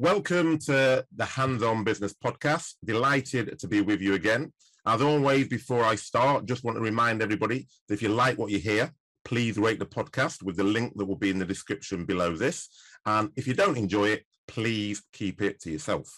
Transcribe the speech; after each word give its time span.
Welcome 0.00 0.58
to 0.58 1.04
the 1.16 1.24
Hands 1.24 1.60
On 1.60 1.82
Business 1.82 2.14
podcast. 2.14 2.74
Delighted 2.84 3.58
to 3.58 3.66
be 3.66 3.80
with 3.80 4.00
you 4.00 4.14
again. 4.14 4.52
As 4.86 5.02
always, 5.02 5.48
before 5.48 5.82
I 5.82 5.96
start, 5.96 6.46
just 6.46 6.62
want 6.62 6.76
to 6.76 6.80
remind 6.80 7.20
everybody 7.20 7.66
that 7.88 7.94
if 7.94 8.02
you 8.02 8.08
like 8.10 8.38
what 8.38 8.52
you 8.52 8.60
hear, 8.60 8.92
please 9.24 9.58
rate 9.58 9.80
the 9.80 9.86
podcast 9.86 10.40
with 10.44 10.56
the 10.56 10.62
link 10.62 10.92
that 10.94 11.04
will 11.04 11.16
be 11.16 11.30
in 11.30 11.40
the 11.40 11.44
description 11.44 12.04
below 12.04 12.36
this. 12.36 12.68
And 13.06 13.30
if 13.34 13.48
you 13.48 13.54
don't 13.54 13.76
enjoy 13.76 14.10
it, 14.10 14.24
please 14.46 15.02
keep 15.12 15.42
it 15.42 15.60
to 15.62 15.72
yourself. 15.72 16.08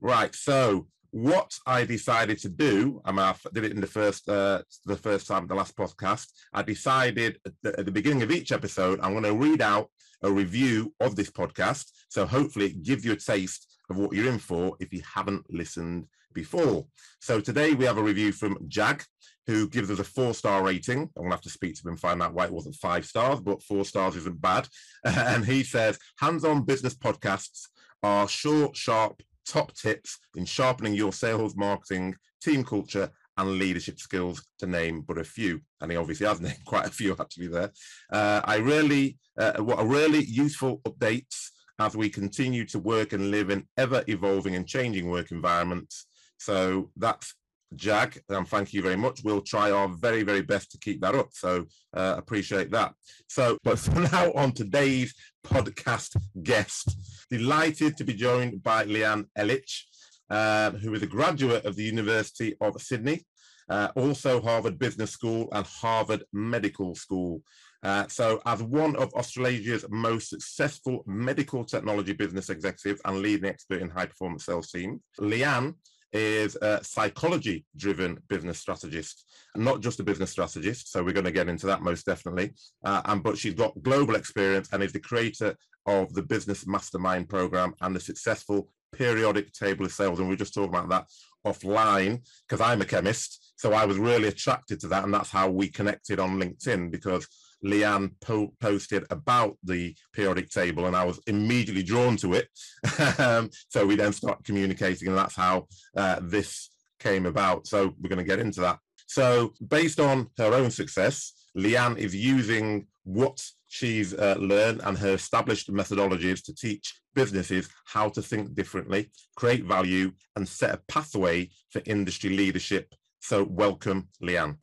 Right. 0.00 0.34
So 0.34 0.88
what 1.10 1.58
I 1.66 1.84
decided 1.84 2.38
to 2.38 2.48
do, 2.48 3.00
mean, 3.06 3.18
I 3.18 3.34
did 3.52 3.64
it 3.64 3.72
in 3.72 3.80
the 3.80 3.86
first 3.86 4.28
uh, 4.28 4.62
the 4.84 4.96
first 4.96 5.26
time, 5.26 5.46
the 5.46 5.54
last 5.54 5.76
podcast. 5.76 6.28
I 6.52 6.62
decided 6.62 7.38
at 7.46 7.52
the, 7.62 7.78
at 7.78 7.86
the 7.86 7.92
beginning 7.92 8.22
of 8.22 8.30
each 8.30 8.52
episode, 8.52 9.00
I'm 9.02 9.12
going 9.12 9.24
to 9.24 9.34
read 9.34 9.62
out 9.62 9.90
a 10.22 10.30
review 10.30 10.94
of 11.00 11.16
this 11.16 11.30
podcast. 11.30 11.90
So 12.08 12.26
hopefully, 12.26 12.66
it 12.66 12.82
gives 12.82 13.04
you 13.04 13.12
a 13.12 13.16
taste 13.16 13.78
of 13.90 13.96
what 13.96 14.12
you're 14.12 14.28
in 14.28 14.38
for 14.38 14.76
if 14.80 14.92
you 14.92 15.02
haven't 15.14 15.52
listened 15.52 16.06
before. 16.32 16.86
So 17.20 17.40
today 17.40 17.74
we 17.74 17.84
have 17.84 17.98
a 17.98 18.02
review 18.02 18.32
from 18.32 18.58
Jag, 18.68 19.02
who 19.46 19.68
gives 19.68 19.90
us 19.90 19.98
a 19.98 20.04
four 20.04 20.32
star 20.34 20.62
rating. 20.62 21.00
I'm 21.16 21.22
gonna 21.24 21.30
have 21.34 21.40
to 21.42 21.50
speak 21.50 21.74
to 21.74 21.82
him 21.82 21.90
and 21.90 22.00
find 22.00 22.22
out 22.22 22.34
why 22.34 22.44
it 22.44 22.52
wasn't 22.52 22.76
five 22.76 23.04
stars, 23.04 23.40
but 23.40 23.62
four 23.62 23.84
stars 23.84 24.16
isn't 24.16 24.40
bad. 24.40 24.68
And 25.04 25.44
he 25.44 25.64
says, 25.64 25.98
hands 26.18 26.44
on 26.44 26.64
business 26.64 26.94
podcasts 26.94 27.68
are 28.02 28.28
short, 28.28 28.76
sharp, 28.76 29.22
top 29.50 29.74
tips 29.74 30.18
in 30.36 30.44
sharpening 30.44 30.94
your 30.94 31.12
sales, 31.12 31.56
marketing, 31.56 32.14
team 32.40 32.62
culture, 32.64 33.10
and 33.36 33.58
leadership 33.58 33.98
skills, 33.98 34.42
to 34.58 34.66
name 34.66 35.02
but 35.02 35.18
a 35.18 35.24
few. 35.24 35.60
And 35.80 35.90
he 35.90 35.96
obviously 35.96 36.26
has 36.26 36.40
named 36.46 36.64
quite 36.64 36.86
a 36.86 36.90
few 36.90 37.16
actually 37.18 37.48
there. 37.48 37.70
Uh, 38.12 38.40
I 38.44 38.56
really, 38.56 39.18
uh, 39.38 39.54
what 39.62 39.80
a 39.80 39.84
really 39.84 40.24
useful 40.24 40.80
updates 40.86 41.48
as 41.78 41.96
we 41.96 42.10
continue 42.10 42.64
to 42.66 42.78
work 42.78 43.12
and 43.12 43.30
live 43.30 43.50
in 43.50 43.66
ever 43.76 44.04
evolving 44.06 44.54
and 44.54 44.66
changing 44.66 45.08
work 45.08 45.30
environments. 45.30 46.06
So 46.38 46.90
that's 46.96 47.34
Jag, 47.76 48.20
and 48.28 48.46
thank 48.48 48.72
you 48.72 48.82
very 48.82 48.96
much. 48.96 49.22
We'll 49.24 49.42
try 49.42 49.70
our 49.70 49.88
very, 49.88 50.22
very 50.22 50.42
best 50.42 50.72
to 50.72 50.78
keep 50.78 51.00
that 51.02 51.14
up. 51.14 51.28
So 51.32 51.66
uh, 51.94 52.14
appreciate 52.18 52.70
that. 52.72 52.94
So, 53.28 53.58
but 53.62 53.78
for 53.78 54.00
now, 54.12 54.32
on 54.32 54.52
today's 54.52 55.14
podcast 55.44 56.16
guest, 56.42 56.96
delighted 57.30 57.96
to 57.96 58.04
be 58.04 58.14
joined 58.14 58.62
by 58.62 58.84
Leanne 58.84 59.26
Ellich, 59.38 59.82
uh, 60.30 60.70
who 60.72 60.94
is 60.94 61.02
a 61.02 61.06
graduate 61.06 61.64
of 61.64 61.76
the 61.76 61.82
University 61.82 62.54
of 62.60 62.80
Sydney, 62.80 63.24
uh, 63.68 63.88
also 63.96 64.40
Harvard 64.40 64.78
Business 64.78 65.10
School 65.10 65.48
and 65.52 65.66
Harvard 65.66 66.24
Medical 66.32 66.94
School. 66.94 67.42
Uh, 67.82 68.06
so, 68.08 68.40
as 68.44 68.62
one 68.62 68.94
of 68.96 69.12
Australia's 69.14 69.86
most 69.88 70.28
successful 70.28 71.02
medical 71.06 71.64
technology 71.64 72.12
business 72.12 72.50
executives 72.50 73.00
and 73.04 73.22
leading 73.22 73.48
expert 73.48 73.80
in 73.80 73.88
high 73.88 74.06
performance 74.06 74.44
sales 74.44 74.70
team, 74.70 75.00
Leanne 75.18 75.74
is 76.12 76.56
a 76.60 76.82
psychology 76.82 77.64
driven 77.76 78.18
business 78.28 78.58
strategist 78.58 79.24
not 79.56 79.80
just 79.80 80.00
a 80.00 80.02
business 80.02 80.30
strategist 80.30 80.90
so 80.90 81.02
we're 81.02 81.12
going 81.12 81.24
to 81.24 81.30
get 81.30 81.48
into 81.48 81.66
that 81.66 81.82
most 81.82 82.06
definitely 82.06 82.52
uh, 82.84 83.02
and 83.06 83.22
but 83.22 83.38
she's 83.38 83.54
got 83.54 83.80
global 83.82 84.16
experience 84.16 84.68
and 84.72 84.82
is 84.82 84.92
the 84.92 85.00
creator 85.00 85.56
of 85.86 86.12
the 86.14 86.22
business 86.22 86.66
mastermind 86.66 87.28
program 87.28 87.74
and 87.80 87.94
the 87.94 88.00
successful 88.00 88.68
periodic 88.92 89.52
table 89.52 89.84
of 89.84 89.92
sales 89.92 90.18
and 90.18 90.28
we 90.28 90.34
are 90.34 90.38
just 90.38 90.54
talking 90.54 90.68
about 90.68 90.88
that 90.88 91.06
offline 91.46 92.20
because 92.48 92.60
i'm 92.60 92.80
a 92.80 92.84
chemist 92.84 93.54
so 93.56 93.72
i 93.72 93.84
was 93.84 93.98
really 93.98 94.28
attracted 94.28 94.80
to 94.80 94.88
that 94.88 95.04
and 95.04 95.14
that's 95.14 95.30
how 95.30 95.48
we 95.48 95.68
connected 95.68 96.18
on 96.18 96.40
linkedin 96.40 96.90
because 96.90 97.26
Leanne 97.64 98.12
po- 98.20 98.52
posted 98.60 99.04
about 99.10 99.56
the 99.64 99.94
periodic 100.12 100.50
table, 100.50 100.86
and 100.86 100.96
I 100.96 101.04
was 101.04 101.20
immediately 101.26 101.82
drawn 101.82 102.16
to 102.18 102.34
it. 102.34 102.48
um, 103.18 103.50
so 103.68 103.86
we 103.86 103.96
then 103.96 104.12
start 104.12 104.44
communicating, 104.44 105.08
and 105.08 105.16
that's 105.16 105.36
how 105.36 105.66
uh, 105.96 106.20
this 106.22 106.70
came 106.98 107.26
about. 107.26 107.66
So 107.66 107.94
we're 108.00 108.08
going 108.08 108.18
to 108.18 108.24
get 108.24 108.38
into 108.38 108.60
that. 108.60 108.78
So, 109.10 109.54
based 109.66 109.98
on 109.98 110.28
her 110.38 110.54
own 110.54 110.70
success, 110.70 111.32
Leanne 111.58 111.98
is 111.98 112.14
using 112.14 112.86
what 113.02 113.44
she's 113.66 114.14
uh, 114.14 114.36
learned 114.38 114.82
and 114.84 114.96
her 114.98 115.14
established 115.14 115.68
methodologies 115.72 116.44
to 116.44 116.54
teach 116.54 116.94
businesses 117.12 117.68
how 117.86 118.08
to 118.10 118.22
think 118.22 118.54
differently, 118.54 119.10
create 119.34 119.64
value, 119.64 120.12
and 120.36 120.48
set 120.48 120.74
a 120.74 120.80
pathway 120.86 121.50
for 121.70 121.82
industry 121.86 122.30
leadership. 122.30 122.94
So, 123.18 123.42
welcome, 123.42 124.08
Leanne. 124.22 124.58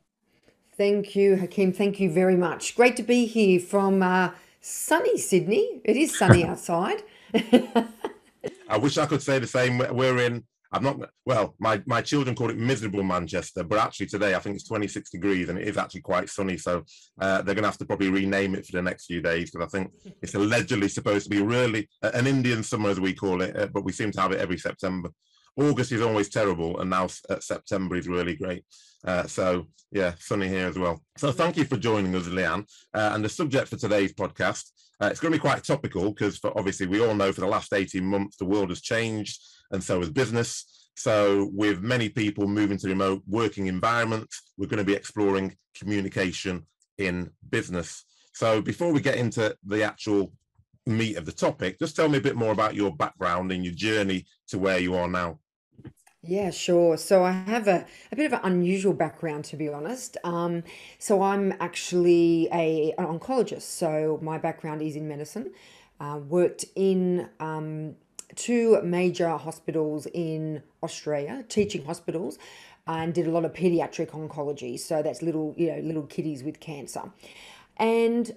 Thank 0.78 1.16
you, 1.16 1.38
Hakeem. 1.38 1.74
Thank 1.74 2.00
you 2.00 2.12
very 2.12 2.36
much. 2.36 2.76
Great 2.76 2.96
to 2.98 3.04
be 3.04 3.26
here 3.26 3.60
from 3.60 4.04
uh, 4.04 4.30
sunny 4.62 5.18
Sydney. 5.18 5.82
It 5.84 5.98
is 5.98 6.16
sunny 6.18 6.46
outside. 6.46 7.02
I 7.34 8.78
wish 8.78 9.00
I 9.00 9.08
could 9.08 9.24
say 9.24 9.40
the 9.40 9.48
same. 9.48 9.80
We're 9.80 10.20
in. 10.20 10.44
I'm 10.72 10.84
not 10.84 11.00
well. 11.26 11.56
My 11.58 11.82
my 11.88 12.02
children 12.02 12.36
call 12.36 12.52
it 12.52 12.58
miserable 12.58 13.02
Manchester, 13.02 13.64
but 13.64 13.80
actually 13.80 14.06
today 14.06 14.36
I 14.36 14.40
think 14.40 14.56
it's 14.56 14.68
26 14.68 15.10
degrees 15.10 15.50
and 15.50 15.58
it 15.58 15.68
is 15.68 15.78
actually 15.78 16.02
quite 16.02 16.30
sunny. 16.30 16.58
So 16.58 16.84
uh, 17.20 17.42
they're 17.42 17.56
going 17.56 17.64
to 17.64 17.70
have 17.70 17.80
to 17.80 17.86
probably 17.86 18.12
rename 18.12 18.54
it 18.54 18.66
for 18.66 18.74
the 18.74 18.82
next 18.82 19.06
few 19.06 19.22
days 19.22 19.50
because 19.50 19.66
I 19.66 19.70
think 19.70 19.92
it's 20.22 20.36
allegedly 20.36 20.90
supposed 20.90 21.24
to 21.24 21.30
be 21.30 21.42
really 21.42 21.90
an 22.04 22.28
Indian 22.28 22.62
summer 22.62 22.90
as 22.90 23.00
we 23.00 23.14
call 23.14 23.42
it, 23.42 23.58
uh, 23.58 23.68
but 23.68 23.84
we 23.84 23.94
seem 23.94 24.12
to 24.12 24.22
have 24.22 24.34
it 24.34 24.42
every 24.42 24.60
September. 24.60 25.10
August 25.58 25.92
is 25.92 26.02
always 26.02 26.30
terrible, 26.30 26.80
and 26.80 26.90
now 26.90 27.08
uh, 27.30 27.40
September 27.40 27.96
is 27.96 28.08
really 28.08 28.36
great. 28.36 28.64
Uh, 29.04 29.26
so 29.26 29.68
yeah, 29.92 30.14
sunny 30.20 30.48
here 30.48 30.68
as 30.68 30.78
well. 30.78 31.02
So 31.18 31.32
thank 31.32 31.58
you 31.58 31.66
for 31.66 31.78
joining 31.78 32.16
us, 32.16 32.28
Leanne. 32.28 32.66
Uh, 32.94 33.12
and 33.14 33.24
the 33.24 33.30
subject 33.30 33.68
for 33.68 33.78
today's 33.78 34.14
podcast, 34.14 34.72
uh, 35.02 35.08
it's 35.08 35.20
going 35.20 35.32
to 35.32 35.38
be 35.38 35.42
quite 35.42 35.64
topical 35.64 36.12
because 36.12 36.40
obviously 36.44 36.88
we 36.88 37.04
all 37.04 37.16
know 37.16 37.32
for 37.32 37.42
the 37.42 37.48
last 37.48 37.74
18 37.74 38.04
months 38.04 38.38
the 38.38 38.46
world 38.46 38.70
has 38.70 38.82
changed, 38.82 39.42
and 39.72 39.84
so 39.84 40.00
has 40.00 40.10
business. 40.10 40.90
So 40.96 41.52
with 41.54 41.82
many 41.82 42.10
people 42.10 42.48
moving 42.48 42.78
to 42.80 42.88
remote 42.88 43.22
working 43.28 43.68
environments, 43.68 44.52
we're 44.58 44.68
going 44.68 44.80
to 44.80 44.84
be 44.84 44.96
exploring 44.96 45.56
communication 45.78 46.66
in 46.98 47.30
business. 47.50 48.04
So 48.34 48.62
before 48.62 48.92
we 48.92 49.02
get 49.02 49.18
into 49.18 49.56
the 49.66 49.84
actual 49.84 50.34
meat 50.88 51.18
of 51.18 51.26
the 51.26 51.32
topic, 51.32 51.78
just 51.80 51.96
tell 51.96 52.10
me 52.10 52.18
a 52.18 52.22
bit 52.22 52.36
more 52.36 52.52
about 52.52 52.76
your 52.76 52.96
background 52.96 53.52
and 53.52 53.64
your 53.64 53.74
journey 53.74 54.26
to 54.48 54.58
where 54.58 54.80
you 54.80 54.96
are 54.96 55.08
now. 55.08 55.40
Yeah, 56.24 56.50
sure. 56.50 56.98
So 56.98 57.24
I 57.24 57.32
have 57.32 57.68
a, 57.68 57.86
a 58.12 58.16
bit 58.16 58.26
of 58.26 58.34
an 58.34 58.40
unusual 58.44 58.94
background, 58.94 59.46
to 59.46 59.56
be 59.56 59.70
honest. 59.70 60.18
Um, 60.24 60.64
so 61.00 61.22
I'm 61.22 61.54
actually 61.60 62.50
a, 62.52 62.94
an 62.98 63.06
oncologist. 63.06 63.62
So 63.62 64.20
my 64.22 64.38
background 64.38 64.82
is 64.82 64.96
in 64.96 65.08
medicine. 65.08 65.52
Uh, 66.00 66.20
worked 66.28 66.66
in 66.76 67.30
um, 67.40 67.96
two 68.36 68.82
major 68.82 69.30
hospitals 69.38 70.06
in 70.14 70.64
Australia, 70.84 71.46
teaching 71.48 71.86
hospitals, 71.86 72.38
and 72.88 73.14
did 73.14 73.28
a 73.28 73.32
lot 73.32 73.46
of 73.46 73.54
pediatric 73.54 74.10
oncology. 74.10 74.78
So 74.80 75.02
that's 75.02 75.22
little, 75.22 75.54
you 75.58 75.72
know, 75.72 75.80
little 75.82 76.04
kiddies 76.04 76.44
with 76.44 76.60
cancer. 76.60 77.04
And 77.78 78.32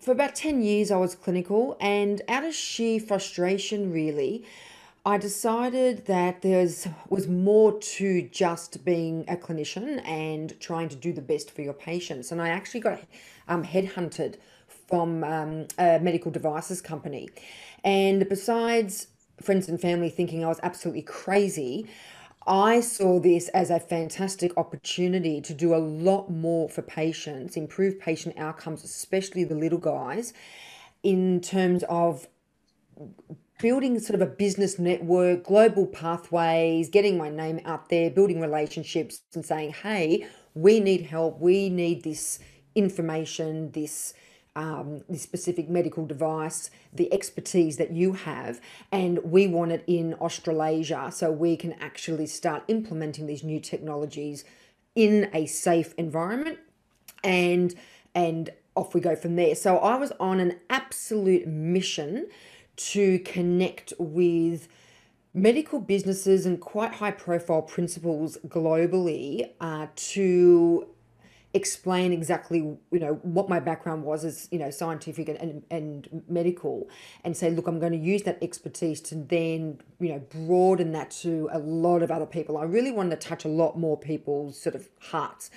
for 0.00 0.12
about 0.12 0.34
10 0.34 0.62
years, 0.62 0.90
I 0.90 0.96
was 0.96 1.14
clinical, 1.14 1.76
and 1.80 2.22
out 2.28 2.44
of 2.44 2.54
sheer 2.54 3.00
frustration, 3.00 3.92
really, 3.92 4.44
I 5.04 5.16
decided 5.16 6.06
that 6.06 6.42
there 6.42 6.68
was 7.08 7.28
more 7.28 7.78
to 7.78 8.22
just 8.22 8.84
being 8.84 9.24
a 9.28 9.36
clinician 9.36 10.06
and 10.06 10.58
trying 10.60 10.88
to 10.90 10.96
do 10.96 11.12
the 11.12 11.22
best 11.22 11.50
for 11.50 11.62
your 11.62 11.72
patients. 11.72 12.30
And 12.30 12.42
I 12.42 12.48
actually 12.48 12.80
got 12.80 13.00
um, 13.46 13.64
headhunted 13.64 14.36
from 14.88 15.24
um, 15.24 15.68
a 15.78 15.98
medical 15.98 16.30
devices 16.30 16.80
company. 16.80 17.28
And 17.84 18.28
besides 18.28 19.08
friends 19.40 19.68
and 19.68 19.80
family 19.80 20.10
thinking 20.10 20.44
I 20.44 20.48
was 20.48 20.60
absolutely 20.62 21.02
crazy, 21.02 21.86
I 22.46 22.80
saw 22.80 23.20
this 23.20 23.48
as 23.48 23.70
a 23.70 23.78
fantastic 23.78 24.56
opportunity 24.56 25.40
to 25.42 25.54
do 25.54 25.74
a 25.74 25.76
lot 25.76 26.30
more 26.30 26.68
for 26.68 26.82
patients, 26.82 27.56
improve 27.56 28.00
patient 28.00 28.38
outcomes, 28.38 28.82
especially 28.82 29.44
the 29.44 29.54
little 29.54 29.78
guys, 29.78 30.32
in 31.02 31.40
terms 31.40 31.84
of 31.88 32.26
building 33.58 33.98
sort 33.98 34.14
of 34.14 34.26
a 34.26 34.30
business 34.30 34.78
network, 34.78 35.44
global 35.44 35.86
pathways, 35.86 36.88
getting 36.88 37.18
my 37.18 37.28
name 37.28 37.60
out 37.64 37.88
there, 37.88 38.10
building 38.10 38.40
relationships, 38.40 39.20
and 39.34 39.44
saying, 39.44 39.72
hey, 39.82 40.26
we 40.54 40.80
need 40.80 41.02
help, 41.02 41.40
we 41.40 41.68
need 41.68 42.02
this 42.04 42.38
information, 42.74 43.70
this. 43.72 44.14
Um, 44.56 45.02
this 45.08 45.22
specific 45.22 45.68
medical 45.68 46.04
device, 46.04 46.72
the 46.92 47.12
expertise 47.12 47.76
that 47.76 47.92
you 47.92 48.14
have, 48.14 48.60
and 48.90 49.20
we 49.22 49.46
want 49.46 49.70
it 49.70 49.84
in 49.86 50.14
Australasia 50.14 51.10
so 51.12 51.30
we 51.30 51.56
can 51.56 51.74
actually 51.74 52.26
start 52.26 52.64
implementing 52.66 53.28
these 53.28 53.44
new 53.44 53.60
technologies 53.60 54.44
in 54.96 55.30
a 55.32 55.46
safe 55.46 55.94
environment 55.96 56.58
and 57.22 57.76
and 58.16 58.50
off 58.74 58.94
we 58.94 59.00
go 59.00 59.14
from 59.14 59.36
there. 59.36 59.54
So 59.54 59.78
I 59.78 59.96
was 59.96 60.12
on 60.18 60.40
an 60.40 60.58
absolute 60.70 61.46
mission 61.46 62.26
to 62.78 63.18
connect 63.20 63.92
with 63.98 64.68
medical 65.34 65.80
businesses 65.80 66.46
and 66.46 66.60
quite 66.60 66.94
high 66.94 67.10
profile 67.10 67.62
principals 67.62 68.38
globally 68.48 69.50
uh, 69.60 69.86
to 69.94 70.88
explain 71.54 72.12
exactly 72.12 72.58
you 72.58 72.98
know 73.00 73.14
what 73.22 73.48
my 73.48 73.58
background 73.58 74.04
was 74.04 74.22
as 74.22 74.48
you 74.50 74.58
know 74.58 74.70
scientific 74.70 75.30
and, 75.30 75.38
and, 75.38 75.62
and 75.70 76.22
medical 76.28 76.86
and 77.24 77.34
say 77.34 77.50
look 77.50 77.66
i'm 77.66 77.80
going 77.80 77.90
to 77.90 77.98
use 77.98 78.22
that 78.24 78.36
expertise 78.42 79.00
to 79.00 79.14
then 79.14 79.80
you 79.98 80.10
know 80.10 80.18
broaden 80.18 80.92
that 80.92 81.10
to 81.10 81.48
a 81.52 81.58
lot 81.58 82.02
of 82.02 82.10
other 82.10 82.26
people. 82.26 82.56
I 82.56 82.64
really 82.64 82.90
wanted 82.90 83.20
to 83.20 83.28
touch 83.28 83.44
a 83.44 83.48
lot 83.48 83.78
more 83.78 83.96
people's 83.96 84.60
sort 84.60 84.74
of 84.74 84.88
hearts. 85.00 85.50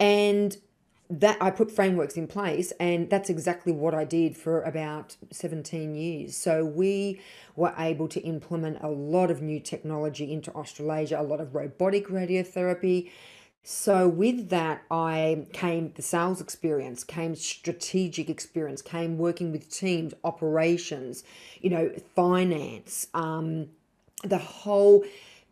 And 0.00 0.56
that 1.20 1.36
I 1.40 1.50
put 1.50 1.70
frameworks 1.70 2.16
in 2.16 2.26
place, 2.26 2.72
and 2.80 3.08
that's 3.08 3.30
exactly 3.30 3.72
what 3.72 3.94
I 3.94 4.04
did 4.04 4.36
for 4.36 4.62
about 4.62 5.16
17 5.30 5.94
years. 5.94 6.36
So 6.36 6.64
we 6.64 7.20
were 7.54 7.72
able 7.78 8.08
to 8.08 8.20
implement 8.22 8.78
a 8.82 8.88
lot 8.88 9.30
of 9.30 9.40
new 9.40 9.60
technology 9.60 10.32
into 10.32 10.50
Australasia, 10.52 11.20
a 11.20 11.22
lot 11.22 11.40
of 11.40 11.54
robotic 11.54 12.08
radiotherapy. 12.08 13.10
So 13.62 14.08
with 14.08 14.48
that, 14.50 14.82
I 14.90 15.46
came 15.52 15.92
the 15.94 16.02
sales 16.02 16.40
experience, 16.40 17.04
came 17.04 17.34
strategic 17.36 18.28
experience, 18.28 18.82
came 18.82 19.16
working 19.16 19.52
with 19.52 19.70
teams, 19.70 20.14
operations, 20.24 21.22
you 21.60 21.70
know, 21.70 21.92
finance, 22.16 23.06
um, 23.14 23.68
the 24.22 24.38
whole 24.38 25.04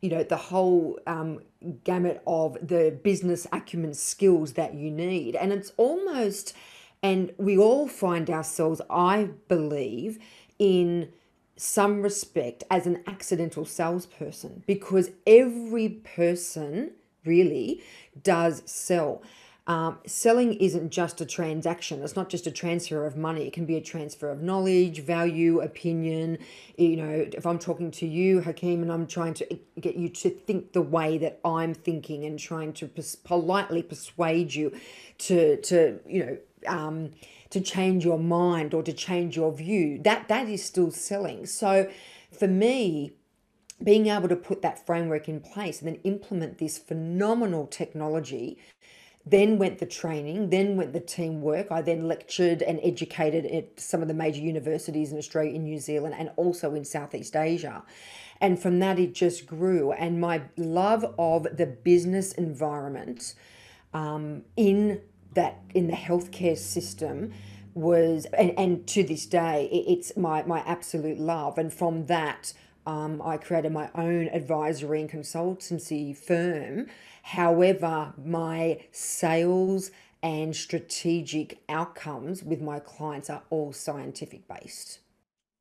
you 0.03 0.11
know 0.11 0.23
the 0.23 0.37
whole 0.37 0.99
um, 1.07 1.41
gamut 1.85 2.23
of 2.27 2.59
the 2.61 2.99
business 3.03 3.47
acumen 3.53 3.95
skills 3.95 4.53
that 4.55 4.75
you 4.75 4.91
need. 4.91 5.35
And 5.37 5.53
it's 5.53 5.73
almost 5.77 6.55
and 7.03 7.33
we 7.37 7.59
all 7.59 7.89
find 7.89 8.31
ourselves 8.31 8.81
i 8.89 9.29
believe 9.49 10.19
in 10.59 11.13
some 11.57 12.03
respect 12.03 12.65
as 12.71 12.87
an 12.87 13.03
accidental 13.07 13.65
salesperson 13.65 14.63
because 14.67 15.11
every 15.27 15.89
person 15.89 16.93
really 17.25 17.83
does 18.23 18.63
sell 18.67 19.23
um, 19.69 19.99
selling 20.07 20.55
isn't 20.55 20.91
just 20.91 21.21
a 21.21 21.27
transaction. 21.27 22.03
It's 22.03 22.17
not 22.17 22.29
just 22.29 22.49
a 22.49 22.51
transfer 22.51 23.07
of 23.07 23.17
money. 23.17 23.47
It 23.47 23.53
can 23.53 23.65
be 23.65 23.77
a 23.77 23.81
transfer 23.81 24.29
of 24.29 24.43
knowledge, 24.43 25.01
value, 25.01 25.61
opinion. 25.61 26.39
You 26.77 26.97
know, 26.97 27.27
if 27.33 27.47
I'm 27.47 27.61
talking 27.61 27.93
to 27.93 28.07
you, 28.07 28.41
Hakeem, 28.41 28.83
and 28.83 28.91
I'm 28.91 29.07
trying 29.07 29.35
to 29.35 29.59
get 29.81 29.95
you 29.95 30.09
to 30.09 30.31
think 30.31 30.73
the 30.73 30.83
way 30.83 31.17
that 31.19 31.39
I'm 31.45 31.75
thinking 31.75 32.25
and 32.25 32.41
trying 32.41 32.73
to 32.75 32.89
pers- 32.89 33.15
politely 33.15 33.85
persuade 33.85 34.53
you 34.53 34.73
to, 35.19 35.61
to 35.61 36.01
you 36.09 36.27
know, 36.27 36.39
um, 36.67 37.11
to 37.51 37.61
change 37.61 38.05
your 38.05 38.19
mind 38.19 38.75
or 38.75 38.83
to 38.83 38.93
change 38.93 39.37
your 39.37 39.53
view, 39.53 40.01
that 40.03 40.27
that 40.27 40.49
is 40.49 40.65
still 40.65 40.91
selling. 40.91 41.47
So, 41.47 41.89
for 42.37 42.49
me, 42.49 43.13
being 43.83 44.07
able 44.07 44.29
to 44.29 44.37
put 44.37 44.63
that 44.63 44.85
framework 44.85 45.29
in 45.29 45.41
place 45.41 45.81
and 45.81 45.89
then 45.89 46.01
implement 46.05 46.59
this 46.59 46.79
phenomenal 46.79 47.67
technology 47.67 48.59
then 49.25 49.57
went 49.59 49.79
the 49.79 49.87
training, 49.87 50.51
then 50.51 50.77
went 50.77 50.93
the 50.93 51.01
teamwork. 51.01 51.71
I 51.71 51.81
then 51.81 52.09
lectured 52.09 52.61
and 52.63 52.81
educated 52.83 53.47
at 53.47 53.79
some 53.79 54.03
of 54.03 54.09
the 54.09 54.15
major 54.15 54.41
universities 54.41 55.13
in 55.13 55.19
Australia, 55.19 55.55
in 55.55 55.63
New 55.63 55.79
Zealand, 55.79 56.15
and 56.19 56.31
also 56.37 56.75
in 56.75 56.85
Southeast 56.85 57.37
Asia. 57.37 57.85
And 58.41 58.61
from 58.61 58.81
that, 58.81 58.99
it 58.99 59.15
just 59.15 59.47
grew. 59.47 59.93
And 59.93 60.21
my 60.21 60.43
love 60.57 61.15
of 61.19 61.45
the 61.57 61.67
business 61.67 62.33
environment 62.33 63.35
um, 63.95 64.43
in 64.57 65.01
that 65.35 65.61
in 65.73 65.87
the 65.87 65.95
healthcare 65.95 66.59
system 66.59 67.33
was, 67.75 68.27
and, 68.37 68.53
and 68.59 68.87
to 68.89 69.05
this 69.05 69.25
day, 69.25 69.69
it, 69.71 69.93
it's 69.93 70.17
my 70.17 70.43
my 70.43 70.61
absolute 70.67 71.19
love. 71.19 71.59
And 71.59 71.73
from 71.73 72.07
that, 72.07 72.53
um, 72.87 73.23
I 73.23 73.37
created 73.37 73.73
my 73.73 73.91
own 73.95 74.29
advisory 74.29 75.01
and 75.01 75.09
consultancy 75.09 76.17
firm 76.17 76.89
However, 77.23 78.13
my 78.23 78.81
sales 78.91 79.91
and 80.23 80.55
strategic 80.55 81.63
outcomes 81.69 82.43
with 82.43 82.61
my 82.61 82.79
clients 82.79 83.31
are 83.31 83.43
all 83.51 83.73
scientific 83.73 84.47
based. 84.49 85.01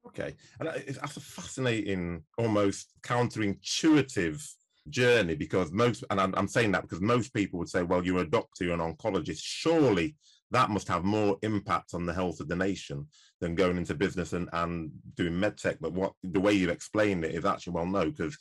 Okay. 0.05 0.35
And 0.59 0.69
that's 0.69 1.17
a 1.17 1.21
fascinating, 1.21 2.23
almost 2.37 2.93
counterintuitive 3.01 4.43
journey 4.89 5.35
because 5.35 5.71
most, 5.71 6.03
and 6.09 6.19
I'm, 6.19 6.33
I'm, 6.35 6.47
saying 6.47 6.71
that 6.71 6.81
because 6.81 7.01
most 7.01 7.33
people 7.33 7.59
would 7.59 7.69
say, 7.69 7.83
well, 7.83 8.03
you're 8.03 8.21
a 8.21 8.29
doctor, 8.29 8.65
you're 8.65 8.73
an 8.73 8.79
oncologist. 8.95 9.41
Surely 9.41 10.15
that 10.51 10.69
must 10.69 10.87
have 10.87 11.03
more 11.03 11.37
impact 11.43 11.93
on 11.93 12.05
the 12.05 12.13
health 12.13 12.39
of 12.39 12.47
the 12.47 12.55
nation 12.55 13.07
than 13.39 13.55
going 13.55 13.77
into 13.77 13.95
business 13.95 14.33
and, 14.33 14.49
and 14.53 14.91
doing 15.15 15.33
medtech. 15.33 15.77
But 15.79 15.93
what 15.93 16.13
the 16.23 16.39
way 16.41 16.53
you've 16.53 16.69
explained 16.69 17.23
it 17.23 17.33
is 17.33 17.45
actually, 17.45 17.73
well, 17.73 17.85
no, 17.85 18.05
because 18.05 18.37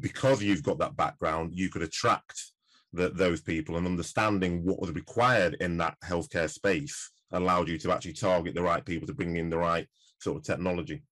because 0.00 0.42
you've 0.42 0.62
got 0.62 0.78
that 0.78 0.96
background, 0.96 1.52
you 1.54 1.68
could 1.70 1.82
attract 1.82 2.52
the, 2.92 3.10
those 3.10 3.40
people 3.40 3.76
and 3.76 3.86
understanding 3.86 4.64
what 4.64 4.80
was 4.80 4.90
required 4.92 5.56
in 5.60 5.76
that 5.78 5.96
healthcare 6.04 6.50
space 6.50 7.10
allowed 7.32 7.68
you 7.68 7.78
to 7.78 7.92
actually 7.92 8.14
target 8.14 8.54
the 8.54 8.62
right 8.62 8.84
people 8.84 9.06
to 9.06 9.14
bring 9.14 9.36
in 9.36 9.50
the 9.50 9.58
right 9.58 9.86
sort 10.18 10.36
of 10.36 10.44
technology. 10.44 11.02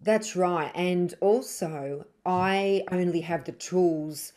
That's 0.00 0.34
right. 0.34 0.72
And 0.74 1.14
also, 1.20 2.06
I 2.26 2.82
only 2.90 3.20
have 3.20 3.44
the 3.44 3.52
tools 3.52 4.32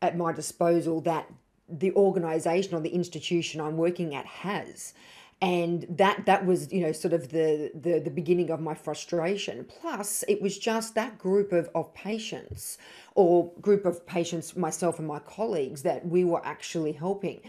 at 0.00 0.16
my 0.16 0.32
disposal 0.32 1.02
that 1.02 1.30
the 1.68 1.92
organization 1.92 2.74
or 2.74 2.80
the 2.80 2.94
institution 2.94 3.60
I'm 3.60 3.76
working 3.76 4.14
at 4.14 4.26
has 4.26 4.94
and 5.42 5.84
that 5.90 6.24
that 6.26 6.46
was 6.46 6.72
you 6.72 6.80
know 6.80 6.92
sort 6.92 7.12
of 7.12 7.30
the, 7.30 7.72
the 7.74 7.98
the 7.98 8.10
beginning 8.10 8.50
of 8.50 8.60
my 8.60 8.74
frustration. 8.74 9.64
Plus 9.64 10.24
it 10.28 10.40
was 10.40 10.56
just 10.56 10.94
that 10.94 11.18
group 11.18 11.52
of 11.52 11.68
of 11.74 11.92
patients 11.92 12.78
or 13.16 13.52
group 13.60 13.84
of 13.84 14.06
patients 14.06 14.56
myself 14.56 14.98
and 15.00 15.08
my 15.08 15.18
colleagues 15.18 15.82
that 15.82 16.06
we 16.06 16.24
were 16.24 16.44
actually 16.46 16.92
helping. 16.92 17.40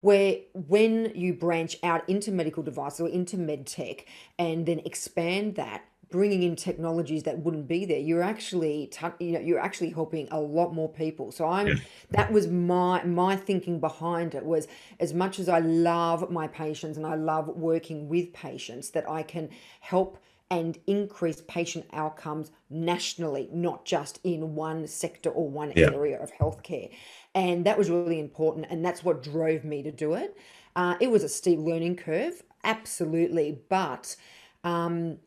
Where 0.00 0.36
when 0.54 1.12
you 1.14 1.34
branch 1.34 1.76
out 1.82 2.08
into 2.08 2.30
medical 2.32 2.62
devices 2.62 3.00
or 3.00 3.08
into 3.08 3.36
med 3.36 3.66
tech 3.66 4.06
and 4.38 4.64
then 4.64 4.78
expand 4.78 5.56
that 5.56 5.82
bringing 6.10 6.42
in 6.42 6.56
technologies 6.56 7.22
that 7.22 7.38
wouldn't 7.38 7.68
be 7.68 7.84
there 7.84 7.98
you're 7.98 8.22
actually 8.22 8.90
you 9.20 9.32
know 9.32 9.40
you're 9.40 9.60
actually 9.60 9.90
helping 9.90 10.28
a 10.30 10.40
lot 10.40 10.74
more 10.74 10.88
people 10.88 11.30
so 11.30 11.46
i'm 11.46 11.68
yeah. 11.68 11.74
that 12.10 12.30
was 12.32 12.48
my 12.48 13.02
my 13.04 13.36
thinking 13.36 13.78
behind 13.78 14.34
it 14.34 14.44
was 14.44 14.66
as 14.98 15.14
much 15.14 15.38
as 15.38 15.48
i 15.48 15.58
love 15.60 16.30
my 16.30 16.46
patients 16.48 16.96
and 16.96 17.06
i 17.06 17.14
love 17.14 17.48
working 17.48 18.08
with 18.08 18.32
patients 18.32 18.90
that 18.90 19.08
i 19.08 19.22
can 19.22 19.48
help 19.80 20.18
and 20.50 20.78
increase 20.88 21.42
patient 21.46 21.86
outcomes 21.92 22.50
nationally 22.68 23.48
not 23.52 23.84
just 23.84 24.18
in 24.24 24.54
one 24.56 24.86
sector 24.86 25.30
or 25.30 25.48
one 25.48 25.72
yeah. 25.76 25.90
area 25.92 26.20
of 26.20 26.32
healthcare 26.32 26.90
and 27.34 27.64
that 27.64 27.78
was 27.78 27.88
really 27.88 28.18
important 28.18 28.66
and 28.68 28.84
that's 28.84 29.04
what 29.04 29.22
drove 29.22 29.64
me 29.64 29.82
to 29.82 29.92
do 29.92 30.14
it 30.14 30.36
uh, 30.76 30.96
it 31.00 31.10
was 31.10 31.22
a 31.22 31.28
steep 31.28 31.58
learning 31.58 31.94
curve 31.94 32.42
absolutely 32.64 33.60
but 33.68 34.16
um, 34.64 35.18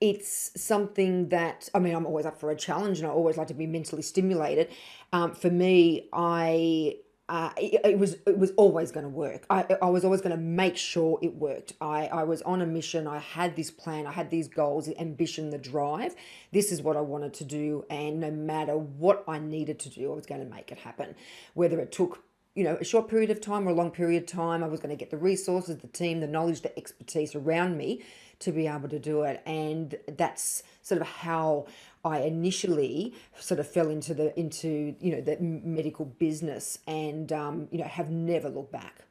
it's 0.00 0.52
something 0.60 1.28
that 1.30 1.68
I 1.74 1.78
mean 1.78 1.94
I'm 1.94 2.06
always 2.06 2.26
up 2.26 2.38
for 2.38 2.50
a 2.50 2.56
challenge 2.56 2.98
and 2.98 3.06
I 3.06 3.10
always 3.10 3.36
like 3.36 3.48
to 3.48 3.54
be 3.54 3.66
mentally 3.66 4.02
stimulated. 4.02 4.68
Um, 5.12 5.34
for 5.34 5.50
me, 5.50 6.08
I 6.12 6.96
uh, 7.28 7.50
it, 7.58 7.80
it, 7.84 7.98
was 7.98 8.16
it 8.26 8.38
was 8.38 8.52
always 8.56 8.90
going 8.90 9.04
to 9.04 9.10
work. 9.10 9.44
I, 9.50 9.66
I 9.82 9.90
was 9.90 10.02
always 10.04 10.22
going 10.22 10.34
to 10.34 10.42
make 10.42 10.78
sure 10.78 11.18
it 11.20 11.34
worked. 11.34 11.74
I, 11.78 12.06
I 12.06 12.24
was 12.24 12.40
on 12.42 12.62
a 12.62 12.66
mission. 12.66 13.06
I 13.06 13.18
had 13.18 13.54
this 13.54 13.70
plan. 13.70 14.06
I 14.06 14.12
had 14.12 14.30
these 14.30 14.48
goals, 14.48 14.86
the 14.86 14.98
ambition, 14.98 15.50
the 15.50 15.58
drive. 15.58 16.14
This 16.52 16.72
is 16.72 16.80
what 16.80 16.96
I 16.96 17.02
wanted 17.02 17.34
to 17.34 17.44
do, 17.44 17.84
and 17.90 18.20
no 18.20 18.30
matter 18.30 18.78
what 18.78 19.24
I 19.28 19.38
needed 19.38 19.78
to 19.80 19.90
do, 19.90 20.10
I 20.10 20.14
was 20.14 20.24
going 20.24 20.42
to 20.42 20.50
make 20.50 20.72
it 20.72 20.78
happen. 20.78 21.14
Whether 21.52 21.80
it 21.80 21.92
took 21.92 22.24
you 22.54 22.64
know 22.64 22.76
a 22.80 22.84
short 22.84 23.08
period 23.08 23.30
of 23.30 23.42
time 23.42 23.68
or 23.68 23.72
a 23.72 23.74
long 23.74 23.90
period 23.90 24.22
of 24.22 24.26
time, 24.26 24.64
I 24.64 24.68
was 24.68 24.80
going 24.80 24.90
to 24.90 24.96
get 24.96 25.10
the 25.10 25.18
resources, 25.18 25.76
the 25.76 25.86
team, 25.88 26.20
the 26.20 26.26
knowledge, 26.26 26.62
the 26.62 26.76
expertise 26.78 27.34
around 27.34 27.76
me 27.76 28.02
to 28.40 28.52
be 28.52 28.66
able 28.66 28.88
to 28.88 28.98
do 28.98 29.22
it. 29.22 29.42
And 29.46 29.96
that's 30.16 30.62
sort 30.82 31.00
of 31.00 31.06
how 31.06 31.66
I 32.04 32.20
initially 32.20 33.14
sort 33.38 33.60
of 33.60 33.68
fell 33.68 33.90
into 33.90 34.14
the 34.14 34.38
into 34.38 34.94
you 35.00 35.12
know 35.12 35.20
the 35.20 35.36
medical 35.40 36.04
business 36.04 36.78
and 36.86 37.32
um, 37.32 37.68
you 37.70 37.78
know 37.78 37.84
have 37.84 38.10
never 38.10 38.48
looked 38.48 38.72
back. 38.72 39.04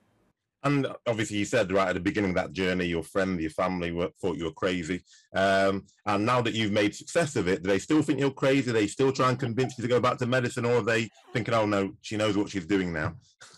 And 0.64 0.88
obviously, 1.06 1.38
you 1.38 1.46
said 1.46 1.72
right 1.72 1.88
at 1.88 1.94
the 1.94 2.00
beginning 2.00 2.32
of 2.32 2.36
that 2.36 2.52
journey, 2.52 2.86
your 2.86 3.04
friend, 3.04 3.40
your 3.40 3.52
family 3.52 3.92
were, 3.92 4.10
thought 4.20 4.38
you 4.38 4.46
were 4.46 4.52
crazy. 4.52 5.04
Um, 5.34 5.86
and 6.06 6.26
now 6.26 6.42
that 6.42 6.56
you've 6.56 6.72
made 6.72 6.96
success 6.96 7.36
of 7.36 7.48
it, 7.48 7.62
do 7.62 7.70
they 7.70 7.80
still 7.80 8.02
think 8.02 8.20
you're 8.20 8.32
crazy? 8.32 8.72
They 8.72 8.88
still 8.88 9.12
try 9.12 9.30
and 9.30 9.40
convince 9.40 9.78
you 9.78 9.84
to 9.84 9.88
go 9.88 10.00
back 10.00 10.18
to 10.18 10.26
medicine, 10.26 10.66
or 10.66 10.78
are 10.78 10.82
they 10.82 11.10
thinking, 11.32 11.54
"Oh 11.54 11.66
no, 11.66 11.94
she 12.02 12.18
knows 12.18 12.36
what 12.36 12.50
she's 12.50 12.66
doing 12.66 12.92
now"? 12.92 13.16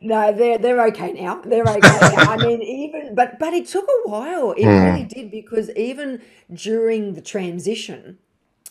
No, 0.00 0.32
they're 0.32 0.58
they're 0.58 0.86
okay 0.88 1.12
now. 1.12 1.40
They're 1.44 1.64
okay 1.64 1.80
now. 1.80 2.32
I 2.32 2.36
mean, 2.36 2.62
even 2.84 3.14
but 3.14 3.38
but 3.38 3.52
it 3.52 3.66
took 3.66 3.84
a 3.84 4.08
while. 4.08 4.52
It 4.52 4.64
mm. 4.64 4.84
really 4.84 5.04
did 5.04 5.30
because 5.30 5.70
even 5.70 6.22
during 6.52 7.14
the 7.14 7.20
transition, 7.20 8.18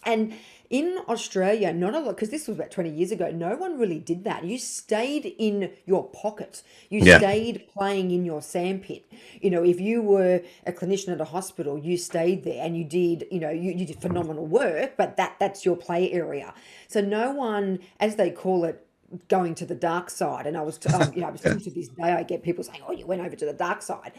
and 0.06 0.34
in 0.70 1.00
Australia, 1.08 1.72
not 1.74 1.96
a 1.96 2.00
lot 2.00 2.16
because 2.16 2.30
this 2.30 2.48
was 2.48 2.58
about 2.58 2.72
twenty 2.72 2.90
years 2.90 3.12
ago. 3.12 3.30
No 3.30 3.56
one 3.58 3.78
really 3.78 4.00
did 4.00 4.24
that. 4.24 4.46
You 4.46 4.58
stayed 4.58 5.26
in 5.26 5.72
your 5.86 6.08
pocket. 6.10 6.64
You 6.90 7.02
yeah. 7.02 7.18
stayed 7.18 7.68
playing 7.74 8.12
in 8.12 8.24
your 8.24 8.42
sandpit. 8.42 9.12
You 9.42 9.50
know, 9.50 9.64
if 9.64 9.82
you 9.82 10.02
were 10.02 10.42
a 10.66 10.72
clinician 10.72 11.10
at 11.10 11.20
a 11.20 11.26
hospital, 11.26 11.78
you 11.78 11.98
stayed 11.98 12.46
there 12.46 12.64
and 12.66 12.78
you 12.78 12.86
did. 12.86 13.28
You 13.32 13.42
know, 13.42 13.50
you, 13.50 13.74
you 13.74 13.86
did 13.86 14.02
phenomenal 14.02 14.46
work, 14.46 14.96
but 14.96 15.18
that 15.18 15.36
that's 15.40 15.66
your 15.66 15.76
play 15.76 16.10
area. 16.14 16.54
So 16.88 17.02
no 17.02 17.32
one, 17.32 17.80
as 18.00 18.16
they 18.16 18.32
call 18.32 18.64
it 18.64 18.87
going 19.28 19.56
to 19.56 19.66
the 19.66 19.76
dark 19.76 20.10
side. 20.10 20.48
And 20.48 20.58
I 20.58 20.62
was, 20.62 20.78
t- 20.78 20.90
um, 20.90 21.14
you 21.14 21.22
know, 21.22 21.28
I 21.28 21.32
was 21.32 21.42
still 21.42 21.60
to 21.60 21.72
this 21.72 21.88
day, 21.90 22.04
I 22.04 22.24
get 22.24 22.44
people 22.44 22.64
saying, 22.64 22.82
"Oh, 22.88 22.92
you 22.92 23.06
went 23.06 23.22
over 23.22 23.36
to 23.36 23.46
the 23.46 23.54
dark 23.54 23.82
side." 23.82 24.12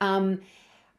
Um, 0.00 0.42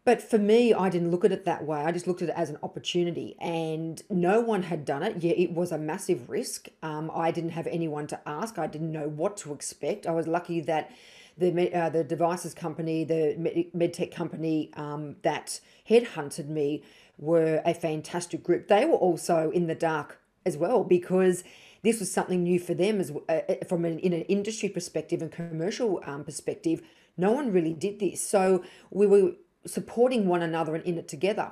but 0.03 0.21
for 0.21 0.37
me, 0.37 0.71
I 0.71 0.89
didn't 0.89 1.09
look 1.09 1.25
at 1.25 1.31
it 1.31 1.45
that 1.45 1.65
way. 1.65 1.79
I 1.79 1.91
just 1.91 2.05
looked 2.05 2.21
at 2.21 2.29
it 2.29 2.35
as 2.37 2.51
an 2.51 2.57
opportunity, 2.61 3.35
and 3.41 4.01
no 4.09 4.39
one 4.39 4.63
had 4.63 4.85
done 4.85 5.01
it. 5.01 5.23
Yeah, 5.23 5.33
it 5.33 5.51
was 5.51 5.71
a 5.71 5.79
massive 5.79 6.29
risk. 6.29 6.67
Um, 6.83 7.11
I 7.13 7.31
didn't 7.31 7.51
have 7.51 7.65
anyone 7.67 8.05
to 8.07 8.19
ask. 8.27 8.59
I 8.59 8.67
didn't 8.67 8.91
know 8.91 9.07
what 9.07 9.35
to 9.37 9.53
expect. 9.53 10.05
I 10.05 10.11
was 10.11 10.27
lucky 10.27 10.61
that 10.61 10.91
the 11.37 11.73
uh, 11.73 11.89
the 11.89 12.03
devices 12.03 12.53
company, 12.53 13.03
the 13.03 13.35
med- 13.37 13.71
medtech 13.75 14.13
company 14.13 14.71
um, 14.75 15.15
that 15.23 15.59
headhunted 15.89 16.47
me, 16.47 16.83
were 17.17 17.61
a 17.65 17.73
fantastic 17.73 18.43
group. 18.43 18.67
They 18.67 18.85
were 18.85 18.93
also 18.93 19.49
in 19.51 19.67
the 19.67 19.75
dark 19.75 20.19
as 20.45 20.55
well 20.55 20.83
because 20.83 21.43
this 21.85 21.99
was 21.99 22.11
something 22.11 22.43
new 22.43 22.59
for 22.59 22.73
them 22.73 22.99
as 22.99 23.11
uh, 23.11 23.31
uh, 23.31 23.65
from 23.67 23.85
an 23.85 23.99
in 23.99 24.13
an 24.13 24.21
industry 24.23 24.69
perspective 24.69 25.21
and 25.21 25.31
commercial 25.31 26.01
um, 26.05 26.23
perspective. 26.23 26.81
No 27.17 27.31
one 27.31 27.51
really 27.51 27.73
did 27.73 27.99
this, 27.99 28.21
so 28.21 28.63
we 28.89 29.07
were 29.07 29.33
supporting 29.65 30.27
one 30.27 30.41
another 30.41 30.75
and 30.75 30.83
in 30.83 30.97
it 30.97 31.07
together. 31.07 31.51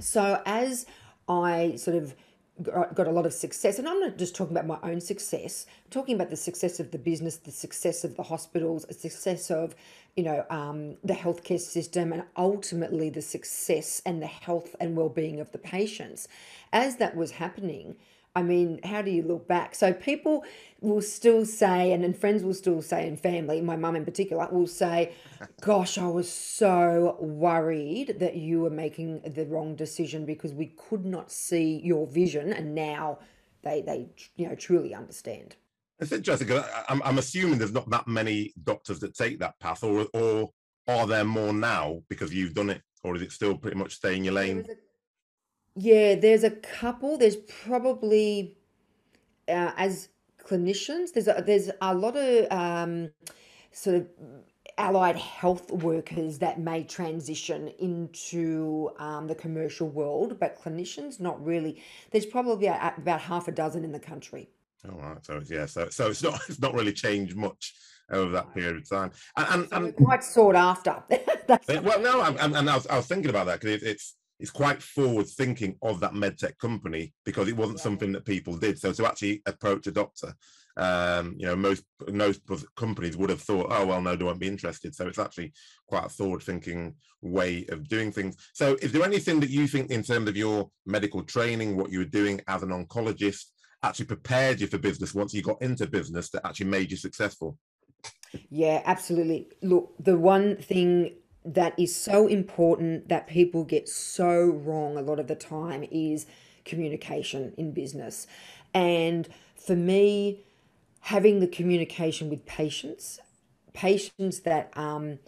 So 0.00 0.42
as 0.46 0.86
I 1.28 1.76
sort 1.76 1.96
of 1.96 2.14
got 2.62 3.06
a 3.06 3.10
lot 3.10 3.26
of 3.26 3.34
success, 3.34 3.78
and 3.78 3.86
I'm 3.86 4.00
not 4.00 4.16
just 4.16 4.34
talking 4.34 4.56
about 4.56 4.66
my 4.66 4.90
own 4.90 5.00
success. 5.00 5.66
I'm 5.84 5.90
talking 5.90 6.14
about 6.14 6.30
the 6.30 6.36
success 6.36 6.80
of 6.80 6.90
the 6.90 6.98
business, 6.98 7.36
the 7.36 7.50
success 7.50 8.02
of 8.02 8.16
the 8.16 8.22
hospitals, 8.22 8.86
the 8.86 8.94
success 8.94 9.50
of, 9.50 9.74
you 10.16 10.24
know, 10.24 10.46
um, 10.48 10.96
the 11.04 11.12
healthcare 11.12 11.60
system, 11.60 12.14
and 12.14 12.24
ultimately 12.34 13.10
the 13.10 13.20
success 13.20 14.00
and 14.06 14.22
the 14.22 14.26
health 14.26 14.74
and 14.80 14.96
well-being 14.96 15.38
of 15.38 15.52
the 15.52 15.58
patients. 15.58 16.28
As 16.72 16.96
that 16.96 17.14
was 17.14 17.32
happening, 17.32 17.96
I 18.36 18.42
mean, 18.42 18.80
how 18.84 19.00
do 19.00 19.10
you 19.10 19.22
look 19.22 19.48
back? 19.48 19.74
So 19.74 19.94
people 19.94 20.44
will 20.82 21.00
still 21.00 21.46
say, 21.46 21.92
and 21.92 22.04
then 22.04 22.12
friends 22.12 22.44
will 22.44 22.52
still 22.52 22.82
say, 22.82 23.08
and 23.08 23.18
family, 23.18 23.62
my 23.62 23.76
mum 23.76 23.96
in 23.96 24.04
particular, 24.04 24.46
will 24.52 24.66
say, 24.66 25.12
Gosh, 25.62 25.96
I 25.96 26.06
was 26.06 26.30
so 26.30 27.16
worried 27.18 28.16
that 28.20 28.36
you 28.36 28.60
were 28.60 28.70
making 28.70 29.22
the 29.22 29.46
wrong 29.46 29.74
decision 29.74 30.26
because 30.26 30.52
we 30.52 30.66
could 30.66 31.06
not 31.06 31.32
see 31.32 31.80
your 31.82 32.06
vision. 32.06 32.52
And 32.52 32.74
now 32.74 33.20
they, 33.62 33.80
they 33.80 34.10
you 34.36 34.48
know, 34.48 34.54
truly 34.54 34.94
understand. 34.94 35.56
It's 35.98 36.12
interesting 36.12 36.48
because 36.48 36.68
I'm, 36.90 37.00
I'm 37.04 37.16
assuming 37.16 37.58
there's 37.58 37.72
not 37.72 37.88
that 37.88 38.06
many 38.06 38.52
doctors 38.64 39.00
that 39.00 39.14
take 39.14 39.38
that 39.38 39.58
path, 39.60 39.82
or, 39.82 40.06
or 40.12 40.50
are 40.86 41.06
there 41.06 41.24
more 41.24 41.54
now 41.54 42.02
because 42.10 42.34
you've 42.34 42.52
done 42.52 42.68
it, 42.68 42.82
or 43.02 43.16
is 43.16 43.22
it 43.22 43.32
still 43.32 43.56
pretty 43.56 43.78
much 43.78 43.94
stay 43.94 44.14
in 44.14 44.24
your 44.24 44.34
lane? 44.34 44.66
Yeah, 45.76 46.14
there's 46.14 46.44
a 46.44 46.50
couple. 46.50 47.18
There's 47.18 47.36
probably 47.36 48.56
uh, 49.48 49.72
as 49.76 50.08
clinicians, 50.42 51.12
there's 51.12 51.28
a, 51.28 51.42
there's 51.44 51.70
a 51.80 51.94
lot 51.94 52.16
of 52.16 52.50
um, 52.52 53.10
sort 53.72 53.96
of 53.96 54.08
allied 54.78 55.16
health 55.16 55.70
workers 55.70 56.38
that 56.38 56.60
may 56.60 56.84
transition 56.84 57.68
into 57.78 58.90
um, 58.98 59.26
the 59.26 59.34
commercial 59.34 59.88
world, 59.88 60.38
but 60.38 60.60
clinicians 60.60 61.20
not 61.20 61.42
really. 61.44 61.82
There's 62.10 62.26
probably 62.26 62.66
a, 62.66 62.94
about 62.96 63.20
half 63.20 63.48
a 63.48 63.52
dozen 63.52 63.84
in 63.84 63.92
the 63.92 64.00
country. 64.00 64.50
All 64.88 64.98
right, 64.98 65.24
so 65.24 65.42
yeah, 65.48 65.66
so 65.66 65.88
so 65.88 66.08
it's 66.08 66.22
not 66.22 66.40
it's 66.48 66.60
not 66.60 66.74
really 66.74 66.92
changed 66.92 67.36
much 67.36 67.74
over 68.10 68.30
that 68.32 68.54
period 68.54 68.76
of 68.76 68.88
time, 68.88 69.10
and 69.36 69.46
and, 69.48 69.68
so 69.68 69.76
and 69.76 69.96
quite 69.96 70.22
sought 70.22 70.54
after. 70.54 71.02
well, 71.82 72.00
no, 72.00 72.22
and, 72.22 72.54
and 72.54 72.70
I 72.70 72.74
was 72.74 72.86
I 72.86 72.96
was 72.96 73.06
thinking 73.06 73.30
about 73.30 73.46
that 73.46 73.60
because 73.60 73.82
it, 73.82 73.86
it's 73.86 74.14
it's 74.38 74.50
quite 74.50 74.82
forward 74.82 75.26
thinking 75.26 75.76
of 75.82 76.00
that 76.00 76.12
medtech 76.12 76.58
company 76.58 77.14
because 77.24 77.48
it 77.48 77.56
wasn't 77.56 77.78
yeah. 77.78 77.82
something 77.82 78.12
that 78.12 78.24
people 78.24 78.56
did. 78.56 78.78
So 78.78 78.92
to 78.92 79.06
actually 79.06 79.42
approach 79.46 79.86
a 79.86 79.92
doctor, 79.92 80.34
um, 80.76 81.36
you 81.38 81.46
know, 81.46 81.56
most 81.56 81.84
most 82.12 82.42
companies 82.76 83.16
would 83.16 83.30
have 83.30 83.40
thought, 83.40 83.68
oh 83.70 83.86
well, 83.86 84.02
no, 84.02 84.14
they 84.14 84.24
won't 84.24 84.40
be 84.40 84.46
interested. 84.46 84.94
So 84.94 85.06
it's 85.06 85.18
actually 85.18 85.52
quite 85.86 86.04
a 86.04 86.10
forward 86.10 86.42
thinking 86.42 86.96
way 87.22 87.64
of 87.70 87.88
doing 87.88 88.12
things. 88.12 88.36
So 88.52 88.76
is 88.82 88.92
there 88.92 89.04
anything 89.04 89.40
that 89.40 89.50
you 89.50 89.66
think 89.66 89.90
in 89.90 90.02
terms 90.02 90.28
of 90.28 90.36
your 90.36 90.70
medical 90.84 91.22
training, 91.22 91.76
what 91.76 91.90
you 91.90 92.00
were 92.00 92.04
doing 92.04 92.42
as 92.46 92.62
an 92.62 92.68
oncologist, 92.68 93.46
actually 93.82 94.06
prepared 94.06 94.60
you 94.60 94.66
for 94.66 94.78
business 94.78 95.14
once 95.14 95.32
you 95.32 95.42
got 95.42 95.62
into 95.62 95.86
business 95.86 96.28
that 96.30 96.46
actually 96.46 96.66
made 96.66 96.90
you 96.90 96.96
successful? 96.98 97.56
Yeah, 98.50 98.82
absolutely. 98.84 99.48
Look, 99.62 99.94
the 99.98 100.18
one 100.18 100.56
thing 100.56 101.14
that 101.46 101.78
is 101.78 101.94
so 101.94 102.26
important 102.26 103.08
that 103.08 103.28
people 103.28 103.64
get 103.64 103.88
so 103.88 104.46
wrong 104.46 104.96
a 104.96 105.00
lot 105.00 105.20
of 105.20 105.28
the 105.28 105.34
time 105.36 105.86
is 105.90 106.26
communication 106.64 107.54
in 107.56 107.70
business. 107.70 108.26
And 108.74 109.28
for 109.54 109.76
me, 109.76 110.40
having 111.00 111.38
the 111.38 111.46
communication 111.46 112.28
with 112.28 112.44
patients, 112.44 113.20
patients 113.72 114.40
that 114.40 114.76
um, 114.76 115.20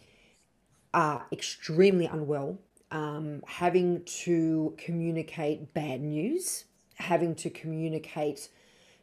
are 0.92 1.26
extremely 1.30 2.06
unwell, 2.06 2.58
um, 2.90 3.42
having 3.46 4.02
to 4.04 4.74
communicate 4.76 5.72
bad 5.72 6.00
news, 6.00 6.64
having 6.96 7.34
to 7.36 7.48
communicate 7.48 8.48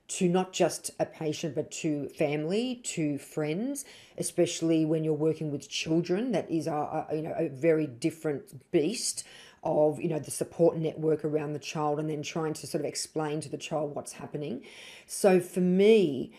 to 0.08 0.30
not 0.30 0.54
just 0.54 0.92
a 1.00 1.06
patient 1.06 1.56
but 1.56 1.72
to 1.72 2.08
family 2.10 2.80
to 2.84 3.18
friends 3.18 3.86
especially 4.18 4.86
when 4.86 5.04
you're 5.04 5.14
working 5.14 5.52
with 5.52 5.68
children 5.68 6.32
that 6.32 6.50
is 6.50 6.68
a, 6.68 7.08
a, 7.10 7.16
you 7.16 7.22
know 7.22 7.34
a 7.38 7.50
very 7.50 7.88
different 7.88 8.72
beast 8.72 9.24
of 9.66 10.00
you 10.00 10.08
know 10.08 10.20
the 10.20 10.32
support 10.32 10.78
network 10.78 11.26
around 11.26 11.54
the 11.54 11.60
child 11.60 12.00
and 12.00 12.10
then 12.10 12.22
trying 12.22 12.54
to 12.54 12.68
sort 12.68 12.82
of 12.82 12.88
explain 12.88 13.42
to 13.42 13.50
the 13.50 13.58
child 13.58 13.96
what's 13.96 14.14
happening. 14.14 14.62
So 15.08 15.40
for 15.40 15.60
me 15.60 16.32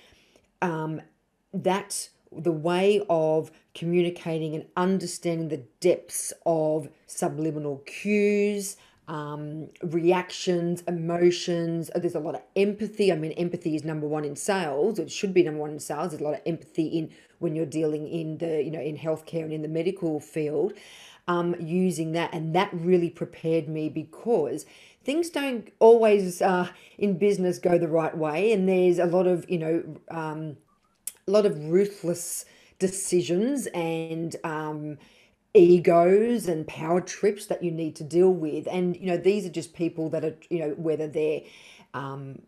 um, 0.63 1.03
that 1.53 2.09
the 2.31 2.53
way 2.53 3.05
of 3.11 3.51
communicating 3.75 4.55
and 4.55 4.67
understanding 4.77 5.49
the 5.49 5.65
depths 5.81 6.33
of 6.45 6.89
subliminal 7.07 7.79
cues 7.87 8.77
um, 9.09 9.69
reactions, 9.83 10.83
emotions. 10.83 11.91
There's 11.95 12.15
a 12.15 12.21
lot 12.21 12.35
of 12.35 12.43
empathy. 12.55 13.13
I 13.13 13.17
mean, 13.17 13.33
empathy 13.33 13.77
is 13.77 13.85
number 13.85 14.07
one 14.07 14.25
in 14.25 14.37
sales. 14.37 14.99
It 14.99 15.11
should 15.11 15.33
be 15.33 15.43
number 15.43 15.61
one 15.61 15.71
in 15.71 15.81
sales. 15.81 16.11
There's 16.11 16.21
a 16.21 16.25
lot 16.25 16.35
of 16.35 16.41
empathy 16.47 16.87
in 16.87 17.11
when 17.39 17.55
you're 17.55 17.67
dealing 17.67 18.09
in 18.09 18.39
the, 18.39 18.63
you 18.63 18.71
know, 18.71 18.81
in 18.81 18.97
healthcare 18.97 19.45
and 19.45 19.53
in 19.53 19.63
the 19.63 19.69
medical 19.69 20.21
field. 20.21 20.73
Um, 21.29 21.57
using 21.59 22.13
that, 22.13 22.33
and 22.33 22.55
that 22.55 22.71
really 22.73 23.11
prepared 23.11 23.69
me 23.69 23.89
because 23.89 24.65
things 25.03 25.29
don't 25.29 25.73
always 25.81 26.41
uh, 26.41 26.69
in 26.99 27.19
business 27.19 27.59
go 27.59 27.79
the 27.79 27.89
right 27.89 28.17
way, 28.17 28.53
and 28.53 28.69
there's 28.69 29.01
a 29.01 29.07
lot 29.07 29.27
of, 29.27 29.45
you 29.51 29.59
know, 29.59 29.97
um, 30.09 30.57
a 31.27 31.31
lot 31.33 31.45
of 31.45 31.59
ruthless 31.65 32.45
decisions 32.79 33.67
and 33.75 34.37
um, 34.45 34.99
egos 35.57 36.47
and 36.47 36.67
power 36.67 37.01
trips 37.01 37.47
that 37.47 37.63
you 37.63 37.71
need 37.71 37.97
to 37.97 38.05
deal 38.05 38.31
with. 38.31 38.69
And, 38.71 38.97
you 38.97 39.07
know, 39.07 39.17
these 39.17 39.47
are 39.47 39.51
just 39.51 39.75
people 39.75 40.11
that 40.11 40.25
are, 40.25 40.37
you 40.51 40.59
know, 40.61 40.71
whether 40.71 41.09
they're, 41.09 41.41
um, 41.95 42.43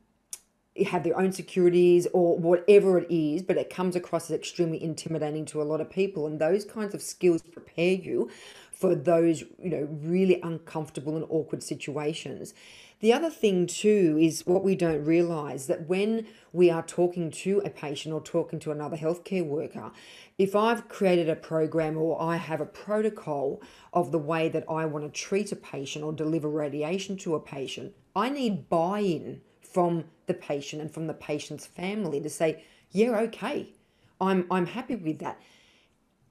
have 0.86 1.02
their 1.02 1.18
own 1.18 1.32
securities 1.32 2.06
or 2.12 2.38
whatever 2.38 2.98
it 2.98 3.10
is, 3.10 3.42
but 3.42 3.56
it 3.56 3.68
comes 3.68 3.96
across 3.96 4.30
as 4.30 4.36
extremely 4.36 4.82
intimidating 4.82 5.44
to 5.46 5.60
a 5.60 5.64
lot 5.64 5.80
of 5.80 5.90
people. 5.90 6.26
And 6.26 6.40
those 6.40 6.64
kinds 6.64 6.94
of 6.94 7.02
skills 7.02 7.42
prepare 7.42 7.94
you 7.94 8.30
for 8.78 8.94
those, 8.94 9.40
you 9.60 9.70
know, 9.70 9.88
really 9.90 10.40
uncomfortable 10.40 11.16
and 11.16 11.26
awkward 11.28 11.64
situations. 11.64 12.54
The 13.00 13.12
other 13.12 13.28
thing, 13.28 13.66
too, 13.66 14.16
is 14.20 14.46
what 14.46 14.62
we 14.62 14.76
don't 14.76 15.04
realize 15.04 15.66
that 15.66 15.88
when 15.88 16.26
we 16.52 16.70
are 16.70 16.82
talking 16.82 17.32
to 17.32 17.60
a 17.64 17.70
patient 17.70 18.14
or 18.14 18.20
talking 18.20 18.60
to 18.60 18.70
another 18.70 18.96
healthcare 18.96 19.44
worker, 19.44 19.90
if 20.36 20.54
I've 20.54 20.88
created 20.88 21.28
a 21.28 21.34
program 21.34 21.96
or 21.96 22.22
I 22.22 22.36
have 22.36 22.60
a 22.60 22.66
protocol 22.66 23.60
of 23.92 24.12
the 24.12 24.18
way 24.18 24.48
that 24.48 24.64
I 24.70 24.84
want 24.86 25.04
to 25.04 25.10
treat 25.10 25.50
a 25.50 25.56
patient 25.56 26.04
or 26.04 26.12
deliver 26.12 26.48
radiation 26.48 27.16
to 27.18 27.34
a 27.34 27.40
patient, 27.40 27.94
I 28.14 28.30
need 28.30 28.68
buy 28.68 29.00
in 29.00 29.40
from 29.60 30.04
the 30.26 30.34
patient 30.34 30.82
and 30.82 30.90
from 30.92 31.08
the 31.08 31.14
patient's 31.14 31.66
family 31.66 32.20
to 32.20 32.30
say, 32.30 32.62
yeah, 32.92 33.18
okay, 33.22 33.72
I'm, 34.20 34.46
I'm 34.52 34.66
happy 34.66 34.94
with 34.94 35.18
that. 35.18 35.40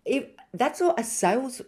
If 0.05 0.27
that's 0.53 0.81
all 0.81 0.95
a 0.97 1.03
sales 1.03 1.61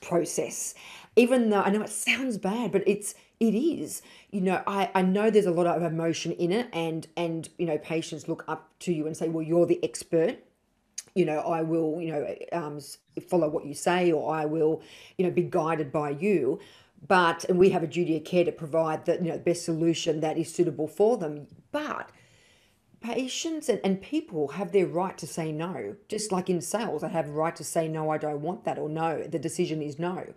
process, 0.00 0.74
even 1.16 1.50
though 1.50 1.60
I 1.60 1.70
know 1.70 1.82
it 1.82 1.90
sounds 1.90 2.38
bad, 2.38 2.72
but 2.72 2.82
it's 2.86 3.14
it 3.40 3.54
is. 3.54 4.02
You 4.30 4.40
know 4.40 4.62
I, 4.66 4.90
I 4.94 5.02
know 5.02 5.30
there's 5.30 5.46
a 5.46 5.50
lot 5.50 5.66
of 5.66 5.82
emotion 5.82 6.32
in 6.32 6.52
it 6.52 6.68
and 6.72 7.06
and 7.16 7.48
you 7.58 7.66
know 7.66 7.78
patients 7.78 8.28
look 8.28 8.44
up 8.48 8.70
to 8.80 8.92
you 8.92 9.06
and 9.06 9.16
say 9.16 9.28
well 9.28 9.42
you're 9.42 9.66
the 9.66 9.82
expert. 9.82 10.38
You 11.14 11.26
know 11.26 11.40
i 11.40 11.60
will 11.60 12.00
you 12.00 12.12
know 12.12 12.34
um, 12.52 12.80
follow 13.28 13.48
what 13.48 13.66
you 13.66 13.74
say 13.74 14.10
or 14.10 14.34
i 14.34 14.46
will 14.46 14.80
you 15.18 15.24
know 15.26 15.30
be 15.30 15.42
guided 15.42 15.92
by 15.92 16.10
you. 16.10 16.60
But 17.06 17.44
and 17.48 17.58
we 17.58 17.70
have 17.70 17.82
a 17.82 17.88
duty 17.88 18.16
of 18.16 18.24
care 18.24 18.44
to 18.44 18.52
provide 18.52 19.06
the 19.06 19.14
you 19.14 19.30
know 19.30 19.38
best 19.38 19.64
solution 19.64 20.20
that 20.20 20.38
is 20.38 20.54
suitable 20.54 20.86
for 20.86 21.16
them. 21.16 21.48
But 21.72 22.10
patients 23.02 23.68
and, 23.68 23.80
and 23.82 24.00
people 24.00 24.48
have 24.48 24.72
their 24.72 24.86
right 24.86 25.18
to 25.18 25.26
say 25.26 25.50
no 25.52 25.96
just 26.08 26.30
like 26.30 26.48
in 26.48 26.60
sales 26.60 27.02
i 27.02 27.08
have 27.08 27.28
a 27.28 27.32
right 27.32 27.56
to 27.56 27.64
say 27.64 27.88
no 27.88 28.10
i 28.10 28.16
don't 28.16 28.42
want 28.42 28.64
that 28.64 28.78
or 28.78 28.88
no 28.88 29.22
the 29.24 29.38
decision 29.38 29.82
is 29.82 29.98
no 29.98 30.32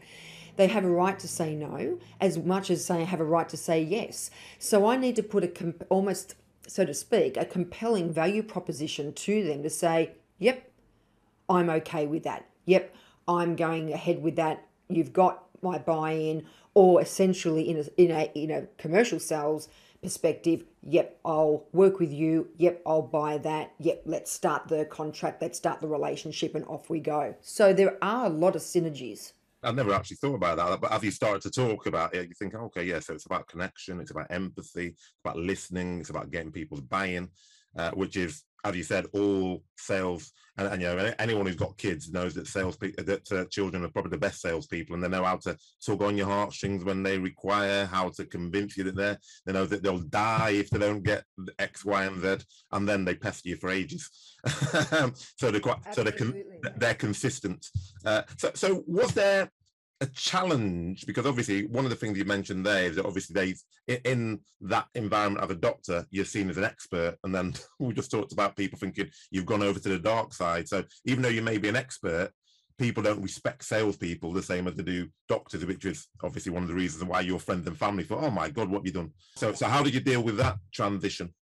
they 0.56 0.68
have 0.68 0.86
a 0.86 0.90
right 0.90 1.20
to 1.20 1.28
say 1.28 1.54
no 1.56 2.00
as 2.20 2.38
much 2.38 2.70
as 2.70 2.86
say 2.86 3.04
have 3.04 3.20
a 3.20 3.26
right 3.26 3.50
to 3.50 3.58
say 3.58 3.82
yes. 3.82 4.30
So 4.60 4.88
I 4.88 4.96
need 4.98 5.16
to 5.18 5.24
put 5.24 5.44
a 5.44 5.48
comp- 5.48 5.86
almost 5.90 6.36
so 6.68 6.86
to 6.86 6.94
speak, 6.94 7.38
a 7.38 7.46
compelling 7.46 8.12
value 8.12 8.42
proposition 8.42 9.14
to 9.14 9.44
them 9.44 9.62
to 9.62 9.70
say, 9.70 10.14
yep, 10.40 10.72
I'm 11.48 11.70
okay 11.70 12.08
with 12.08 12.24
that. 12.24 12.50
Yep, 12.66 12.96
I'm 13.28 13.56
going 13.56 13.94
ahead 13.94 14.24
with 14.24 14.36
that. 14.38 14.66
You've 14.90 15.14
got 15.14 15.44
my 15.62 15.78
buy-in, 15.78 16.46
or 16.74 17.02
essentially 17.02 17.70
in 17.70 18.12
a 18.12 18.32
in 18.34 18.52
a 18.52 18.68
commercial 18.78 19.20
sales 19.20 19.68
perspective, 20.06 20.64
yep, 20.82 21.20
I'll 21.26 21.66
work 21.74 22.00
with 22.00 22.14
you. 22.14 22.48
Yep, 22.58 22.84
I'll 22.86 23.02
buy 23.02 23.38
that. 23.40 23.74
Yep, 23.80 24.04
let's 24.06 24.32
start 24.32 24.68
the 24.68 24.86
contract. 24.86 25.42
Let's 25.42 25.58
start 25.58 25.82
the 25.82 25.88
relationship, 25.88 26.56
and 26.56 26.64
off 26.66 26.90
we 26.90 27.00
go. 27.00 27.36
So 27.42 27.74
there 27.74 27.98
are 28.02 28.28
a 28.28 28.30
lot 28.30 28.56
of 28.56 28.62
synergies. 28.62 29.34
I've 29.64 29.76
never 29.76 29.94
actually 29.94 30.18
thought 30.18 30.36
about 30.36 30.58
that, 30.58 30.80
but 30.80 30.92
as 30.92 31.04
you 31.04 31.10
started 31.10 31.42
to 31.42 31.50
talk 31.50 31.88
about 31.88 32.14
it, 32.14 32.28
you 32.28 32.36
think, 32.38 32.54
okay, 32.54 32.84
yeah, 32.84 33.00
so 33.00 33.14
it's 33.14 33.26
about 33.26 33.48
connection, 33.48 34.00
it's 34.00 34.12
about 34.12 34.28
empathy, 34.30 34.90
it's 34.90 35.22
about 35.24 35.38
listening, 35.38 36.00
it's 36.00 36.12
about 36.12 36.30
getting 36.30 36.52
people's 36.52 36.82
buy-in, 36.82 37.30
uh, 37.76 37.90
which 37.92 38.16
is 38.16 38.44
as 38.66 38.76
you 38.76 38.84
said, 38.84 39.06
all 39.14 39.64
sales, 39.78 40.34
and, 40.58 40.68
and, 40.68 40.82
you 40.82 40.88
know, 40.88 41.14
anyone 41.20 41.46
who's 41.46 41.56
got 41.56 41.78
kids 41.78 42.12
knows 42.12 42.34
that 42.34 42.48
sales 42.48 42.78
that 42.78 43.32
uh, 43.32 43.46
children 43.52 43.84
are 43.84 43.90
probably 43.90 44.10
the 44.10 44.18
best 44.18 44.42
salespeople, 44.42 44.96
and 44.96 45.04
they 45.04 45.08
know 45.08 45.24
how 45.24 45.38
to 45.38 45.56
tug 45.86 46.02
on 46.02 46.18
your 46.18 46.26
heartstrings 46.28 46.84
when 46.84 47.04
they 47.04 47.20
require, 47.20 47.86
how 47.86 48.10
to 48.10 48.26
convince 48.26 48.76
you 48.76 48.84
that 48.86 48.96
they're, 48.96 49.20
they 49.46 49.54
know 49.54 49.66
that 49.66 49.84
they'll 49.84 50.00
die 50.00 50.52
if 50.52 50.70
they 50.70 50.80
don't 50.80 51.04
get 51.04 51.24
X, 51.60 51.86
Y, 51.86 52.06
and 52.06 52.22
Z, 52.22 52.46
and 52.72 52.90
then 52.90 53.06
they 53.06 53.14
pester 53.14 53.50
you 53.50 53.56
for 53.56 53.70
ages. 53.70 54.10
so 55.38 55.52
they're 55.52 55.60
quite, 55.60 55.94
so 55.94 56.04
they're 56.04 56.12
con- 56.12 56.44
they're 56.78 56.96
consistent. 56.96 57.68
Uh, 58.04 58.24
so, 58.38 58.52
so 58.56 58.84
was 58.88 59.14
there 59.14 59.52
a 60.02 60.06
challenge 60.08 61.06
because 61.06 61.26
obviously 61.26 61.68
one 61.68 61.86
of 61.86 61.90
the 61.90 61.96
things 61.96 62.18
you 62.18 62.26
mentioned 62.26 62.66
there 62.66 62.84
is 62.84 62.98
that 62.98 63.06
obviously 63.06 63.56
they 63.88 63.98
in 64.04 64.40
that 64.60 64.88
environment 64.96 65.44
of 65.44 65.52
a 65.52 65.56
doctor 65.56 66.06
you're 66.12 66.26
seen 66.26 66.50
as 66.50 66.58
an 66.58 66.66
expert 66.66 67.16
and 67.24 67.34
then 67.34 67.54
we 67.80 67.94
just 67.94 68.12
talked 68.12 68.34
about 68.34 68.58
people 68.58 68.78
thinking 68.78 69.10
you've 69.32 69.46
gone 69.46 69.64
over 69.64 69.80
to 69.80 69.90
the 69.90 70.00
dark 70.00 70.34
side. 70.34 70.68
So 70.68 70.84
even 71.06 71.22
though 71.22 71.30
you 71.30 71.42
may 71.42 71.58
be 71.58 71.70
an 71.70 71.76
expert 71.76 72.32
people 72.78 73.02
don't 73.02 73.22
respect 73.22 73.64
salespeople 73.64 74.34
the 74.34 74.44
same 74.44 74.68
as 74.68 74.76
they 74.76 74.84
do 74.84 75.08
doctors 75.30 75.66
which 75.66 75.86
is 75.86 76.08
obviously 76.22 76.52
one 76.52 76.64
of 76.64 76.68
the 76.68 76.76
reasons 76.76 77.06
why 77.06 77.22
your 77.22 77.40
friends 77.40 77.66
and 77.66 77.78
family 77.78 78.04
thought 78.04 78.22
oh 78.22 78.30
my 78.30 78.50
god 78.50 78.70
what 78.70 78.80
have 78.80 78.86
you 78.86 78.92
done? 78.92 79.12
So 79.38 79.54
so 79.54 79.68
how 79.68 79.82
did 79.82 79.94
you 79.94 80.02
deal 80.02 80.22
with 80.22 80.36
that 80.38 80.58
transition? 80.74 81.34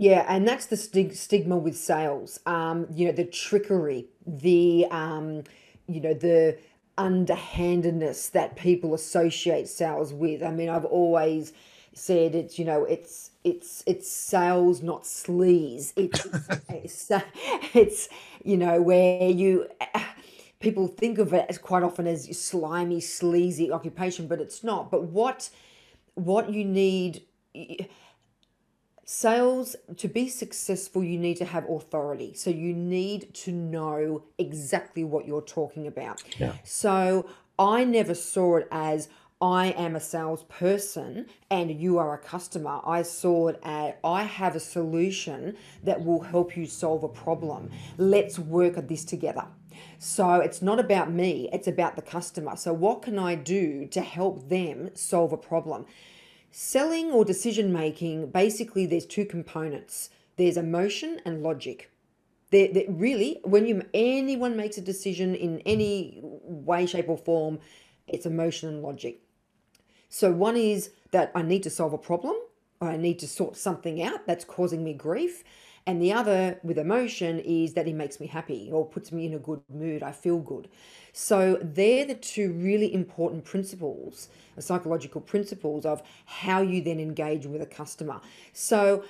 Yeah, 0.00 0.24
and 0.28 0.46
that's 0.46 0.66
the 0.66 0.76
stig- 0.76 1.16
stigma 1.16 1.56
with 1.56 1.76
sales. 1.76 2.38
Um, 2.46 2.86
you 2.94 3.06
know, 3.06 3.12
the 3.12 3.24
trickery, 3.24 4.06
the 4.24 4.86
um, 4.92 5.42
you 5.88 6.00
know, 6.00 6.14
the 6.14 6.56
underhandedness 6.98 8.28
that 8.30 8.56
people 8.56 8.92
associate 8.92 9.68
sales 9.68 10.12
with. 10.12 10.42
I 10.42 10.50
mean, 10.50 10.68
I've 10.68 10.84
always 10.84 11.52
said 11.98 12.34
it's 12.34 12.58
you 12.58 12.64
know 12.64 12.84
it's 12.84 13.30
it's 13.44 13.82
it's 13.86 14.10
sales 14.10 14.82
not 14.82 15.02
sleaze 15.02 15.92
it's 15.96 16.26
it's, 16.68 17.10
it's, 17.74 18.08
you 18.44 18.56
know 18.56 18.80
where 18.80 19.28
you 19.28 19.66
people 20.60 20.86
think 20.86 21.18
of 21.18 21.32
it 21.32 21.44
as 21.48 21.58
quite 21.58 21.82
often 21.82 22.06
as 22.06 22.24
slimy 22.38 23.00
sleazy 23.00 23.72
occupation 23.72 24.26
but 24.26 24.40
it's 24.40 24.62
not 24.62 24.90
but 24.90 25.04
what 25.04 25.50
what 26.14 26.52
you 26.52 26.64
need 26.64 27.22
Sales, 29.10 29.74
to 29.96 30.06
be 30.06 30.28
successful, 30.28 31.02
you 31.02 31.16
need 31.16 31.38
to 31.38 31.46
have 31.46 31.66
authority. 31.66 32.34
So 32.34 32.50
you 32.50 32.74
need 32.74 33.32
to 33.36 33.52
know 33.52 34.24
exactly 34.36 35.02
what 35.02 35.26
you're 35.26 35.40
talking 35.40 35.86
about. 35.86 36.22
Yeah. 36.38 36.52
So 36.62 37.26
I 37.58 37.84
never 37.84 38.12
saw 38.12 38.58
it 38.58 38.68
as 38.70 39.08
I 39.40 39.68
am 39.68 39.96
a 39.96 40.00
salesperson 40.00 41.24
and 41.50 41.70
you 41.70 41.96
are 41.96 42.12
a 42.12 42.18
customer. 42.18 42.80
I 42.84 43.00
saw 43.00 43.48
it 43.48 43.58
as 43.62 43.94
I 44.04 44.24
have 44.24 44.54
a 44.54 44.60
solution 44.60 45.56
that 45.84 46.04
will 46.04 46.20
help 46.20 46.54
you 46.54 46.66
solve 46.66 47.02
a 47.02 47.08
problem. 47.08 47.70
Let's 47.96 48.38
work 48.38 48.76
at 48.76 48.88
this 48.88 49.06
together. 49.06 49.46
So 49.98 50.34
it's 50.34 50.60
not 50.60 50.78
about 50.78 51.10
me, 51.10 51.48
it's 51.50 51.66
about 51.66 51.96
the 51.96 52.02
customer. 52.02 52.56
So, 52.56 52.74
what 52.74 53.00
can 53.00 53.18
I 53.18 53.36
do 53.36 53.86
to 53.86 54.02
help 54.02 54.50
them 54.50 54.90
solve 54.94 55.32
a 55.32 55.38
problem? 55.38 55.86
Selling 56.50 57.10
or 57.10 57.24
decision 57.24 57.72
making, 57.72 58.30
basically, 58.30 58.86
there's 58.86 59.06
two 59.06 59.24
components 59.24 60.10
there's 60.36 60.56
emotion 60.56 61.20
and 61.24 61.42
logic. 61.42 61.90
They're, 62.50 62.72
they're 62.72 62.84
really, 62.88 63.40
when 63.42 63.66
you 63.66 63.82
anyone 63.92 64.56
makes 64.56 64.78
a 64.78 64.80
decision 64.80 65.34
in 65.34 65.60
any 65.66 66.20
way, 66.22 66.86
shape, 66.86 67.08
or 67.08 67.18
form, 67.18 67.58
it's 68.06 68.24
emotion 68.24 68.68
and 68.68 68.82
logic. 68.82 69.20
So, 70.08 70.30
one 70.30 70.56
is 70.56 70.90
that 71.10 71.32
I 71.34 71.42
need 71.42 71.62
to 71.64 71.70
solve 71.70 71.92
a 71.92 71.98
problem, 71.98 72.36
I 72.80 72.96
need 72.96 73.18
to 73.18 73.28
sort 73.28 73.56
something 73.56 74.02
out 74.02 74.26
that's 74.26 74.44
causing 74.44 74.84
me 74.84 74.94
grief. 74.94 75.42
And 75.88 76.02
the 76.02 76.12
other 76.12 76.60
with 76.62 76.76
emotion 76.76 77.38
is 77.38 77.72
that 77.72 77.88
it 77.88 77.94
makes 77.94 78.20
me 78.20 78.26
happy 78.26 78.68
or 78.70 78.84
puts 78.84 79.10
me 79.10 79.24
in 79.24 79.32
a 79.32 79.38
good 79.38 79.62
mood. 79.72 80.02
I 80.02 80.12
feel 80.12 80.36
good. 80.36 80.68
So 81.14 81.58
they're 81.62 82.04
the 82.04 82.14
two 82.14 82.52
really 82.52 82.92
important 82.92 83.46
principles, 83.46 84.28
uh, 84.58 84.60
psychological 84.60 85.22
principles 85.22 85.86
of 85.86 86.02
how 86.26 86.60
you 86.60 86.82
then 86.82 87.00
engage 87.00 87.46
with 87.46 87.62
a 87.62 87.66
customer. 87.66 88.20
So 88.52 89.02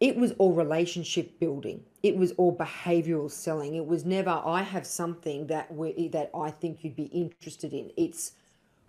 it 0.00 0.16
was 0.16 0.32
all 0.38 0.54
relationship 0.54 1.38
building. 1.38 1.84
It 2.02 2.16
was 2.16 2.32
all 2.32 2.52
behavioral 2.52 3.30
selling. 3.30 3.76
It 3.76 3.86
was 3.86 4.04
never 4.04 4.42
I 4.44 4.62
have 4.62 4.88
something 4.88 5.46
that 5.46 5.72
we 5.72 6.08
that 6.08 6.32
I 6.34 6.50
think 6.50 6.82
you'd 6.82 6.96
be 6.96 7.04
interested 7.04 7.72
in. 7.72 7.92
It's 7.96 8.32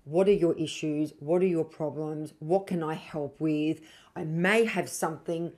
what 0.06 0.28
are 0.28 0.40
your 0.46 0.58
issues? 0.58 1.14
What 1.20 1.44
are 1.44 1.54
your 1.58 1.64
problems? 1.64 2.34
What 2.40 2.66
can 2.66 2.82
I 2.82 2.96
help 2.96 3.40
with? 3.40 3.82
I 4.16 4.24
may 4.24 4.66
have 4.66 4.90
something 4.90 5.52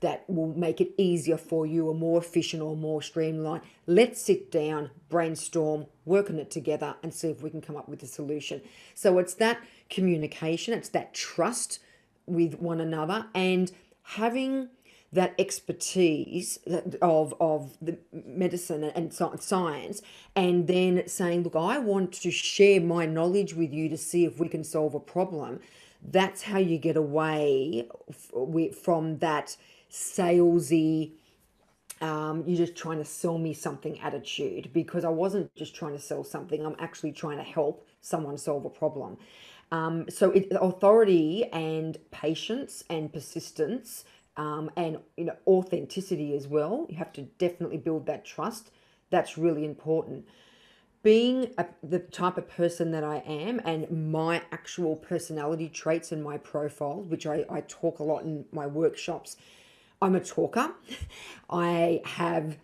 that 0.00 0.24
will 0.28 0.54
make 0.54 0.80
it 0.80 0.92
easier 0.96 1.36
for 1.36 1.66
you 1.66 1.88
or 1.88 1.94
more 1.94 2.18
efficient 2.20 2.62
or 2.62 2.76
more 2.76 3.02
streamlined. 3.02 3.62
Let's 3.86 4.20
sit 4.22 4.50
down, 4.50 4.90
brainstorm, 5.08 5.86
work 6.04 6.30
on 6.30 6.38
it 6.38 6.50
together, 6.50 6.96
and 7.02 7.12
see 7.12 7.28
if 7.28 7.42
we 7.42 7.50
can 7.50 7.60
come 7.60 7.76
up 7.76 7.88
with 7.88 8.02
a 8.02 8.06
solution. 8.06 8.62
So 8.94 9.18
it's 9.18 9.34
that 9.34 9.58
communication, 9.90 10.74
it's 10.74 10.90
that 10.90 11.14
trust 11.14 11.80
with 12.26 12.60
one 12.60 12.80
another, 12.80 13.26
and 13.34 13.72
having 14.02 14.68
that 15.12 15.34
expertise 15.38 16.58
of 17.00 17.34
of 17.40 17.76
the 17.80 17.98
medicine 18.12 18.84
and 18.84 19.12
science 19.12 20.02
and 20.36 20.66
then 20.66 21.02
saying 21.08 21.42
look 21.42 21.56
i 21.56 21.78
want 21.78 22.12
to 22.12 22.30
share 22.30 22.78
my 22.78 23.06
knowledge 23.06 23.54
with 23.54 23.72
you 23.72 23.88
to 23.88 23.96
see 23.96 24.26
if 24.26 24.38
we 24.38 24.48
can 24.48 24.62
solve 24.62 24.94
a 24.94 25.00
problem 25.00 25.60
that's 26.02 26.42
how 26.42 26.58
you 26.58 26.76
get 26.78 26.96
away 26.96 27.88
from 28.82 29.18
that 29.18 29.56
salesy, 29.90 31.12
um, 32.00 32.44
you're 32.46 32.58
just 32.58 32.76
trying 32.76 32.98
to 32.98 33.04
sell 33.04 33.38
me 33.38 33.52
something 33.52 33.98
attitude 34.00 34.70
because 34.72 35.04
I 35.04 35.08
wasn't 35.08 35.54
just 35.54 35.74
trying 35.74 35.92
to 35.92 36.02
sell 36.02 36.22
something, 36.22 36.64
I'm 36.64 36.76
actually 36.78 37.12
trying 37.12 37.38
to 37.38 37.44
help 37.44 37.86
someone 38.00 38.38
solve 38.38 38.64
a 38.64 38.70
problem. 38.70 39.18
Um, 39.70 40.06
so 40.08 40.30
it, 40.30 40.48
authority 40.52 41.44
and 41.52 41.98
patience 42.10 42.84
and 42.88 43.12
persistence 43.12 44.04
um, 44.36 44.70
and 44.76 44.98
you 45.16 45.24
know 45.24 45.36
authenticity 45.46 46.34
as 46.34 46.46
well. 46.46 46.86
You 46.88 46.96
have 46.96 47.12
to 47.14 47.22
definitely 47.22 47.76
build 47.76 48.06
that 48.06 48.24
trust. 48.24 48.70
That's 49.10 49.36
really 49.36 49.64
important. 49.64 50.26
Being 51.02 51.52
a, 51.58 51.66
the 51.82 51.98
type 51.98 52.38
of 52.38 52.48
person 52.48 52.90
that 52.92 53.04
I 53.04 53.18
am 53.26 53.60
and 53.64 54.10
my 54.12 54.42
actual 54.52 54.96
personality 54.96 55.68
traits 55.68 56.12
and 56.12 56.22
my 56.22 56.38
profile, 56.38 57.02
which 57.02 57.26
I, 57.26 57.44
I 57.50 57.62
talk 57.62 57.98
a 57.98 58.04
lot 58.04 58.24
in 58.24 58.44
my 58.52 58.66
workshops, 58.66 59.36
I'm 60.00 60.14
a 60.14 60.20
talker. 60.20 60.72
I 61.50 62.00
have 62.04 62.58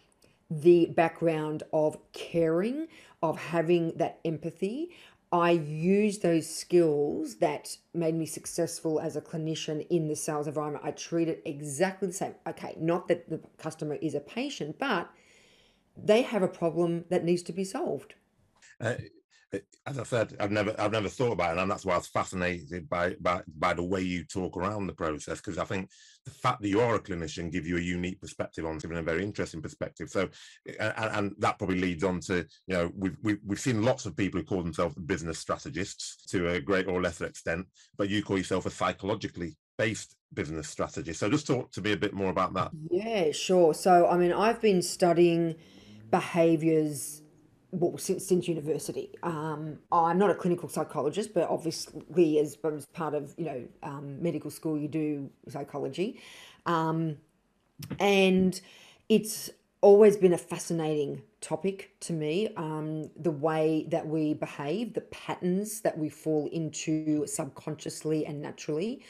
the 0.51 0.87
background 0.87 1.63
of 1.73 1.97
caring, 2.13 2.89
of 3.23 3.39
having 3.39 3.93
that 3.97 4.21
empathy. 4.25 4.91
I 5.33 5.51
use 5.51 6.21
those 6.21 6.49
skills 6.49 7.37
that 7.37 7.77
made 7.93 8.15
me 8.15 8.25
successful 8.25 9.01
as 9.01 9.17
a 9.17 9.21
clinician 9.21 9.85
in 9.89 10.07
the 10.07 10.15
sales 10.15 10.47
environment. 10.47 10.85
I 10.85 10.93
treat 10.93 11.29
it 11.29 11.43
exactly 11.45 12.07
the 12.07 12.15
same. 12.15 12.35
Okay, 12.47 12.77
not 12.79 13.09
that 13.09 13.29
the 13.29 13.41
customer 13.59 13.97
is 13.97 14.15
a 14.15 14.21
patient, 14.21 14.79
but 14.79 15.11
they 15.97 16.23
have 16.23 16.43
a 16.43 16.49
problem 16.49 17.05
that 17.09 17.25
needs 17.25 17.43
to 17.45 17.53
be 17.53 17.65
solved. 17.65 18.15
Uh, 18.81 18.95
as 19.87 19.99
I 19.99 20.03
said, 20.05 20.35
I've 20.41 20.51
never 20.51 20.75
I've 20.79 20.93
never 20.93 21.09
thought 21.09 21.33
about 21.33 21.57
it, 21.57 21.61
and 21.61 21.71
that's 21.71 21.85
why 21.85 21.95
I 21.95 21.99
was 21.99 22.07
fascinated 22.07 22.89
by 22.89 23.15
by, 23.21 23.43
by 23.59 23.75
the 23.75 23.83
way 23.83 24.01
you 24.01 24.25
talk 24.25 24.57
around 24.57 24.87
the 24.87 24.93
process 24.93 25.39
because 25.39 25.59
I 25.59 25.65
think 25.65 25.91
the 26.25 26.31
fact 26.31 26.63
that 26.63 26.69
you 26.69 26.81
are 26.81 26.95
a 26.95 27.01
clinician 27.01 27.53
gives 27.53 27.69
you 27.69 27.77
a 27.77 27.81
unique 27.81 28.21
perspective 28.21 28.65
on 28.65 28.81
something, 28.81 28.99
a 28.99 29.03
very 29.03 29.23
interesting 29.23 29.61
perspective. 29.61 30.09
So, 30.09 30.29
and, 30.81 30.95
and, 30.97 31.35
that 31.39 31.59
probably 31.59 31.81
leads 31.81 32.05
on 32.05 32.21
to 32.21 32.47
you 32.67 32.75
know 32.75 32.91
we've, 32.97 33.17
we've 33.23 33.39
we've 33.45 33.61
seen 33.61 33.83
lots 33.83 34.07
of 34.07 34.17
people 34.17 34.41
who 34.41 34.47
call 34.47 34.63
themselves 34.63 34.95
business 34.95 35.39
strategists 35.39 36.25
to 36.27 36.49
a 36.49 36.61
great 36.61 36.87
or 36.87 37.03
lesser 37.03 37.27
extent, 37.27 37.67
but 37.99 38.09
you 38.09 38.23
call 38.23 38.39
yourself 38.39 38.67
a 38.67 38.71
psychologically 38.71 39.57
based 39.77 40.17
business 40.33 40.69
strategist. 40.69 41.21
So, 41.21 41.29
just 41.29 41.47
talk 41.47 41.71
to 41.73 41.83
me 41.83 41.93
a 41.93 41.97
bit 41.97 42.15
more 42.15 42.31
about 42.31 42.55
that. 42.55 42.71
Yeah, 42.91 43.33
sure. 43.33 43.75
So, 43.75 44.09
I 44.09 44.17
mean, 44.17 44.33
I've 44.33 44.61
been 44.61 44.83
studying 44.83 45.57
behaviors 46.11 47.23
well 47.81 47.99
since 47.99 48.27
since 48.27 48.49
university. 48.49 49.11
Um, 49.23 49.79
I'm 49.91 50.19
not 50.19 50.31
a 50.31 50.35
clinical 50.35 50.69
psychologist, 50.69 51.35
but 51.35 51.49
obviously 51.49 52.39
as, 52.39 52.57
as 52.65 52.87
part 52.87 53.15
of 53.15 53.35
you 53.37 53.45
know 53.45 53.65
um, 53.83 54.23
medical 54.23 54.51
school, 54.51 54.79
you 54.79 54.89
do 54.89 55.31
psychology, 55.49 56.21
um, 56.67 57.17
and 57.99 58.61
it's 59.09 59.51
always 59.81 60.17
been 60.17 60.33
a 60.33 60.39
fascinating 60.39 61.23
topic 61.41 61.91
to 62.01 62.13
me. 62.13 62.49
Um, 62.57 63.11
the 63.17 63.31
way 63.31 63.87
that 63.89 64.07
we 64.07 64.35
behave, 64.35 64.95
the 64.95 65.03
patterns 65.03 65.81
that 65.83 65.99
we 65.99 66.09
fall 66.09 66.49
into 66.53 67.27
subconsciously 67.27 68.25
and 68.25 68.41
naturally, 68.41 69.05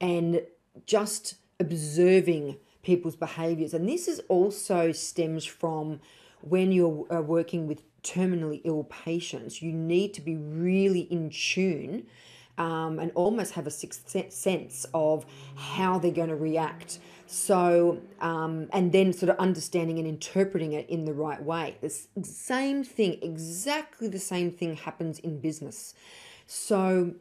and 0.00 0.42
just 0.86 1.34
observing 1.58 2.56
people's 2.82 3.16
behaviors. 3.16 3.74
And 3.74 3.88
this 3.88 4.08
is 4.08 4.20
also 4.28 4.92
stems 4.92 5.44
from 5.44 6.00
when 6.42 6.72
you're 6.72 7.06
uh, 7.12 7.20
working 7.20 7.66
with 7.66 7.82
terminally 8.02 8.60
ill 8.64 8.84
patients, 8.84 9.62
you 9.62 9.72
need 9.72 10.14
to 10.14 10.20
be 10.20 10.36
really 10.36 11.00
in 11.00 11.30
tune 11.30 12.06
um, 12.58 12.98
and 12.98 13.10
almost 13.14 13.52
have 13.54 13.66
a 13.66 13.70
sixth 13.70 14.14
sense 14.32 14.86
of 14.92 15.24
how 15.56 15.98
they're 15.98 16.10
going 16.10 16.28
to 16.28 16.36
react. 16.36 16.98
So, 17.26 18.00
um, 18.20 18.68
and 18.72 18.92
then 18.92 19.12
sort 19.12 19.30
of 19.30 19.38
understanding 19.38 19.98
and 19.98 20.06
interpreting 20.06 20.72
it 20.72 20.88
in 20.90 21.06
the 21.06 21.14
right 21.14 21.42
way. 21.42 21.78
The 21.80 21.88
same 22.24 22.84
thing, 22.84 23.18
exactly 23.22 24.08
the 24.08 24.18
same 24.18 24.50
thing 24.50 24.76
happens 24.76 25.18
in 25.18 25.40
business. 25.40 25.94
So, 26.46 27.14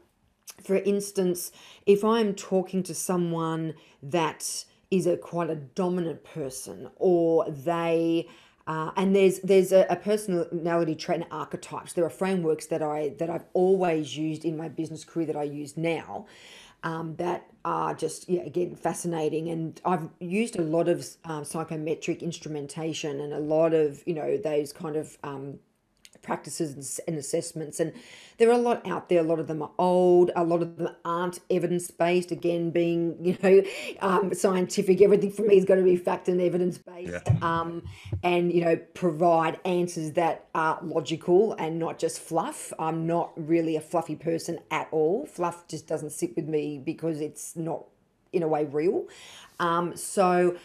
for 0.61 0.75
instance, 0.75 1.51
if 1.85 2.03
I'm 2.03 2.35
talking 2.35 2.83
to 2.83 2.93
someone 2.93 3.73
that 4.03 4.65
is 4.91 5.07
a 5.07 5.15
quite 5.15 5.49
a 5.49 5.55
dominant 5.55 6.25
person 6.25 6.89
or 6.97 7.49
they 7.49 8.27
uh, 8.71 8.89
and 8.95 9.13
there's 9.13 9.39
there's 9.39 9.73
a, 9.73 9.85
a, 9.89 9.97
personality 9.97 10.95
trait 10.95 11.19
and 11.19 11.29
archetypes. 11.29 11.91
There 11.91 12.05
are 12.05 12.09
frameworks 12.09 12.67
that 12.67 12.81
I 12.81 13.09
that 13.19 13.29
I've 13.29 13.43
always 13.51 14.15
used 14.15 14.45
in 14.45 14.55
my 14.55 14.69
business 14.69 15.03
career 15.03 15.25
that 15.25 15.35
I 15.35 15.43
use 15.43 15.75
now, 15.75 16.25
um, 16.81 17.17
that 17.17 17.47
are 17.65 17.93
just 17.93 18.29
yeah 18.29 18.43
again 18.43 18.75
fascinating. 18.75 19.49
And 19.49 19.81
I've 19.83 20.07
used 20.21 20.57
a 20.57 20.61
lot 20.61 20.87
of 20.87 21.05
um, 21.25 21.43
psychometric 21.43 22.23
instrumentation 22.23 23.19
and 23.19 23.33
a 23.33 23.39
lot 23.39 23.73
of 23.73 24.03
you 24.05 24.13
know 24.13 24.37
those 24.37 24.71
kind 24.71 24.95
of 24.95 25.17
um, 25.21 25.59
practices 26.21 26.99
and 27.07 27.17
assessments. 27.17 27.79
And 27.79 27.93
there 28.37 28.49
are 28.49 28.53
a 28.53 28.57
lot 28.57 28.85
out 28.87 29.09
there. 29.09 29.19
A 29.19 29.23
lot 29.23 29.39
of 29.39 29.47
them 29.47 29.61
are 29.61 29.71
old. 29.77 30.31
A 30.35 30.43
lot 30.43 30.61
of 30.61 30.77
them 30.77 30.89
aren't 31.05 31.39
evidence 31.49 31.91
based. 31.91 32.31
Again, 32.31 32.71
being 32.71 33.17
you 33.21 33.37
know 33.41 33.63
um, 34.01 34.33
scientific, 34.33 35.01
everything 35.01 35.31
for 35.31 35.43
me 35.43 35.57
is 35.57 35.65
going 35.65 35.79
to 35.79 35.85
be 35.85 35.95
fact 35.95 36.27
and 36.27 36.41
evidence 36.41 36.77
based. 36.77 37.11
Yeah. 37.11 37.37
Um, 37.41 37.83
and 38.23 38.51
you 38.51 38.63
know 38.63 38.75
provide 38.93 39.59
answers 39.65 40.13
that 40.13 40.47
are 40.55 40.79
logical 40.83 41.53
and 41.53 41.79
not 41.79 41.99
just 41.99 42.19
fluff. 42.19 42.73
I'm 42.79 43.07
not 43.07 43.31
really 43.35 43.75
a 43.75 43.81
fluffy 43.81 44.15
person 44.15 44.59
at 44.69 44.87
all. 44.91 45.25
Fluff 45.25 45.67
just 45.67 45.87
doesn't 45.87 46.11
sit 46.11 46.35
with 46.35 46.47
me 46.47 46.81
because 46.83 47.21
it's 47.21 47.55
not 47.55 47.85
in 48.33 48.43
a 48.43 48.47
way 48.47 48.65
real. 48.65 49.07
Um, 49.59 49.95
so 49.95 50.57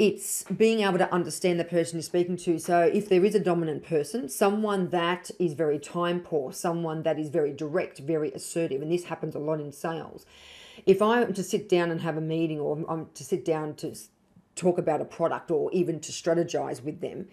it's 0.00 0.44
being 0.44 0.80
able 0.80 0.96
to 0.96 1.12
understand 1.12 1.60
the 1.60 1.64
person 1.64 1.98
you're 1.98 2.02
speaking 2.02 2.38
to. 2.38 2.58
So, 2.58 2.80
if 2.80 3.10
there 3.10 3.22
is 3.22 3.34
a 3.34 3.38
dominant 3.38 3.84
person, 3.84 4.30
someone 4.30 4.88
that 4.88 5.30
is 5.38 5.52
very 5.52 5.78
time 5.78 6.20
poor, 6.20 6.54
someone 6.54 7.02
that 7.02 7.18
is 7.18 7.28
very 7.28 7.52
direct, 7.52 7.98
very 7.98 8.32
assertive, 8.32 8.80
and 8.80 8.90
this 8.90 9.04
happens 9.04 9.34
a 9.34 9.38
lot 9.38 9.60
in 9.60 9.72
sales. 9.72 10.24
If 10.86 11.02
I'm 11.02 11.34
to 11.34 11.42
sit 11.42 11.68
down 11.68 11.90
and 11.90 12.00
have 12.00 12.16
a 12.16 12.22
meeting, 12.22 12.58
or 12.58 12.82
I'm 12.88 13.10
to 13.12 13.22
sit 13.22 13.44
down 13.44 13.74
to 13.76 13.94
talk 14.56 14.78
about 14.78 15.02
a 15.02 15.04
product, 15.04 15.50
or 15.50 15.70
even 15.72 16.00
to 16.00 16.12
strategize 16.12 16.82
with 16.82 17.02
them, 17.02 17.28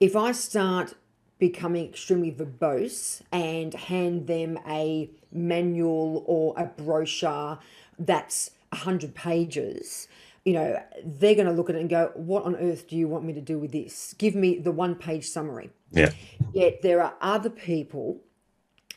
if 0.00 0.16
I 0.16 0.32
start 0.32 0.94
becoming 1.38 1.86
extremely 1.86 2.32
verbose 2.32 3.20
and 3.30 3.74
hand 3.74 4.28
them 4.28 4.58
a 4.66 5.10
manual 5.30 6.24
or 6.26 6.54
a 6.56 6.64
brochure 6.64 7.58
that's 7.98 8.52
100 8.70 9.14
pages, 9.14 10.08
you 10.44 10.54
know, 10.54 10.82
they're 11.04 11.34
going 11.34 11.46
to 11.46 11.52
look 11.52 11.70
at 11.70 11.76
it 11.76 11.80
and 11.80 11.90
go, 11.90 12.10
what 12.14 12.44
on 12.44 12.56
earth 12.56 12.88
do 12.88 12.96
you 12.96 13.06
want 13.06 13.24
me 13.24 13.32
to 13.32 13.40
do 13.40 13.58
with 13.58 13.72
this? 13.72 14.14
Give 14.18 14.34
me 14.34 14.58
the 14.58 14.72
one 14.72 14.94
page 14.94 15.28
summary. 15.28 15.70
Yeah. 15.92 16.10
Yet 16.52 16.82
there 16.82 17.02
are 17.02 17.14
other 17.20 17.50
people 17.50 18.20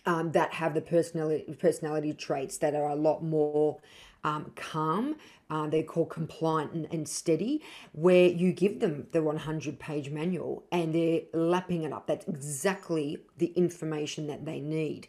um, 0.06 0.32
that 0.32 0.54
have 0.54 0.74
the 0.74 0.82
personality 0.82 1.56
personality 1.60 2.14
traits 2.14 2.58
that 2.60 2.76
are 2.76 2.90
a 2.90 2.96
lot 2.96 3.24
more 3.24 3.80
um, 4.24 4.52
calm. 4.56 5.16
Uh, 5.50 5.68
they're 5.68 5.84
called 5.84 6.10
compliant 6.10 6.74
and, 6.74 6.88
and, 6.92 7.08
steady, 7.08 7.62
where 7.92 8.28
you 8.28 8.52
give 8.52 8.80
them 8.80 9.06
the 9.12 9.22
100 9.22 9.78
page 9.78 10.10
manual 10.10 10.64
and 10.72 10.96
they're 10.96 11.22
lapping 11.34 11.84
it 11.84 11.94
up. 11.94 12.08
That's 12.08 12.28
exactly 12.28 13.20
the 13.38 13.48
information 13.56 14.26
that 14.26 14.46
they 14.46 14.60
need. 14.60 15.08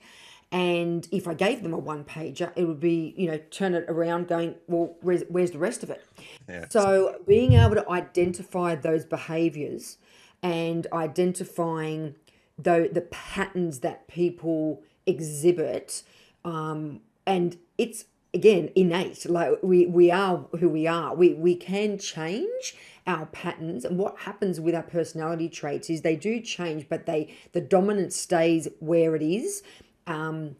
And 0.52 1.08
if 1.10 1.26
I 1.26 1.34
gave 1.34 1.62
them 1.62 1.72
a 1.72 1.78
one 1.78 2.04
pager, 2.04 2.52
it 2.54 2.66
would 2.66 2.80
be, 2.80 3.14
you 3.16 3.28
know, 3.28 3.38
turn 3.50 3.74
it 3.74 3.84
around 3.88 4.28
going, 4.28 4.54
well, 4.68 4.94
where's, 5.00 5.24
where's 5.28 5.50
the 5.50 5.58
rest 5.58 5.82
of 5.82 5.90
it? 5.90 6.04
Yeah. 6.48 6.66
So 6.70 7.16
being 7.26 7.54
able 7.54 7.74
to 7.74 7.90
identify 7.90 8.76
those 8.76 9.04
behaviors 9.04 9.98
and 10.42 10.86
identifying 10.92 12.14
the, 12.56 12.88
the 12.92 13.00
patterns 13.00 13.80
that 13.80 14.06
people 14.06 14.82
exhibit, 15.04 16.04
um, 16.44 17.00
and 17.26 17.56
it's 17.76 18.04
again 18.36 18.70
innate 18.74 19.28
like 19.30 19.52
we 19.62 19.86
we 19.86 20.10
are 20.10 20.44
who 20.60 20.68
we 20.68 20.86
are 20.86 21.14
we 21.14 21.32
we 21.32 21.54
can 21.56 21.96
change 21.96 22.76
our 23.06 23.24
patterns 23.26 23.84
and 23.84 23.98
what 23.98 24.18
happens 24.20 24.60
with 24.60 24.74
our 24.74 24.82
personality 24.82 25.48
traits 25.48 25.88
is 25.88 26.02
they 26.02 26.16
do 26.16 26.40
change 26.40 26.86
but 26.88 27.06
they 27.06 27.34
the 27.52 27.60
dominance 27.60 28.14
stays 28.14 28.68
where 28.78 29.16
it 29.16 29.22
is 29.22 29.62
um, 30.06 30.56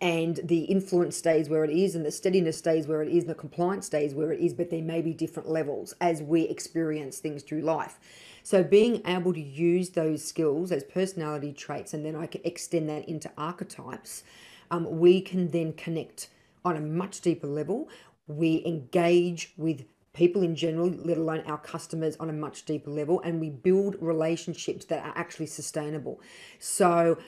and 0.00 0.40
the 0.42 0.64
influence 0.64 1.16
stays 1.16 1.48
where 1.48 1.64
it 1.64 1.70
is, 1.70 1.94
and 1.94 2.04
the 2.04 2.10
steadiness 2.10 2.58
stays 2.58 2.88
where 2.88 3.02
it 3.02 3.08
is, 3.08 3.22
and 3.22 3.30
the 3.30 3.36
compliance 3.36 3.86
stays 3.86 4.14
where 4.14 4.32
it 4.32 4.40
is, 4.40 4.52
but 4.52 4.68
there 4.68 4.82
may 4.82 5.00
be 5.00 5.14
different 5.14 5.48
levels 5.48 5.94
as 6.00 6.20
we 6.20 6.42
experience 6.42 7.18
things 7.18 7.44
through 7.44 7.60
life. 7.60 8.00
So, 8.42 8.64
being 8.64 9.00
able 9.06 9.32
to 9.32 9.40
use 9.40 9.90
those 9.90 10.24
skills, 10.24 10.70
those 10.70 10.82
personality 10.82 11.52
traits, 11.52 11.94
and 11.94 12.04
then 12.04 12.16
I 12.16 12.26
can 12.26 12.40
extend 12.44 12.88
that 12.88 13.08
into 13.08 13.30
archetypes, 13.38 14.24
um, 14.72 14.98
we 14.98 15.20
can 15.20 15.50
then 15.52 15.72
connect 15.74 16.28
on 16.64 16.76
a 16.76 16.80
much 16.80 17.20
deeper 17.20 17.46
level. 17.46 17.88
We 18.26 18.64
engage 18.66 19.52
with 19.56 19.84
people 20.12 20.42
in 20.42 20.56
general, 20.56 20.88
let 20.88 21.16
alone 21.16 21.42
our 21.46 21.58
customers, 21.58 22.16
on 22.18 22.28
a 22.28 22.32
much 22.32 22.64
deeper 22.64 22.90
level, 22.90 23.20
and 23.20 23.40
we 23.40 23.50
build 23.50 23.96
relationships 24.00 24.84
that 24.86 25.04
are 25.04 25.12
actually 25.16 25.46
sustainable. 25.46 26.20
So, 26.58 27.18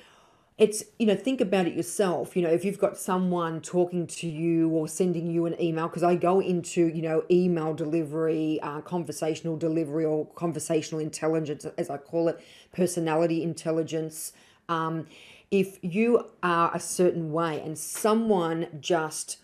it's 0.57 0.85
you 1.01 1.07
know 1.07 1.17
think 1.17 1.41
about 1.41 1.67
it 1.67 1.75
yourself. 1.75 2.37
You 2.37 2.43
know 2.43 2.51
if 2.51 2.65
you've 2.65 2.79
got 2.79 2.97
someone 2.97 3.61
talking 3.61 4.07
to 4.07 4.29
you 4.29 4.69
or 4.69 4.87
sending 4.87 5.27
you 5.27 5.47
an 5.47 5.61
email 5.61 5.89
because 5.89 6.05
i 6.05 6.15
go 6.15 6.41
into 6.41 6.87
you 6.87 7.03
know 7.03 7.25
email 7.31 7.75
delivery 7.75 8.61
uh, 8.63 8.81
conversational 8.81 9.57
delivery 9.57 10.05
or 10.05 10.27
conversational 10.35 11.01
intelligence 11.01 11.67
as 11.77 11.91
i 11.91 11.97
call 11.97 12.29
it 12.29 12.41
personality 12.73 13.43
intelligence. 13.43 14.33
Um, 14.69 15.07
if 15.51 15.79
you 15.83 16.25
are 16.43 16.75
a 16.75 16.81
certain 16.81 17.33
way 17.33 17.61
and 17.61 17.79
someone 17.79 18.67
just 18.81 19.39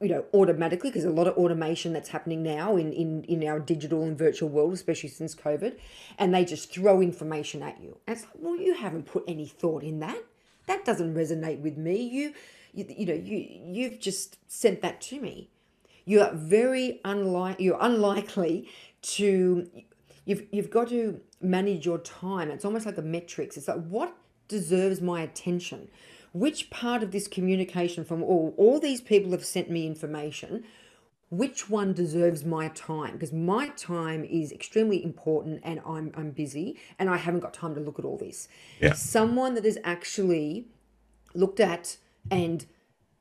you 0.00 0.08
know 0.08 0.24
automatically 0.32 0.90
because 0.90 1.04
a 1.04 1.10
lot 1.10 1.26
of 1.26 1.36
automation 1.36 1.92
that's 1.92 2.10
happening 2.10 2.42
now 2.42 2.76
in, 2.76 2.92
in 2.92 3.24
in 3.24 3.46
our 3.46 3.58
digital 3.58 4.02
and 4.04 4.16
virtual 4.16 4.48
world 4.48 4.72
especially 4.72 5.08
since 5.08 5.34
covid 5.34 5.76
and 6.18 6.34
they 6.34 6.44
just 6.44 6.72
throw 6.72 7.00
information 7.00 7.62
at 7.62 7.80
you. 7.80 7.98
And 8.06 8.16
it's 8.16 8.26
like 8.26 8.34
well 8.38 8.56
you 8.56 8.74
haven't 8.74 9.06
put 9.06 9.24
any 9.26 9.46
thought 9.46 9.82
in 9.82 10.00
that. 10.00 10.18
That 10.66 10.84
doesn't 10.84 11.14
resonate 11.14 11.60
with 11.60 11.76
me. 11.76 12.02
You 12.02 12.34
you, 12.72 12.86
you 12.88 13.06
know 13.06 13.14
you 13.14 13.46
you've 13.66 13.98
just 13.98 14.38
sent 14.50 14.82
that 14.82 15.00
to 15.02 15.20
me. 15.20 15.50
You 16.04 16.22
are 16.22 16.32
very 16.32 17.00
unlike 17.04 17.60
you're 17.60 17.78
unlikely 17.80 18.68
to 19.02 19.68
you've 20.24 20.46
you've 20.52 20.70
got 20.70 20.88
to 20.88 21.20
manage 21.40 21.86
your 21.86 21.98
time. 21.98 22.50
It's 22.50 22.64
almost 22.64 22.86
like 22.86 22.98
a 22.98 23.02
metrics. 23.02 23.56
It's 23.56 23.68
like 23.68 23.84
what 23.86 24.16
deserves 24.48 25.00
my 25.00 25.22
attention 25.22 25.88
which 26.38 26.70
part 26.70 27.02
of 27.02 27.10
this 27.10 27.28
communication 27.28 28.04
from 28.04 28.22
all 28.22 28.54
all 28.56 28.78
these 28.78 29.00
people 29.00 29.32
have 29.32 29.44
sent 29.44 29.70
me 29.70 29.86
information 29.86 30.64
which 31.30 31.68
one 31.68 31.92
deserves 31.92 32.44
my 32.44 32.68
time 32.68 33.12
because 33.12 33.32
my 33.32 33.68
time 33.70 34.24
is 34.24 34.50
extremely 34.50 35.02
important 35.04 35.60
and 35.62 35.80
I'm 35.86 36.10
I'm 36.16 36.30
busy 36.30 36.78
and 36.98 37.10
I 37.10 37.18
haven't 37.18 37.40
got 37.40 37.52
time 37.52 37.74
to 37.74 37.80
look 37.80 37.98
at 37.98 38.04
all 38.04 38.16
this. 38.16 38.48
Yeah. 38.80 38.94
Someone 38.94 39.54
that 39.54 39.64
has 39.64 39.78
actually 39.84 40.68
looked 41.34 41.60
at 41.60 41.98
and 42.30 42.64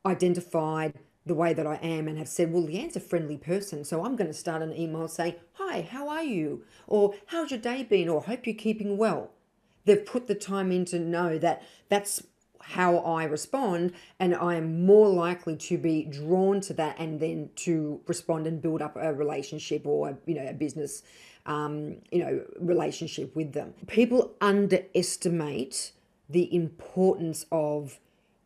identified 0.06 0.93
the 1.25 1.36
way 1.36 1.53
that 1.53 1.67
I 1.67 1.75
am 1.75 2.08
and 2.08 2.17
have 2.17 2.30
said, 2.30 2.53
well, 2.53 2.63
Leanne's 2.63 2.95
a 2.95 3.01
friendly 3.01 3.36
person, 3.36 3.84
so 3.84 4.06
I'm 4.06 4.15
going 4.15 4.30
to 4.30 4.34
start 4.34 4.62
an 4.62 4.73
email 4.73 5.10
saying, 5.10 5.36
hi, 5.53 5.82
how 5.82 6.08
are 6.08 6.23
you? 6.23 6.63
Or 6.88 7.13
how's 7.27 7.51
your 7.51 7.60
day 7.60 7.84
been? 7.84 8.08
Or 8.08 8.21
hope 8.21 8.47
you're 8.47 8.56
keeping 8.56 8.97
well. 8.97 9.32
They've 9.84 10.06
put 10.06 10.27
the 10.27 10.36
time 10.36 10.71
in 10.71 10.86
to 10.86 10.99
know 10.99 11.38
that 11.38 11.62
that's 11.89 12.23
how 12.62 12.98
I 13.00 13.24
respond, 13.26 13.93
and 14.20 14.36
I 14.36 14.56
am 14.56 14.86
more 14.86 15.10
likely 15.10 15.56
to 15.56 15.78
be 15.78 16.04
drawn 16.04 16.62
to 16.62 16.74
that 16.74 16.98
and 17.00 17.20
then 17.20 17.50
to 17.58 18.02
respond 18.08 18.48
and 18.48 18.62
build 18.62 18.82
up 18.82 18.96
a 18.96 19.13
relationship 19.13 19.86
or 19.86 20.17
you 20.26 20.36
know 20.36 20.48
a 20.48 20.54
business 20.54 21.04
um, 21.46 21.98
you 22.12 22.20
know 22.20 22.43
relationship 22.60 23.36
with 23.36 23.54
them. 23.54 23.74
People 23.88 24.36
underestimate 24.41 25.91
the 26.30 26.54
importance 26.54 27.46
of 27.52 28.00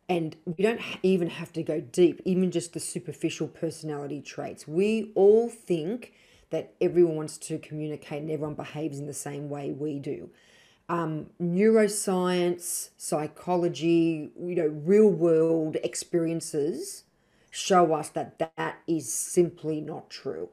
and 0.08 0.36
we 0.44 0.62
don't 0.62 0.80
even 1.02 1.30
have 1.30 1.52
to 1.54 1.62
go 1.62 1.80
deep, 1.80 2.20
even 2.24 2.50
just 2.50 2.74
the 2.74 2.80
superficial 2.80 3.48
personality 3.48 4.20
traits. 4.20 4.68
We 4.68 5.10
all 5.14 5.48
think 5.48 6.12
that 6.50 6.74
everyone 6.80 7.16
wants 7.16 7.38
to 7.38 7.58
communicate 7.58 8.20
and 8.20 8.30
everyone 8.30 8.54
behaves 8.54 8.98
in 8.98 9.06
the 9.06 9.14
same 9.14 9.48
way 9.48 9.70
we 9.70 9.98
do 9.98 10.28
um, 10.92 11.30
neuroscience, 11.40 12.90
psychology, 12.98 14.30
you 14.38 14.54
know, 14.54 14.66
real 14.66 15.08
world 15.08 15.78
experiences 15.82 17.04
show 17.50 17.94
us 17.94 18.10
that 18.10 18.38
that 18.38 18.76
is 18.86 19.10
simply 19.10 19.80
not 19.80 20.10
true. 20.10 20.50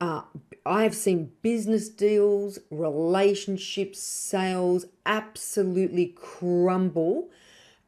Uh, 0.00 0.22
I 0.66 0.82
have 0.82 0.96
seen 0.96 1.30
business 1.42 1.88
deals, 1.88 2.58
relationships, 2.72 4.00
sales 4.00 4.86
absolutely 5.06 6.06
crumble 6.06 7.30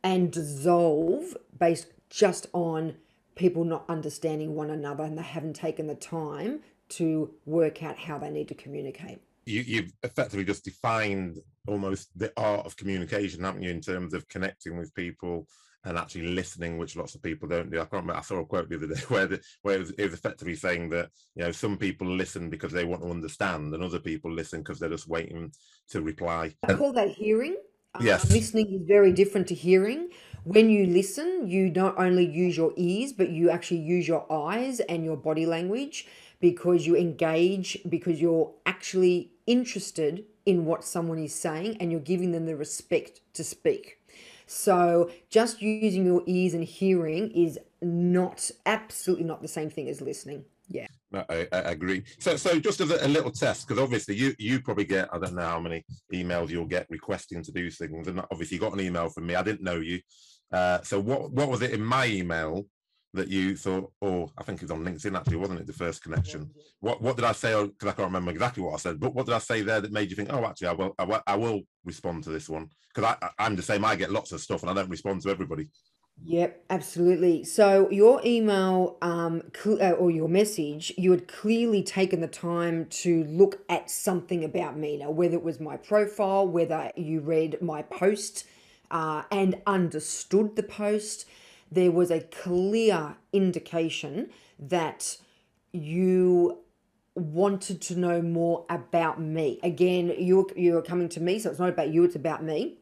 and 0.05 0.31
dissolve 0.31 1.37
based 1.59 1.89
just 2.09 2.47
on 2.53 2.95
people 3.35 3.65
not 3.65 3.85
understanding 3.89 4.55
one 4.55 4.71
another 4.71 5.03
and 5.03 5.19
they 5.19 5.23
haven't 5.23 5.57
taken 5.57 5.89
the 5.89 5.97
time 5.97 6.61
to 6.91 7.33
work 7.47 7.83
out 7.83 7.99
how 7.99 8.17
they 8.17 8.31
need 8.31 8.47
to 8.47 8.55
communicate 8.55 9.19
you, 9.45 9.63
you've 9.63 9.93
effectively 10.03 10.45
just 10.45 10.65
defined 10.65 11.39
almost 11.67 12.17
the 12.17 12.33
art 12.37 12.67
of 12.67 12.77
communication, 12.77 13.45
haven't 13.45 13.63
you, 13.63 13.71
in 13.71 13.81
terms 13.81 14.15
of 14.15 14.29
connecting 14.29 14.77
with 14.79 14.95
people 14.95 15.47
and 15.85 15.99
actually 15.99 16.29
listening, 16.29 16.79
which 16.79 16.97
lots 16.97 17.15
of 17.15 17.23
people 17.23 17.49
don't 17.49 17.71
do. 17.71 17.79
I 17.79 17.81
can't 17.81 17.93
remember. 17.93 18.17
I 18.17 18.23
saw 18.23 18.39
a 18.39 18.47
quote 18.47 18.69
the 18.69 18.77
other 18.77 18.87
day 18.87 19.01
where 19.09 19.27
the, 19.27 19.41
where 19.63 19.77
it 19.77 19.81
was, 19.81 19.91
it 19.93 20.05
was 20.05 20.15
effectively 20.15 20.55
saying 20.55 20.91
that 20.91 21.11
you 21.35 21.45
know 21.45 21.53
some 21.53 21.77
people 21.77 22.07
listen 22.07 22.51
because 22.51 22.73
they 22.73 22.85
want 22.85 23.03
to 23.03 23.11
understand, 23.11 23.75
and 23.75 23.83
other 23.83 23.99
people 23.99 24.33
listen 24.33 24.61
because 24.61 24.79
they're 24.79 24.89
just 24.89 25.09
waiting 25.09 25.53
to 25.91 26.03
reply. 26.03 26.55
I 26.69 26.75
call 26.75 26.93
that 26.93 27.11
hearing. 27.11 27.57
Yes, 28.01 28.31
uh, 28.31 28.35
listening 28.35 28.73
is 28.73 28.87
very 28.87 29.13
different 29.13 29.49
to 29.49 29.55
hearing. 29.55 30.11
When 30.45 30.71
you 30.71 30.87
listen, 30.87 31.47
you 31.47 31.71
not 31.71 31.99
only 31.99 32.27
use 32.27 32.57
your 32.57 32.73
ears, 32.77 33.13
but 33.13 33.31
you 33.31 33.51
actually 33.51 33.81
use 33.81 34.09
your 34.09 34.31
eyes 34.33 34.81
and 34.81 35.05
your 35.05 35.17
body 35.17 35.47
language 35.47 36.07
because 36.41 36.87
you 36.87 36.97
engage, 36.97 37.79
because 37.89 38.21
you're 38.21 38.53
actually 38.67 39.32
interested 39.47 40.25
in 40.47 40.65
what 40.65 40.85
someone 40.85 41.19
is 41.19 41.35
saying 41.35 41.77
and 41.81 41.91
you're 41.91 42.01
giving 42.01 42.33
them 42.33 42.47
the 42.47 42.57
respect 42.57 43.21
to 43.35 43.45
speak. 43.45 43.99
So 44.47 45.11
just 45.31 45.63
using 45.63 46.05
your 46.05 46.23
ears 46.27 46.55
and 46.55 46.65
hearing 46.65 47.31
is 47.31 47.59
not 47.81 48.51
absolutely 48.67 49.25
not 49.25 49.43
the 49.43 49.49
same 49.49 49.71
thing 49.71 49.89
as 49.89 50.01
listening. 50.01 50.45
Yeah. 50.69 50.87
I, 51.15 51.47
I 51.53 51.59
agree. 51.59 52.05
So, 52.19 52.37
so 52.37 52.59
just 52.59 52.81
as 52.81 52.91
a, 52.91 53.07
a 53.07 53.09
little 53.09 53.31
test, 53.31 53.67
because 53.67 53.83
obviously 53.83 54.15
you 54.15 54.35
you 54.39 54.61
probably 54.61 54.85
get 54.85 55.09
I 55.13 55.19
don't 55.19 55.35
know 55.35 55.43
how 55.43 55.61
many 55.61 55.85
emails 56.13 56.49
you'll 56.49 56.65
get 56.65 56.87
requesting 56.89 57.43
to 57.43 57.53
do 57.53 57.71
things, 57.71 58.09
and 58.09 58.21
obviously 58.31 58.57
you 58.57 58.61
got 58.61 58.73
an 58.73 58.81
email 58.81 59.09
from 59.11 59.27
me. 59.27 59.35
I 59.35 59.43
didn't 59.43 59.63
know 59.63 59.81
you. 59.81 60.01
Uh, 60.51 60.81
so 60.83 61.01
what 61.01 61.33
what 61.33 61.49
was 61.51 61.63
it 61.63 61.73
in 61.73 61.85
my 61.85 62.07
email 62.07 62.65
that 63.15 63.29
you 63.29 63.57
thought, 63.57 63.93
oh, 64.01 64.31
I 64.39 64.43
think 64.43 64.63
it 64.63 64.65
was 64.65 64.71
on 64.71 64.85
LinkedIn 64.85 65.17
actually, 65.17 65.37
wasn't 65.37 65.61
it? 65.61 65.67
The 65.67 65.73
first 65.73 66.03
connection. 66.03 66.51
What 66.81 67.03
what 67.03 67.17
did 67.17 67.25
I 67.25 67.33
say? 67.33 67.53
Because 67.63 67.89
I 67.89 67.93
can't 67.93 68.09
remember 68.09 68.31
exactly 68.31 68.63
what 68.63 68.75
I 68.75 68.79
said, 68.79 69.01
but 69.01 69.15
what 69.15 69.27
did 69.27 69.35
I 69.35 69.39
say 69.39 69.63
there 69.63 69.81
that 69.81 69.93
made 69.93 70.11
you 70.11 70.17
think, 70.17 70.33
oh, 70.33 70.45
actually, 70.45 70.69
I 70.69 70.73
will 70.73 70.95
I 70.99 71.05
will, 71.05 71.23
I 71.27 71.37
will 71.37 71.63
respond 71.85 72.25
to 72.25 72.31
this 72.31 72.49
one? 72.49 72.71
Because 72.95 73.17
I, 73.21 73.29
I'm 73.39 73.57
the 73.57 73.63
same. 73.63 73.85
I 73.85 73.97
get 73.97 74.11
lots 74.11 74.33
of 74.33 74.41
stuff, 74.41 74.63
and 74.63 74.71
I 74.71 74.75
don't 74.75 74.91
respond 74.91 75.23
to 75.23 75.31
everybody. 75.31 75.69
Yep, 76.25 76.67
absolutely. 76.71 77.43
So 77.43 77.91
your 77.91 78.21
email 78.25 78.97
um, 79.03 79.43
cl- 79.57 79.83
uh, 79.83 79.93
or 79.93 80.11
your 80.11 80.29
message, 80.29 80.93
you 80.97 81.11
had 81.11 81.27
clearly 81.27 81.83
taken 81.83 82.21
the 82.21 82.29
time 82.29 82.87
to 82.91 83.25
look 83.25 83.65
at 83.69 83.91
something 83.91 84.45
about 84.45 84.79
me. 84.79 84.99
Now, 84.99 85.11
whether 85.11 85.35
it 85.35 85.43
was 85.43 85.59
my 85.59 85.77
profile, 85.77 86.47
whether 86.47 86.93
you 86.97 87.21
read 87.21 87.61
my 87.61 87.83
post 87.83 88.45
uh, 88.91 89.23
and 89.33 89.61
understood 89.67 90.55
the 90.55 90.63
post, 90.63 91.27
there 91.73 91.91
was 91.91 92.11
a 92.11 92.21
clear 92.21 93.17
indication 93.33 94.31
that 94.59 95.17
you 95.73 96.59
wanted 97.15 97.81
to 97.81 97.99
know 97.99 98.21
more 98.23 98.65
about 98.69 99.21
me. 99.21 99.59
Again, 99.63 100.15
you're 100.19 100.47
you're 100.57 100.83
coming 100.83 101.09
to 101.11 101.21
me, 101.21 101.39
so 101.39 101.51
it's 101.51 101.59
not 101.59 101.69
about 101.69 101.89
you, 101.89 102.05
it's 102.05 102.17
about 102.17 102.43
me. 102.43 102.79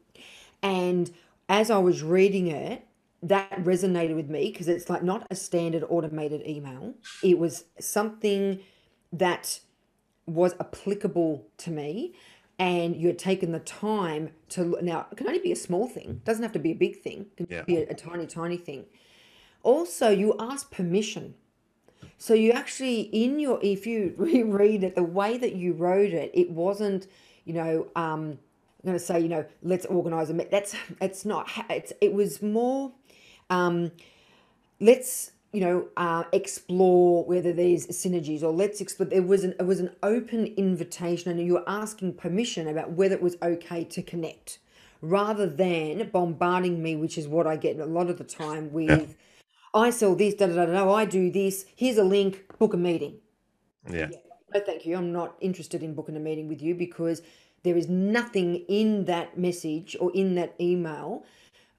And 0.63 1.11
as 1.49 1.71
I 1.71 1.79
was 1.79 2.03
reading 2.03 2.49
it, 2.49 2.87
that 3.23 3.51
resonated 3.63 4.17
with 4.17 4.29
me 4.29 4.51
because 4.51 4.69
it's 4.69 4.89
like 4.89 5.03
not 5.03 5.27
a 5.31 5.37
standard 5.37 5.85
automated 5.89 6.47
email. 6.47 6.95
It 7.23 7.39
was 7.39 7.65
something 7.79 8.61
that 9.13 9.61
was 10.27 10.55
applicable 10.61 11.47
to 11.59 11.71
me 11.71 12.15
and 12.61 12.95
you 12.95 13.07
had 13.07 13.19
taken 13.19 13.53
the 13.53 13.59
time 13.61 14.31
to 14.51 14.77
now 14.83 15.07
it 15.11 15.17
can 15.17 15.27
only 15.27 15.41
be 15.41 15.51
a 15.51 15.57
small 15.57 15.89
thing. 15.89 16.11
It 16.11 16.25
doesn't 16.25 16.43
have 16.43 16.53
to 16.53 16.59
be 16.59 16.73
a 16.73 16.75
big 16.75 17.01
thing. 17.01 17.27
It 17.33 17.37
can 17.37 17.47
yeah. 17.49 17.63
be 17.63 17.79
a, 17.79 17.89
a 17.89 17.95
tiny 17.95 18.27
tiny 18.27 18.59
thing. 18.59 18.85
Also 19.63 20.11
you 20.11 20.37
ask 20.39 20.71
permission. 20.71 21.35
So 22.19 22.35
you 22.35 22.53
actually 22.53 23.01
in 23.01 23.41
your 23.41 23.59
if 23.63 23.87
you 23.87 24.15
reread 24.19 24.85
it 24.85 24.95
the 24.95 25.03
way 25.03 25.39
that 25.39 25.55
you 25.57 25.73
wrote 25.73 26.13
it 26.13 26.31
it 26.35 26.51
wasn't 26.51 27.07
you 27.47 27.55
know 27.55 27.87
um 27.97 28.39
i'm 28.83 28.85
going 28.85 28.99
to 28.99 29.05
say 29.05 29.19
you 29.19 29.29
know 29.29 29.45
let's 29.63 29.87
organize 29.87 30.29
a 30.29 30.35
that's 30.35 30.77
it's 31.01 31.25
not 31.25 31.49
it's 31.71 31.95
it 32.03 32.13
was 32.13 32.43
more 32.43 32.93
um 33.49 33.91
let's 34.81 35.33
you 35.53 35.61
know, 35.61 35.89
uh, 35.97 36.25
explore 36.33 37.25
whether 37.25 37.53
there's 37.53 37.87
synergies 37.89 38.43
or 38.43 38.53
let's 38.53 38.81
explore. 38.81 39.09
There 39.09 39.23
was 39.23 39.45
an 39.45 39.55
it 39.59 39.67
was 39.67 39.81
an 39.81 39.91
open 40.03 40.47
invitation, 40.57 41.31
and 41.31 41.45
you 41.45 41.55
were 41.55 41.69
asking 41.69 42.15
permission 42.15 42.69
about 42.69 42.93
whether 42.93 43.15
it 43.15 43.23
was 43.23 43.37
okay 43.43 43.85
to 43.85 44.03
connect, 44.03 44.59
rather 45.01 45.47
than 45.47 46.09
bombarding 46.11 46.83
me, 46.83 46.97
which 46.97 47.19
is 47.19 47.27
what 47.27 47.47
I 47.47 47.57
get 47.57 47.79
a 47.79 47.87
lot 47.87 48.11
of 48.11 48.19
the 48.19 48.25
time 48.25 48.73
with. 48.73 48.89
Yeah. 48.89 49.07
I 49.73 49.91
sell 49.91 50.17
this, 50.17 50.35
da 50.35 50.47
da 50.47 50.55
da 50.55 50.67
da. 50.67 50.93
I 50.93 51.05
do 51.05 51.31
this. 51.31 51.65
Here's 51.77 51.97
a 51.97 52.05
link. 52.05 52.45
Book 52.59 52.75
a 52.75 52.77
meeting. 52.77 53.19
Yeah. 53.89 54.09
yeah. 54.11 54.19
No, 54.53 54.61
thank 54.61 54.85
you. 54.85 54.97
I'm 54.97 55.13
not 55.13 55.37
interested 55.41 55.83
in 55.83 55.95
booking 55.95 56.17
a 56.17 56.21
meeting 56.21 56.49
with 56.49 56.61
you 56.61 56.75
because 56.75 57.23
there 57.63 57.77
is 57.77 57.89
nothing 57.89 58.57
in 58.69 59.05
that 59.05 59.39
message 59.39 59.97
or 60.01 60.11
in 60.13 60.35
that 60.35 60.55
email 60.61 61.25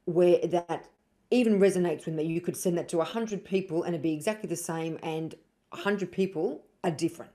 where 0.06 0.40
that 0.48 0.88
even 1.32 1.60
resonates 1.60 2.06
with 2.06 2.14
me. 2.14 2.24
You 2.24 2.42
could 2.42 2.58
send 2.58 2.78
that 2.78 2.90
to 2.90 2.98
100 2.98 3.44
people 3.44 3.84
and 3.84 3.96
it'd 3.96 4.04
be 4.04 4.14
exactly 4.14 4.48
the 4.48 4.56
same, 4.56 5.00
and 5.02 5.34
100 5.70 6.12
people 6.12 6.64
are 6.84 6.92
different. 6.92 7.32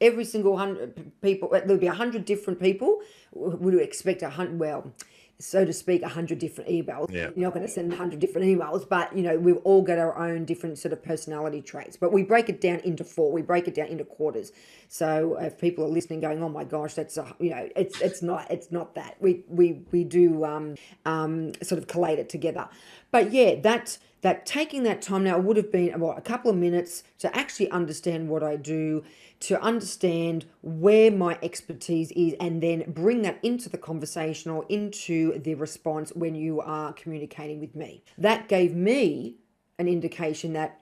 Every 0.00 0.24
single 0.24 0.52
100 0.52 1.20
people, 1.22 1.48
there'll 1.50 1.78
be 1.78 1.86
100 1.86 2.24
different 2.24 2.60
people 2.60 3.00
would 3.32 3.74
expect 3.74 4.22
a 4.22 4.30
hundred, 4.30 4.58
well, 4.58 4.92
so 5.40 5.64
to 5.64 5.72
speak, 5.72 6.02
a 6.02 6.08
hundred 6.08 6.40
different 6.40 6.68
emails. 6.68 7.12
Yeah. 7.12 7.30
You're 7.36 7.44
not 7.44 7.54
going 7.54 7.64
to 7.64 7.70
send 7.72 7.92
a 7.92 7.96
hundred 7.96 8.18
different 8.18 8.48
emails, 8.48 8.88
but 8.88 9.16
you 9.16 9.22
know 9.22 9.38
we've 9.38 9.58
all 9.58 9.82
got 9.82 9.98
our 9.98 10.18
own 10.18 10.44
different 10.44 10.78
sort 10.78 10.92
of 10.92 11.02
personality 11.02 11.62
traits. 11.62 11.96
But 11.96 12.12
we 12.12 12.24
break 12.24 12.48
it 12.48 12.60
down 12.60 12.80
into 12.80 13.04
four. 13.04 13.30
We 13.30 13.42
break 13.42 13.68
it 13.68 13.74
down 13.74 13.86
into 13.86 14.04
quarters. 14.04 14.52
So 14.88 15.36
if 15.40 15.58
people 15.58 15.84
are 15.84 15.88
listening, 15.88 16.20
going, 16.20 16.42
"Oh 16.42 16.48
my 16.48 16.64
gosh, 16.64 16.94
that's 16.94 17.16
a," 17.16 17.36
you 17.38 17.50
know, 17.50 17.68
it's 17.76 18.00
it's 18.00 18.20
not 18.20 18.50
it's 18.50 18.72
not 18.72 18.96
that. 18.96 19.16
We 19.20 19.44
we 19.48 19.82
we 19.92 20.02
do 20.02 20.44
um, 20.44 20.74
um, 21.04 21.52
sort 21.62 21.78
of 21.78 21.86
collate 21.86 22.18
it 22.18 22.28
together. 22.28 22.68
But 23.12 23.32
yeah, 23.32 23.54
that 23.60 23.98
that 24.22 24.46
taking 24.46 24.82
that 24.84 25.02
time 25.02 25.24
now 25.24 25.38
would 25.38 25.56
have 25.56 25.70
been 25.70 25.98
what 26.00 26.18
a 26.18 26.22
couple 26.22 26.50
of 26.50 26.56
minutes 26.56 27.04
to 27.18 27.36
actually 27.36 27.70
understand 27.70 28.28
what 28.28 28.42
I 28.42 28.56
do 28.56 29.04
to 29.40 29.60
understand 29.62 30.44
where 30.62 31.10
my 31.10 31.38
expertise 31.42 32.10
is 32.12 32.34
and 32.40 32.62
then 32.62 32.84
bring 32.88 33.22
that 33.22 33.38
into 33.42 33.68
the 33.68 33.78
conversation 33.78 34.50
or 34.50 34.64
into 34.68 35.38
the 35.38 35.54
response 35.54 36.10
when 36.14 36.34
you 36.34 36.60
are 36.60 36.92
communicating 36.92 37.60
with 37.60 37.74
me. 37.74 38.02
That 38.16 38.48
gave 38.48 38.74
me 38.74 39.36
an 39.78 39.86
indication 39.86 40.54
that 40.54 40.80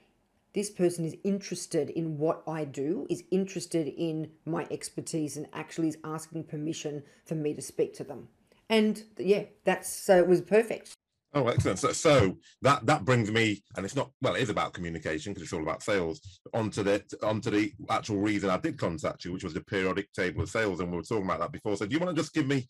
this 0.55 0.71
person 0.71 1.05
is 1.05 1.17
interested 1.23 1.91
in 1.91 2.17
what 2.17 2.43
I 2.49 2.65
do, 2.65 3.07
is 3.11 3.25
interested 3.31 3.89
in 3.89 4.31
my 4.47 4.67
expertise, 4.71 5.37
and 5.37 5.47
actually 5.53 5.89
is 5.89 5.99
asking 6.03 6.45
permission 6.45 7.03
for 7.27 7.35
me 7.35 7.53
to 7.53 7.61
speak 7.61 7.93
to 7.97 8.05
them. 8.05 8.29
And 8.71 9.03
yeah, 9.19 9.45
that's 9.65 9.89
so 9.91 10.17
it 10.17 10.27
was 10.27 10.41
perfect. 10.41 10.97
Oh, 11.35 11.49
excellent. 11.49 11.79
So, 11.79 11.93
so 11.93 12.39
that 12.63 12.87
that 12.87 13.05
brings 13.05 13.31
me, 13.31 13.63
and 13.77 13.85
it's 13.85 13.97
not 13.97 14.11
well, 14.23 14.35
it 14.37 14.43
is 14.43 14.49
about 14.49 14.73
communication 14.73 15.33
because 15.33 15.43
it's 15.43 15.53
all 15.53 15.63
about 15.63 15.83
sales. 15.83 16.21
Onto 16.55 16.83
the 16.83 17.03
onto 17.23 17.51
the 17.51 17.73
actual 17.91 18.19
reason 18.19 18.49
I 18.49 18.57
did 18.57 18.79
contact 18.79 19.25
you, 19.25 19.33
which 19.33 19.45
was 19.45 19.53
the 19.53 19.61
periodic 19.61 20.13
table 20.13 20.43
of 20.43 20.49
sales, 20.49 20.81
and 20.81 20.91
we 20.91 20.97
were 20.97 21.03
talking 21.03 21.25
about 21.25 21.41
that 21.41 21.53
before. 21.53 21.77
So, 21.77 21.85
do 21.87 21.93
you 21.93 22.01
want 22.01 22.17
to 22.17 22.23
just 22.23 22.33
give 22.33 22.47
me 22.47 22.67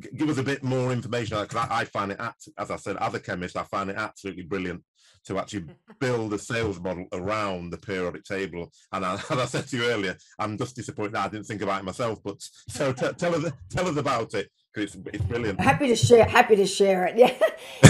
give 0.00 0.28
us 0.28 0.38
a 0.38 0.42
bit 0.42 0.62
more 0.62 0.92
information 0.92 1.40
because 1.40 1.68
I, 1.68 1.80
I, 1.80 1.84
find 1.84 2.12
it, 2.12 2.20
as 2.58 2.70
I 2.70 2.76
said, 2.76 2.96
as 2.96 3.14
a 3.14 3.20
chemist, 3.20 3.56
I 3.56 3.62
find 3.64 3.90
it 3.90 3.96
absolutely 3.96 4.42
brilliant 4.42 4.82
to 5.26 5.38
actually 5.38 5.64
build 6.00 6.32
a 6.32 6.38
sales 6.38 6.80
model 6.80 7.06
around 7.12 7.70
the 7.70 7.78
periodic 7.78 8.24
table. 8.24 8.72
And 8.92 9.04
I, 9.04 9.14
as 9.30 9.30
I 9.30 9.44
said 9.46 9.66
to 9.68 9.76
you 9.76 9.84
earlier, 9.84 10.16
I'm 10.38 10.58
just 10.58 10.76
disappointed 10.76 11.16
I 11.16 11.28
didn't 11.28 11.46
think 11.46 11.62
about 11.62 11.80
it 11.80 11.84
myself. 11.84 12.20
But 12.22 12.40
so 12.68 12.92
t- 12.92 13.12
tell 13.16 13.34
us 13.34 13.52
tell 13.70 13.88
us 13.88 13.96
about 13.96 14.34
it 14.34 14.50
because 14.72 14.94
it's, 14.94 15.08
it's 15.12 15.24
brilliant. 15.24 15.60
Happy 15.60 15.88
to 15.88 15.96
share. 15.96 16.24
Happy 16.24 16.56
to 16.56 16.66
share 16.66 17.06
it. 17.06 17.16
Yeah, 17.16 17.34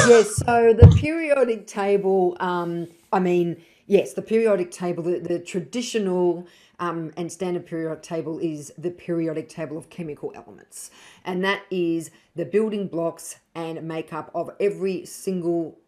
yeah. 0.07 0.23
So 0.23 0.75
the 0.75 0.95
periodic 1.01 1.67
table. 1.67 2.37
Um, 2.41 2.89
I 3.13 3.21
mean, 3.21 3.63
yes, 3.87 4.15
the 4.15 4.23
periodic 4.23 4.71
table, 4.71 5.03
the, 5.03 5.21
the 5.21 5.39
traditional 5.39 6.47
um, 6.79 7.13
and 7.17 7.31
standard 7.31 7.67
periodic 7.67 8.03
table 8.03 8.39
is 8.39 8.73
the 8.77 8.91
periodic 8.91 9.49
table 9.49 9.77
of 9.77 9.91
chemical 9.91 10.33
elements. 10.35 10.91
And 11.25 11.45
that 11.45 11.63
is 11.71 12.11
the 12.35 12.45
building 12.45 12.89
blocks 12.89 13.37
and 13.55 13.83
makeup 13.87 14.31
of 14.35 14.51
every 14.61 15.07
single 15.07 15.79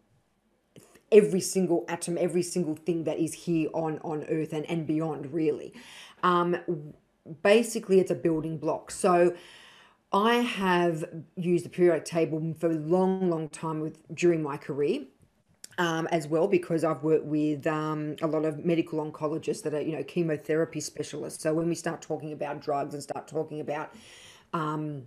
every 1.09 1.39
single 1.39 1.85
atom, 1.87 2.17
every 2.19 2.43
single 2.43 2.75
thing 2.75 3.05
that 3.05 3.17
is 3.17 3.33
here 3.33 3.69
on, 3.73 3.97
on 3.99 4.25
Earth 4.25 4.51
and, 4.51 4.69
and 4.69 4.85
beyond, 4.85 5.31
really. 5.33 5.73
Um, 6.21 6.57
basically, 7.41 8.01
it's 8.01 8.11
a 8.11 8.15
building 8.15 8.57
block. 8.57 8.91
So 8.91 9.33
I 10.11 10.35
have 10.35 11.05
used 11.35 11.65
the 11.65 11.69
periodic 11.69 12.05
table 12.05 12.55
for 12.59 12.69
a 12.69 12.75
long, 12.75 13.29
long 13.29 13.49
time 13.49 13.79
with 13.79 13.99
during 14.13 14.43
my 14.43 14.57
career 14.57 15.05
um, 15.77 16.07
as 16.07 16.27
well 16.27 16.47
because 16.47 16.83
I've 16.83 17.03
worked 17.03 17.25
with 17.25 17.67
um, 17.67 18.15
a 18.21 18.27
lot 18.27 18.45
of 18.45 18.65
medical 18.65 18.99
oncologists 18.99 19.61
that 19.63 19.73
are 19.73 19.81
you 19.81 19.95
know 19.95 20.03
chemotherapy 20.03 20.79
specialists. 20.79 21.43
So 21.43 21.53
when 21.53 21.67
we 21.69 21.75
start 21.75 22.01
talking 22.01 22.33
about 22.33 22.61
drugs 22.61 22.93
and 22.93 23.03
start 23.03 23.27
talking 23.27 23.59
about 23.59 23.93
um, 24.53 25.03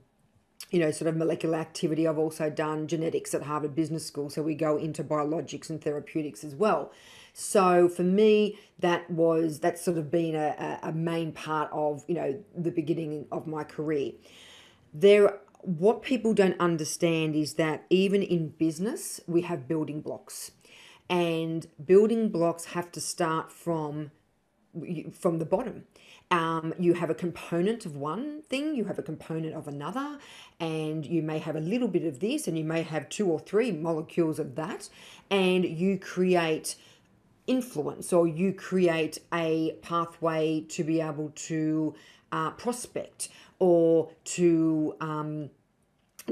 you 0.71 0.79
know 0.79 0.91
sort 0.91 1.09
of 1.09 1.17
molecular 1.17 1.59
activity, 1.59 2.07
I've 2.07 2.19
also 2.19 2.51
done 2.51 2.87
genetics 2.87 3.35
at 3.35 3.43
Harvard 3.43 3.75
Business 3.75 4.07
School, 4.07 4.31
so 4.31 4.43
we 4.43 4.55
go 4.55 4.77
into 4.77 5.03
biologics 5.03 5.71
and 5.71 5.83
therapeutics 5.83 6.45
as 6.45 6.55
well. 6.55 6.93
So 7.33 7.89
for 7.89 8.03
me, 8.03 8.59
that 8.79 9.11
was 9.11 9.61
that's 9.61 9.85
sort 9.85 9.99
of 9.99 10.11
been 10.11 10.35
a, 10.35 10.79
a 10.83 10.93
main 10.93 11.33
part 11.33 11.71
of 11.73 12.05
you 12.07 12.15
know 12.15 12.45
the 12.57 12.71
beginning 12.71 13.27
of 13.33 13.47
my 13.47 13.65
career. 13.65 14.13
There 14.95 15.41
what 15.63 16.03
people 16.03 16.33
don't 16.33 16.59
understand 16.59 17.37
is 17.37 17.55
that 17.55 17.85
even 17.91 18.23
in 18.23 18.49
business, 18.49 19.21
we 19.27 19.43
have 19.43 19.69
building 19.69 20.01
blocks 20.01 20.53
and 21.11 21.67
building 21.85 22.31
blocks 22.31 22.67
have 22.67 22.91
to 22.93 23.01
start 23.01 23.53
from 23.53 24.13
from 25.13 25.41
the 25.41 25.45
bottom. 25.45 25.85
Um, 26.31 26.73
you 26.79 26.95
have 26.95 27.11
a 27.11 27.15
component 27.15 27.85
of 27.85 27.97
one 27.97 28.43
thing, 28.43 28.77
you 28.77 28.85
have 28.85 29.01
a 29.01 29.03
component 29.03 29.53
of 29.53 29.67
another, 29.67 30.19
and 30.61 31.05
you 31.05 31.23
may 31.23 31.39
have 31.39 31.57
a 31.57 31.61
little 31.61 31.89
bit 31.89 32.05
of 32.05 32.21
this, 32.21 32.47
and 32.47 32.57
you 32.57 32.63
may 32.63 32.83
have 32.83 33.09
two 33.09 33.27
or 33.29 33.41
three 33.41 33.73
molecules 33.73 34.39
of 34.39 34.55
that, 34.55 34.89
and 35.29 35.65
you 35.65 35.99
create 35.99 36.77
influence 37.49 38.13
or 38.13 38.29
you 38.29 38.53
create 38.53 39.19
a 39.35 39.73
pathway 39.83 40.61
to 40.69 40.85
be 40.85 41.01
able 41.01 41.33
to 41.35 41.93
uh, 42.31 42.51
prospect 42.53 43.29
or 43.59 44.13
to 44.23 44.95
um, 45.01 45.51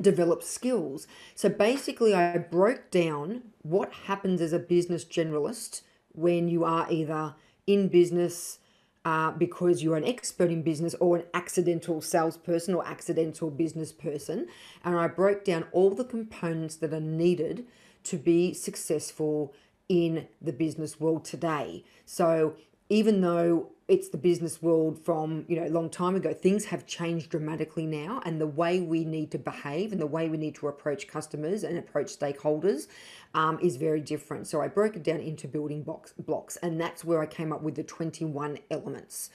develop 0.00 0.44
skills. 0.44 1.08
So 1.34 1.48
basically, 1.48 2.14
I 2.14 2.38
broke 2.38 2.92
down 2.92 3.42
what 3.68 3.92
happens 3.92 4.40
as 4.40 4.52
a 4.52 4.58
business 4.58 5.04
generalist 5.04 5.82
when 6.12 6.48
you 6.48 6.64
are 6.64 6.90
either 6.90 7.34
in 7.66 7.88
business 7.88 8.58
uh, 9.04 9.30
because 9.30 9.82
you're 9.82 9.96
an 9.96 10.04
expert 10.04 10.50
in 10.50 10.62
business 10.62 10.94
or 11.00 11.16
an 11.16 11.24
accidental 11.32 12.00
salesperson 12.00 12.74
or 12.74 12.86
accidental 12.86 13.50
business 13.50 13.92
person. 13.92 14.46
And 14.84 14.96
I 14.96 15.08
broke 15.08 15.44
down 15.44 15.64
all 15.72 15.90
the 15.90 16.04
components 16.04 16.76
that 16.76 16.92
are 16.92 17.00
needed 17.00 17.66
to 18.04 18.16
be 18.16 18.52
successful 18.52 19.54
in 19.88 20.28
the 20.42 20.52
business 20.52 21.00
world 21.00 21.24
today. 21.24 21.84
So 22.04 22.56
even 22.88 23.20
though 23.20 23.70
it's 23.88 24.10
the 24.10 24.18
business 24.18 24.60
world 24.60 24.98
from 24.98 25.46
you 25.48 25.56
know 25.56 25.66
a 25.66 25.70
long 25.70 25.88
time 25.88 26.14
ago 26.14 26.32
things 26.32 26.66
have 26.66 26.86
changed 26.86 27.30
dramatically 27.30 27.86
now 27.86 28.20
and 28.24 28.40
the 28.40 28.46
way 28.46 28.80
we 28.80 29.04
need 29.04 29.30
to 29.30 29.38
behave 29.38 29.92
and 29.92 30.00
the 30.00 30.06
way 30.06 30.28
we 30.28 30.36
need 30.36 30.54
to 30.54 30.68
approach 30.68 31.08
customers 31.08 31.64
and 31.64 31.78
approach 31.78 32.06
stakeholders 32.06 32.86
um, 33.34 33.58
is 33.60 33.76
very 33.76 34.00
different. 34.00 34.46
So 34.46 34.60
i 34.60 34.68
broke 34.68 34.96
it 34.96 35.02
down 35.02 35.20
into 35.20 35.48
building 35.48 35.82
box 35.82 36.12
blocks 36.18 36.56
and 36.58 36.80
that's 36.80 37.04
where 37.04 37.20
i 37.20 37.26
came 37.26 37.52
up 37.52 37.62
with 37.62 37.74
the 37.74 37.82
21 37.82 38.58
elements. 38.70 39.30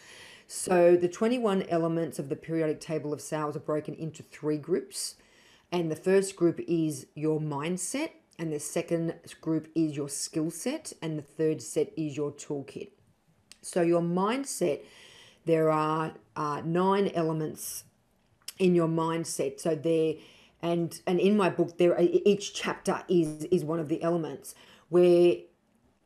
So 0.47 0.95
the 0.95 1.07
21 1.07 1.63
elements 1.63 2.19
of 2.19 2.29
the 2.29 2.35
periodic 2.35 2.79
table 2.79 3.11
of 3.11 3.21
sales 3.21 3.55
are 3.55 3.61
broken 3.61 3.95
into 3.95 4.21
three 4.21 4.57
groups 4.57 5.15
and 5.71 5.89
the 5.89 5.95
first 5.95 6.35
group 6.35 6.59
is 6.67 7.07
your 7.15 7.39
mindset 7.39 8.11
and 8.37 8.51
the 8.51 8.59
second 8.59 9.15
group 9.41 9.67
is 9.73 9.95
your 9.95 10.09
skill 10.09 10.51
set 10.51 10.93
and 11.01 11.17
the 11.17 11.23
third 11.23 11.61
set 11.61 11.91
is 11.97 12.15
your 12.15 12.31
toolkit 12.31 12.89
so, 13.63 13.81
your 13.81 14.01
mindset, 14.01 14.81
there 15.45 15.69
are 15.69 16.13
uh, 16.35 16.61
nine 16.65 17.11
elements 17.15 17.85
in 18.59 18.75
your 18.75 18.87
mindset. 18.87 19.59
So, 19.59 19.75
there, 19.75 20.15
and 20.61 20.99
and 21.07 21.19
in 21.19 21.37
my 21.37 21.49
book, 21.49 21.77
there 21.77 21.95
each 21.99 22.53
chapter 22.53 23.03
is 23.07 23.45
is 23.45 23.63
one 23.63 23.79
of 23.79 23.89
the 23.89 24.01
elements 24.03 24.55
where 24.89 25.37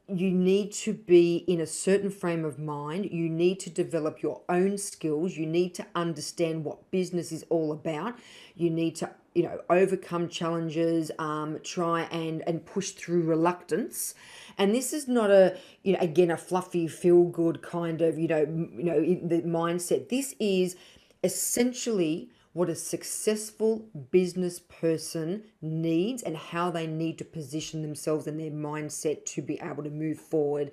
you 0.08 0.32
need 0.32 0.72
to 0.72 0.94
be 0.94 1.38
in 1.48 1.60
a 1.60 1.66
certain 1.66 2.10
frame 2.10 2.46
of 2.46 2.58
mind. 2.58 3.10
You 3.12 3.28
need 3.28 3.60
to 3.62 3.70
develop 3.70 4.22
your 4.22 4.42
own 4.48 4.78
skills. 4.78 5.36
You 5.36 5.46
need 5.46 5.76
to 5.76 5.86
understand 5.96 6.64
what 6.64 6.90
business 6.92 7.32
is 7.32 7.44
all 7.50 7.74
about. 7.74 8.18
You 8.56 8.70
need 8.70 8.96
to, 8.98 9.10
you 9.38 9.44
know, 9.44 9.62
overcome 9.70 10.30
challenges, 10.30 11.12
um, 11.20 11.60
try 11.64 12.02
and 12.06 12.42
and 12.48 12.66
push 12.66 12.90
through 12.90 13.22
reluctance. 13.22 14.16
And 14.58 14.74
this 14.74 14.94
is 14.94 15.08
not 15.08 15.30
a, 15.30 15.56
you 15.84 15.94
know, 15.94 16.00
again 16.02 16.32
a 16.32 16.38
fluffy, 16.38 16.88
feel 16.88 17.26
good 17.26 17.62
kind 17.62 18.02
of, 18.02 18.18
you 18.18 18.28
know, 18.28 18.40
you 18.40 18.84
know, 18.84 19.00
the 19.00 19.44
mindset. 19.44 20.10
This 20.10 20.34
is 20.40 20.76
essentially 21.24 22.32
what 22.54 22.68
a 22.68 22.76
successful 22.76 23.86
business 24.10 24.60
person 24.60 25.44
needs 25.62 26.24
and 26.24 26.36
how 26.36 26.72
they 26.72 26.88
need 26.88 27.20
to 27.20 27.24
position 27.24 27.84
themselves 27.84 28.26
and 28.26 28.40
their 28.40 28.50
mindset 28.50 29.24
to 29.26 29.44
be 29.44 29.60
able 29.62 29.84
to 29.84 29.92
move 29.92 30.18
forward 30.18 30.72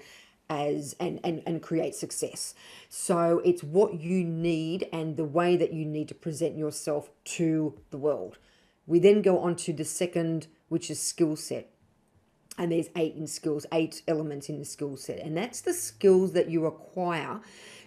as 0.48 0.94
and, 1.00 1.20
and 1.24 1.42
and 1.46 1.62
create 1.62 1.94
success 1.94 2.55
so 2.90 3.40
it's 3.46 3.62
what 3.62 3.98
you 3.98 4.22
need 4.22 4.87
and 4.92 5.16
the 5.16 5.24
way 5.24 5.57
that 5.57 5.72
you 5.72 5.87
need 5.87 6.07
to 6.07 6.14
present 6.14 6.55
yourself 6.55 7.11
to 7.24 7.79
the 7.90 7.96
world 7.96 8.37
we 8.87 8.99
then 8.99 9.23
go 9.23 9.38
on 9.38 9.57
to 9.57 9.73
the 9.73 9.85
second 9.85 10.47
which 10.68 10.90
is 10.90 11.01
skill 11.01 11.37
set 11.37 11.70
and 12.57 12.73
there's 12.73 12.88
eight 12.97 13.14
in 13.16 13.27
skills 13.27 13.66
eight 13.73 14.03
elements 14.07 14.49
in 14.49 14.59
the 14.59 14.64
skill 14.64 14.97
set 14.97 15.18
and 15.18 15.37
that's 15.37 15.61
the 15.61 15.73
skills 15.75 16.33
that 16.33 16.49
you 16.51 16.66
acquire 16.66 17.40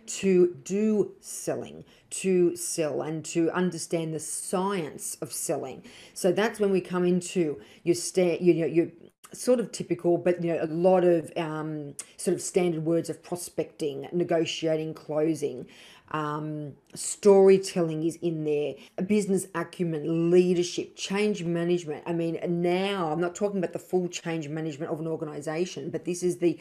to 0.07 0.55
do 0.63 1.11
selling, 1.19 1.83
to 2.09 2.55
sell, 2.55 3.01
and 3.01 3.23
to 3.25 3.51
understand 3.51 4.13
the 4.13 4.19
science 4.19 5.17
of 5.21 5.31
selling. 5.31 5.83
So 6.13 6.31
that's 6.31 6.59
when 6.59 6.71
we 6.71 6.81
come 6.81 7.05
into 7.05 7.59
your 7.83 7.95
sta- 7.95 8.39
you 8.41 8.53
know 8.55 8.65
your 8.65 8.87
sort 9.33 9.59
of 9.59 9.71
typical, 9.71 10.17
but 10.17 10.41
you 10.43 10.53
know 10.53 10.63
a 10.63 10.67
lot 10.67 11.03
of 11.03 11.31
um, 11.37 11.93
sort 12.15 12.33
of 12.33 12.41
standard 12.41 12.85
words 12.85 13.09
of 13.09 13.21
prospecting, 13.21 14.07
negotiating, 14.11 14.93
closing. 14.93 15.67
Um, 16.11 16.73
storytelling 16.95 18.03
is 18.03 18.15
in 18.21 18.45
there, 18.45 18.75
business 19.05 19.47
acumen, 19.53 20.31
leadership, 20.31 20.95
change 20.95 21.43
management. 21.43 22.03
I 22.05 22.13
mean, 22.13 22.39
now 22.47 23.11
I'm 23.11 23.19
not 23.19 23.35
talking 23.35 23.57
about 23.57 23.73
the 23.73 23.79
full 23.79 24.07
change 24.07 24.47
management 24.47 24.91
of 24.91 24.99
an 24.99 25.07
organization, 25.07 25.89
but 25.89 26.05
this 26.05 26.23
is 26.23 26.37
the 26.37 26.59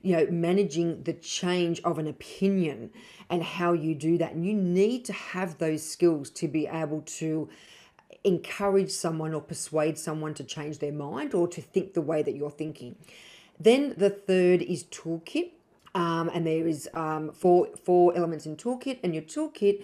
you 0.00 0.16
know, 0.16 0.26
managing 0.30 1.02
the 1.02 1.12
change 1.12 1.80
of 1.82 1.98
an 1.98 2.06
opinion 2.06 2.90
and 3.30 3.42
how 3.42 3.72
you 3.72 3.94
do 3.94 4.18
that. 4.18 4.32
And 4.32 4.46
you 4.46 4.54
need 4.54 5.04
to 5.06 5.12
have 5.12 5.58
those 5.58 5.82
skills 5.82 6.30
to 6.30 6.48
be 6.48 6.66
able 6.66 7.02
to 7.02 7.48
encourage 8.24 8.90
someone 8.90 9.34
or 9.34 9.40
persuade 9.40 9.98
someone 9.98 10.34
to 10.34 10.44
change 10.44 10.78
their 10.78 10.92
mind 10.92 11.34
or 11.34 11.48
to 11.48 11.60
think 11.60 11.94
the 11.94 12.00
way 12.00 12.22
that 12.22 12.34
you're 12.34 12.50
thinking. 12.50 12.96
Then 13.58 13.94
the 13.96 14.10
third 14.10 14.62
is 14.62 14.84
toolkit. 14.84 15.50
Um, 15.98 16.30
and 16.32 16.46
there 16.46 16.68
is 16.68 16.88
um, 16.94 17.32
four 17.32 17.68
four 17.84 18.16
elements 18.16 18.46
in 18.46 18.56
toolkit, 18.56 19.00
and 19.02 19.12
your 19.12 19.24
toolkit 19.24 19.82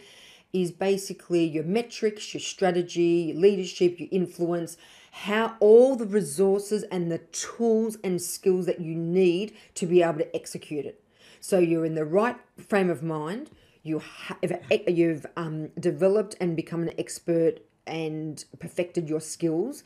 is 0.52 0.70
basically 0.70 1.44
your 1.44 1.64
metrics, 1.64 2.32
your 2.32 2.40
strategy, 2.40 3.32
your 3.32 3.36
leadership, 3.36 3.98
your 3.98 4.08
influence, 4.12 4.76
how 5.10 5.56
all 5.58 5.96
the 5.96 6.06
resources 6.06 6.84
and 6.84 7.10
the 7.10 7.18
tools 7.18 7.98
and 8.04 8.22
skills 8.22 8.64
that 8.66 8.80
you 8.80 8.94
need 8.94 9.56
to 9.74 9.86
be 9.86 10.02
able 10.02 10.20
to 10.20 10.36
execute 10.36 10.86
it. 10.86 11.02
So 11.40 11.58
you're 11.58 11.84
in 11.84 11.96
the 11.96 12.04
right 12.04 12.36
frame 12.56 12.90
of 12.90 13.02
mind. 13.02 13.50
You 13.82 13.98
have 13.98 14.38
you've 14.86 15.26
um, 15.36 15.70
developed 15.80 16.36
and 16.40 16.54
become 16.54 16.82
an 16.82 16.92
expert 16.96 17.58
and 17.88 18.44
perfected 18.60 19.08
your 19.08 19.20
skills. 19.20 19.82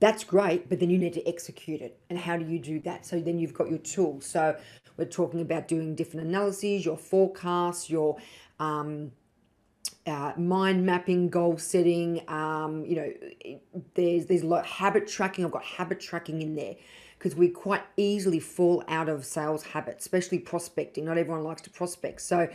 That's 0.00 0.24
great, 0.24 0.68
but 0.68 0.80
then 0.80 0.90
you 0.90 0.98
need 0.98 1.12
to 1.12 1.24
execute 1.28 1.80
it. 1.80 2.00
And 2.10 2.18
how 2.18 2.36
do 2.36 2.44
you 2.44 2.58
do 2.58 2.80
that? 2.80 3.06
So 3.06 3.20
then 3.20 3.38
you've 3.38 3.54
got 3.54 3.70
your 3.70 3.78
tools. 3.78 4.26
So 4.26 4.56
talking 5.04 5.40
about 5.40 5.68
doing 5.68 5.94
different 5.94 6.26
analyses, 6.26 6.84
your 6.84 6.96
forecasts, 6.96 7.90
your 7.90 8.18
um, 8.58 9.12
uh, 10.06 10.32
mind 10.36 10.84
mapping, 10.84 11.28
goal 11.28 11.58
setting. 11.58 12.22
Um, 12.28 12.84
you 12.84 12.96
know, 12.96 13.12
there's 13.94 14.26
there's 14.26 14.42
a 14.42 14.46
lot 14.46 14.66
habit 14.66 15.06
tracking. 15.06 15.44
I've 15.44 15.50
got 15.50 15.64
habit 15.64 16.00
tracking 16.00 16.42
in 16.42 16.54
there 16.54 16.76
because 17.18 17.36
we 17.36 17.48
quite 17.48 17.82
easily 17.96 18.40
fall 18.40 18.82
out 18.88 19.08
of 19.08 19.24
sales 19.24 19.62
habits, 19.62 20.04
especially 20.04 20.38
prospecting. 20.38 21.04
Not 21.04 21.18
everyone 21.18 21.44
likes 21.44 21.62
to 21.62 21.70
prospect, 21.70 22.20
so 22.20 22.48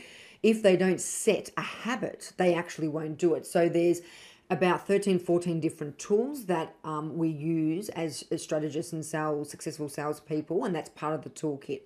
if 0.43 0.61
they 0.61 0.77
don't 0.77 1.01
set 1.01 1.49
a 1.57 1.61
habit, 1.61 2.33
they 2.37 2.53
actually 2.53 2.87
won't 2.87 3.17
do 3.17 3.33
it. 3.33 3.45
So 3.45 3.69
there's 3.69 4.01
about 4.49 4.87
13, 4.87 5.19
14 5.19 5.59
different 5.59 5.99
tools 5.99 6.45
that 6.45 6.75
um, 6.83 7.17
we 7.17 7.27
use 7.27 7.89
as, 7.89 8.23
as 8.31 8.41
strategists 8.41 8.93
and 8.93 9.05
sales, 9.05 9.49
successful 9.49 9.89
salespeople, 9.89 10.63
and 10.63 10.73
that's 10.73 10.89
part 10.89 11.13
of 11.13 11.23
the 11.23 11.29
toolkit. 11.29 11.81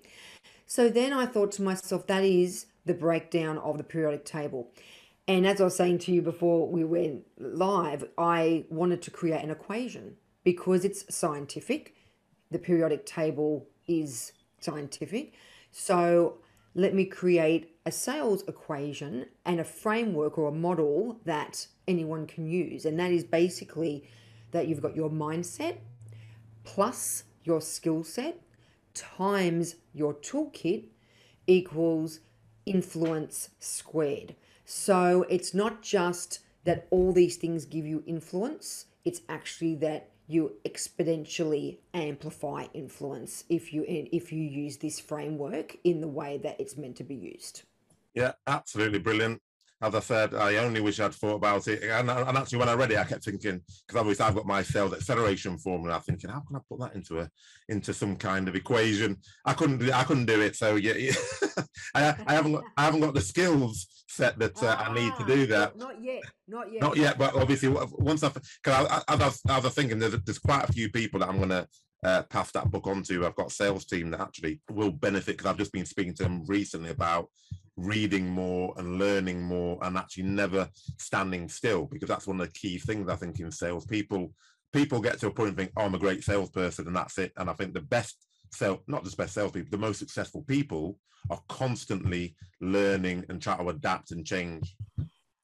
So 0.74 0.88
then 0.88 1.12
I 1.12 1.26
thought 1.26 1.52
to 1.52 1.62
myself, 1.62 2.06
that 2.06 2.24
is 2.24 2.64
the 2.86 2.94
breakdown 2.94 3.58
of 3.58 3.76
the 3.76 3.84
periodic 3.84 4.24
table. 4.24 4.70
And 5.28 5.46
as 5.46 5.60
I 5.60 5.64
was 5.64 5.76
saying 5.76 5.98
to 5.98 6.12
you 6.12 6.22
before 6.22 6.66
we 6.66 6.82
went 6.82 7.26
live, 7.36 8.08
I 8.16 8.64
wanted 8.70 9.02
to 9.02 9.10
create 9.10 9.44
an 9.44 9.50
equation 9.50 10.16
because 10.44 10.86
it's 10.86 11.14
scientific. 11.14 11.94
The 12.50 12.58
periodic 12.58 13.04
table 13.04 13.68
is 13.86 14.32
scientific. 14.60 15.34
So 15.72 16.38
let 16.74 16.94
me 16.94 17.04
create 17.04 17.76
a 17.84 17.92
sales 17.92 18.42
equation 18.48 19.26
and 19.44 19.60
a 19.60 19.64
framework 19.64 20.38
or 20.38 20.48
a 20.48 20.52
model 20.52 21.20
that 21.26 21.66
anyone 21.86 22.26
can 22.26 22.46
use. 22.46 22.86
And 22.86 22.98
that 22.98 23.12
is 23.12 23.24
basically 23.24 24.08
that 24.52 24.68
you've 24.68 24.80
got 24.80 24.96
your 24.96 25.10
mindset 25.10 25.80
plus 26.64 27.24
your 27.44 27.60
skill 27.60 28.02
set 28.04 28.40
times 28.94 29.76
your 29.92 30.14
toolkit 30.14 30.84
equals 31.46 32.20
influence 32.66 33.50
squared. 33.58 34.34
So 34.64 35.26
it's 35.28 35.52
not 35.52 35.82
just 35.82 36.40
that 36.64 36.86
all 36.90 37.12
these 37.12 37.36
things 37.36 37.64
give 37.64 37.86
you 37.86 38.02
influence, 38.06 38.86
it's 39.04 39.20
actually 39.28 39.74
that 39.76 40.10
you 40.28 40.52
exponentially 40.64 41.78
amplify 41.92 42.66
influence 42.72 43.44
if 43.48 43.72
you 43.72 43.84
if 43.88 44.32
you 44.32 44.42
use 44.42 44.76
this 44.78 45.00
framework 45.00 45.76
in 45.84 46.00
the 46.00 46.08
way 46.08 46.38
that 46.38 46.60
it's 46.60 46.76
meant 46.76 46.96
to 46.96 47.04
be 47.04 47.14
used. 47.14 47.62
Yeah, 48.14 48.32
absolutely 48.46 49.00
brilliant. 49.00 49.42
As 49.82 49.96
I 49.96 50.00
said, 50.00 50.34
I 50.34 50.56
only 50.58 50.80
wish 50.80 51.00
I'd 51.00 51.12
thought 51.12 51.34
about 51.34 51.66
it. 51.66 51.82
And, 51.82 52.08
and 52.08 52.38
actually, 52.38 52.58
when 52.58 52.68
I 52.68 52.74
read 52.74 52.92
it, 52.92 52.98
I 52.98 53.04
kept 53.04 53.24
thinking 53.24 53.60
because 53.86 54.00
obviously 54.00 54.24
I've 54.24 54.34
got 54.36 54.46
my 54.46 54.62
sales 54.62 54.94
acceleration 54.94 55.58
formula. 55.58 55.96
I'm 55.96 56.02
thinking, 56.02 56.30
how 56.30 56.40
can 56.40 56.54
I 56.54 56.60
put 56.68 56.78
that 56.80 56.94
into 56.94 57.18
a 57.18 57.28
into 57.68 57.92
some 57.92 58.14
kind 58.14 58.46
of 58.46 58.54
equation? 58.54 59.16
I 59.44 59.54
couldn't 59.54 59.78
do 59.78 59.90
I 59.92 60.04
couldn't 60.04 60.26
do 60.26 60.40
it. 60.40 60.54
So 60.54 60.76
yeah, 60.76 60.94
yeah. 60.94 61.14
I, 61.96 62.14
I, 62.26 62.34
haven't 62.34 62.52
got, 62.52 62.64
I 62.76 62.84
haven't 62.84 63.00
got 63.00 63.14
the 63.14 63.20
skills 63.20 64.04
set 64.08 64.38
that 64.38 64.62
uh, 64.62 64.76
ah, 64.78 64.90
I 64.90 64.94
need 64.94 65.12
to 65.16 65.26
do 65.26 65.46
that. 65.46 65.76
Not 65.76 66.00
yet, 66.00 66.22
not 66.46 66.72
yet, 66.72 66.82
not 66.82 66.96
yet. 66.96 67.18
But 67.18 67.34
obviously, 67.34 67.68
once 67.70 68.22
I 68.22 68.28
because 68.28 68.86
I, 68.86 69.02
I, 69.08 69.26
as 69.26 69.40
I 69.48 69.58
was 69.58 69.74
thinking, 69.74 69.98
there's, 69.98 70.16
there's 70.22 70.38
quite 70.38 70.68
a 70.68 70.72
few 70.72 70.90
people 70.90 71.20
that 71.20 71.28
I'm 71.28 71.38
going 71.38 71.48
to 71.48 71.66
uh, 72.02 72.22
pass 72.24 72.50
that 72.52 72.70
book 72.70 72.86
on 72.86 73.02
to. 73.04 73.26
I've 73.26 73.36
got 73.36 73.52
sales 73.52 73.84
team 73.84 74.10
that 74.10 74.20
actually 74.20 74.60
will 74.70 74.90
benefit 74.90 75.36
because 75.36 75.46
I've 75.46 75.58
just 75.58 75.72
been 75.72 75.86
speaking 75.86 76.14
to 76.14 76.24
them 76.24 76.44
recently 76.46 76.90
about 76.90 77.28
reading 77.76 78.28
more 78.28 78.74
and 78.76 78.98
learning 78.98 79.42
more 79.42 79.78
and 79.82 79.96
actually 79.96 80.24
never 80.24 80.68
standing 80.98 81.48
still 81.48 81.86
because 81.86 82.08
that's 82.08 82.26
one 82.26 82.40
of 82.40 82.46
the 82.46 82.52
key 82.52 82.78
things 82.78 83.08
I 83.08 83.16
think 83.16 83.40
in 83.40 83.50
sales. 83.50 83.86
People 83.86 84.32
people 84.72 85.00
get 85.00 85.20
to 85.20 85.26
a 85.26 85.30
point 85.30 85.48
and 85.50 85.56
think, 85.56 85.72
oh, 85.76 85.82
I'm 85.82 85.94
a 85.94 85.98
great 85.98 86.24
salesperson 86.24 86.86
and 86.86 86.96
that's 86.96 87.18
it. 87.18 87.32
And 87.36 87.48
I 87.48 87.52
think 87.52 87.74
the 87.74 87.80
best 87.80 88.26
sell 88.52 88.82
not 88.86 89.04
just 89.04 89.16
best 89.16 89.34
salespeople, 89.34 89.70
the 89.70 89.78
most 89.78 89.98
successful 89.98 90.42
people 90.42 90.98
are 91.30 91.40
constantly 91.48 92.34
learning 92.60 93.24
and 93.28 93.40
try 93.40 93.56
to 93.56 93.68
adapt 93.68 94.10
and 94.10 94.26
change. 94.26 94.74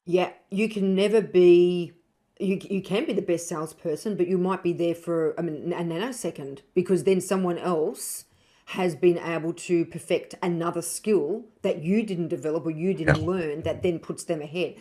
Yeah, 0.05 0.31
you 0.49 0.69
can 0.69 0.95
never 0.95 1.21
be 1.21 1.93
you, 2.39 2.59
you 2.69 2.81
can 2.81 3.05
be 3.05 3.13
the 3.13 3.21
best 3.21 3.47
salesperson, 3.47 4.15
but 4.15 4.27
you 4.27 4.37
might 4.37 4.63
be 4.63 4.73
there 4.73 4.95
for 4.95 5.37
I 5.37 5.43
mean, 5.43 5.73
a 5.73 5.83
nanosecond 5.83 6.59
because 6.73 7.03
then 7.03 7.19
someone 7.19 7.57
else 7.57 8.25
has 8.67 8.95
been 8.95 9.17
able 9.17 9.51
to 9.51 9.83
perfect 9.85 10.35
another 10.41 10.81
skill 10.81 11.43
that 11.63 11.83
you 11.83 12.03
didn't 12.03 12.29
develop 12.29 12.65
or 12.65 12.71
you 12.71 12.93
didn't 12.93 13.19
yeah. 13.19 13.25
learn 13.27 13.61
that 13.63 13.83
then 13.83 13.99
puts 13.99 14.23
them 14.23 14.41
ahead. 14.41 14.75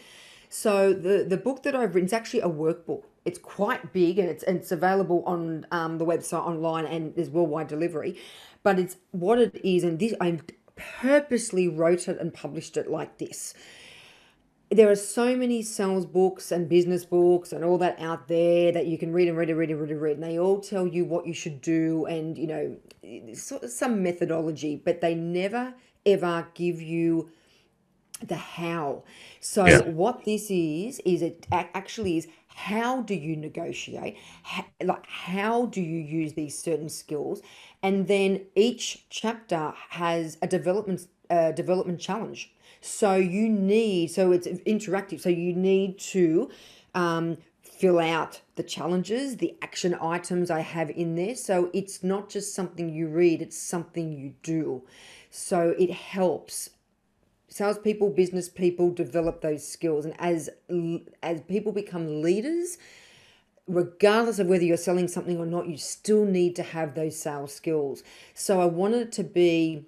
So 0.48 0.92
the 0.92 1.24
the 1.28 1.36
book 1.36 1.62
that 1.64 1.74
I've 1.74 1.94
written 1.94 2.06
is 2.06 2.12
actually 2.12 2.40
a 2.40 2.48
workbook. 2.48 3.04
It's 3.24 3.38
quite 3.38 3.92
big 3.92 4.18
and 4.18 4.28
it's 4.28 4.42
and 4.44 4.58
it's 4.58 4.72
available 4.72 5.22
on 5.26 5.66
um, 5.72 5.98
the 5.98 6.06
website 6.06 6.46
online 6.46 6.86
and 6.86 7.14
there's 7.16 7.28
worldwide 7.28 7.68
delivery. 7.68 8.16
But 8.62 8.78
it's 8.78 8.96
what 9.10 9.38
it 9.38 9.60
is, 9.64 9.84
and 9.84 9.98
this 9.98 10.14
I 10.20 10.38
purposely 10.76 11.66
wrote 11.68 12.08
it 12.08 12.18
and 12.20 12.32
published 12.32 12.76
it 12.76 12.90
like 12.90 13.18
this 13.18 13.52
there 14.70 14.90
are 14.90 14.96
so 14.96 15.34
many 15.36 15.62
sales 15.62 16.04
books 16.04 16.52
and 16.52 16.68
business 16.68 17.04
books 17.04 17.52
and 17.52 17.64
all 17.64 17.78
that 17.78 17.98
out 17.98 18.28
there 18.28 18.70
that 18.72 18.86
you 18.86 18.98
can 18.98 19.12
read 19.12 19.28
and 19.28 19.36
read 19.36 19.48
and 19.48 19.58
read 19.58 19.70
and 19.70 19.80
read 19.80 19.90
and 19.90 20.00
read, 20.00 20.14
and 20.16 20.22
they 20.22 20.38
all 20.38 20.60
tell 20.60 20.86
you 20.86 21.04
what 21.04 21.26
you 21.26 21.32
should 21.32 21.60
do 21.60 22.04
and 22.06 22.36
you 22.36 22.46
know 22.46 22.76
some 23.66 24.02
methodology, 24.02 24.76
but 24.76 25.00
they 25.00 25.14
never 25.14 25.74
ever 26.04 26.46
give 26.54 26.82
you 26.82 27.30
the 28.26 28.36
how. 28.36 29.04
So 29.40 29.66
yeah. 29.66 29.80
what 29.80 30.24
this 30.24 30.50
is 30.50 31.00
is 31.04 31.22
it 31.22 31.46
actually 31.50 32.18
is 32.18 32.28
how 32.48 33.02
do 33.02 33.14
you 33.14 33.36
negotiate? 33.36 34.16
How, 34.42 34.66
like 34.82 35.06
how 35.06 35.66
do 35.66 35.80
you 35.80 35.98
use 35.98 36.34
these 36.34 36.58
certain 36.58 36.88
skills? 36.88 37.40
And 37.82 38.08
then 38.08 38.46
each 38.54 39.06
chapter 39.08 39.72
has 39.90 40.36
a 40.42 40.46
development 40.46 41.06
uh, 41.30 41.52
development 41.52 42.00
challenge. 42.00 42.52
So 42.80 43.16
you 43.16 43.48
need, 43.48 44.10
so 44.10 44.32
it's 44.32 44.46
interactive. 44.46 45.20
So 45.20 45.28
you 45.28 45.54
need 45.54 45.98
to 45.98 46.50
um, 46.94 47.38
fill 47.62 47.98
out 47.98 48.40
the 48.56 48.62
challenges, 48.62 49.36
the 49.36 49.56
action 49.62 49.96
items 50.00 50.50
I 50.50 50.60
have 50.60 50.90
in 50.90 51.14
there. 51.14 51.36
So 51.36 51.70
it's 51.72 52.02
not 52.02 52.28
just 52.28 52.54
something 52.54 52.88
you 52.88 53.08
read, 53.08 53.42
it's 53.42 53.58
something 53.58 54.12
you 54.12 54.34
do. 54.42 54.82
So 55.30 55.74
it 55.78 55.92
helps 55.92 56.70
salespeople, 57.48 58.10
business 58.10 58.48
people 58.48 58.90
develop 58.90 59.40
those 59.40 59.66
skills. 59.66 60.04
And 60.04 60.14
as 60.18 60.50
as 61.22 61.40
people 61.42 61.72
become 61.72 62.22
leaders, 62.22 62.78
regardless 63.66 64.38
of 64.38 64.46
whether 64.48 64.64
you're 64.64 64.76
selling 64.76 65.08
something 65.08 65.38
or 65.38 65.46
not, 65.46 65.68
you 65.68 65.76
still 65.76 66.24
need 66.24 66.56
to 66.56 66.62
have 66.62 66.94
those 66.94 67.18
sales 67.18 67.54
skills. 67.54 68.02
So 68.34 68.60
I 68.60 68.66
wanted 68.66 69.08
it 69.08 69.12
to 69.12 69.24
be 69.24 69.84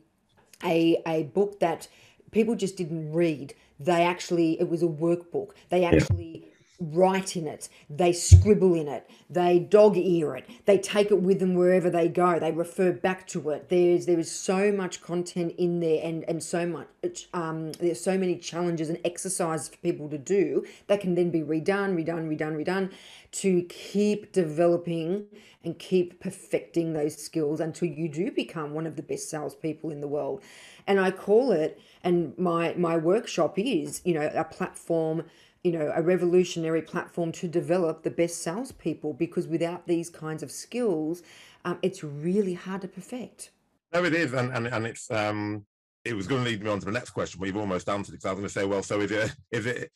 a 0.65 1.03
a 1.07 1.25
book 1.25 1.61
that 1.61 1.89
people 2.31 2.55
just 2.55 2.77
didn't 2.77 3.13
read. 3.13 3.55
They 3.79 4.03
actually, 4.03 4.61
it 4.61 4.69
was 4.69 4.83
a 4.83 4.87
workbook. 4.87 5.51
They 5.71 5.85
actually 5.85 6.50
write 6.81 7.37
in 7.37 7.47
it. 7.47 7.69
They 7.89 8.13
scribble 8.13 8.75
in 8.75 8.89
it. 8.89 9.09
They 9.29 9.59
dog 9.59 9.97
ear 9.97 10.35
it. 10.35 10.49
They 10.65 10.79
take 10.79 11.11
it 11.11 11.21
with 11.21 11.39
them 11.39 11.55
wherever 11.55 11.91
they 11.91 12.09
go. 12.09 12.39
They 12.39 12.51
refer 12.51 12.93
back 12.93 13.27
to 13.29 13.51
it. 13.51 13.69
There's 13.69 14.07
there 14.07 14.19
is 14.19 14.31
so 14.31 14.73
much 14.73 15.03
content 15.03 15.55
in 15.59 15.81
there, 15.81 16.01
and 16.03 16.25
and 16.29 16.43
so 16.43 16.67
much. 16.67 17.29
Um, 17.35 17.73
there's 17.73 18.01
so 18.01 18.17
many 18.19 18.37
challenges 18.37 18.89
and 18.89 18.99
exercises 19.05 19.69
for 19.69 19.77
people 19.79 20.09
to 20.09 20.19
do 20.19 20.65
that 20.87 21.01
can 21.01 21.15
then 21.15 21.31
be 21.31 21.41
redone, 21.41 21.95
redone, 21.95 22.29
redone, 22.35 22.65
redone, 22.65 22.93
to 23.33 23.63
keep 23.65 24.33
developing 24.33 25.27
and 25.63 25.79
keep 25.79 26.21
perfecting 26.21 26.95
those 26.95 27.17
skills 27.17 27.61
until 27.61 27.89
you 27.89 28.09
do 28.09 28.31
become 28.31 28.73
one 28.73 28.87
of 28.87 28.97
the 28.97 29.03
best 29.03 29.29
salespeople 29.29 29.91
in 29.91 30.01
the 30.01 30.09
world. 30.09 30.43
And 30.87 30.99
I 30.99 31.11
call 31.11 31.53
it, 31.53 31.79
and 32.03 32.37
my 32.39 32.75
my 32.75 32.97
workshop 32.97 33.59
is, 33.59 34.01
you 34.05 34.15
know, 34.15 34.31
a 34.35 34.45
platform 34.45 35.25
you 35.63 35.73
know, 35.73 35.93
a 35.95 36.03
revolutionary 36.03 36.83
platform 36.83 37.33
to 37.33 37.49
develop 37.49 38.03
the 38.03 38.11
best 38.11 38.43
salespeople 38.43 39.13
because 39.13 39.47
without 39.47 39.87
these 39.87 40.09
kinds 40.09 40.43
of 40.43 40.51
skills, 40.51 41.23
um, 41.65 41.79
it's 41.83 42.03
really 42.03 42.55
hard 42.55 42.81
to 42.83 42.89
perfect. 42.89 43.51
No, 43.93 44.05
it 44.05 44.15
is, 44.15 44.33
and 44.33 44.53
and, 44.53 44.67
and 44.67 44.87
it's 44.87 45.11
um, 45.11 45.67
it 46.05 46.15
was 46.15 46.27
going 46.27 46.45
to 46.45 46.51
lead 46.51 46.63
me 46.63 46.71
on 46.71 46.79
to 46.79 46.87
the 46.87 46.93
next 46.93 47.11
question, 47.11 47.39
but 47.39 47.47
you've 47.47 47.57
almost 47.57 47.89
answered 47.89 48.15
it. 48.15 48.19
Because 48.19 48.27
I 48.27 48.33
was 48.33 48.39
going 48.39 48.49
to 48.49 48.53
say, 48.53 48.65
well, 48.65 48.83
so 48.83 49.01
is 49.01 49.11
it 49.11 49.37
is 49.51 49.67
it 49.67 49.91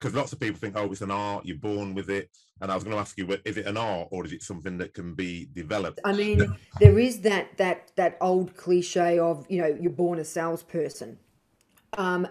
because 0.00 0.14
lots 0.14 0.32
of 0.32 0.40
people 0.40 0.58
think, 0.58 0.76
oh, 0.76 0.90
it's 0.90 1.00
an 1.00 1.10
art, 1.10 1.46
you're 1.46 1.56
born 1.56 1.94
with 1.94 2.10
it, 2.10 2.28
and 2.60 2.70
I 2.70 2.74
was 2.74 2.84
going 2.84 2.94
to 2.94 3.00
ask 3.00 3.16
you, 3.16 3.28
is 3.44 3.56
it 3.56 3.66
an 3.66 3.76
art 3.76 4.08
or 4.10 4.24
is 4.24 4.32
it 4.32 4.42
something 4.42 4.76
that 4.78 4.92
can 4.92 5.14
be 5.14 5.48
developed? 5.52 6.00
I 6.04 6.12
mean, 6.12 6.56
there 6.80 6.98
is 6.98 7.20
that 7.20 7.56
that 7.58 7.92
that 7.96 8.16
old 8.20 8.56
cliche 8.56 9.18
of 9.18 9.46
you 9.48 9.60
know 9.60 9.78
you're 9.80 9.90
born 9.90 10.18
a 10.18 10.24
salesperson. 10.24 11.18
Um, 11.96 12.26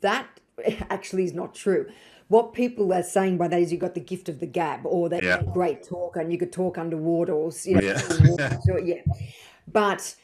that 0.00 0.40
actually 0.90 1.24
is 1.24 1.34
not 1.34 1.54
true. 1.54 1.90
What 2.28 2.54
people 2.54 2.92
are 2.92 3.02
saying 3.02 3.36
by 3.36 3.48
that 3.48 3.60
is 3.60 3.72
you 3.72 3.78
got 3.78 3.94
the 3.94 4.00
gift 4.00 4.28
of 4.28 4.40
the 4.40 4.46
gab, 4.46 4.86
or 4.86 5.08
that 5.08 5.22
yeah. 5.22 5.42
great 5.52 5.82
talker 5.82 6.20
and 6.20 6.32
you 6.32 6.38
could 6.38 6.52
talk 6.52 6.78
underwater, 6.78 7.32
or 7.32 7.52
you 7.64 7.74
know, 7.74 7.80
yeah. 7.82 8.76
yeah. 8.84 9.02
But 9.70 10.14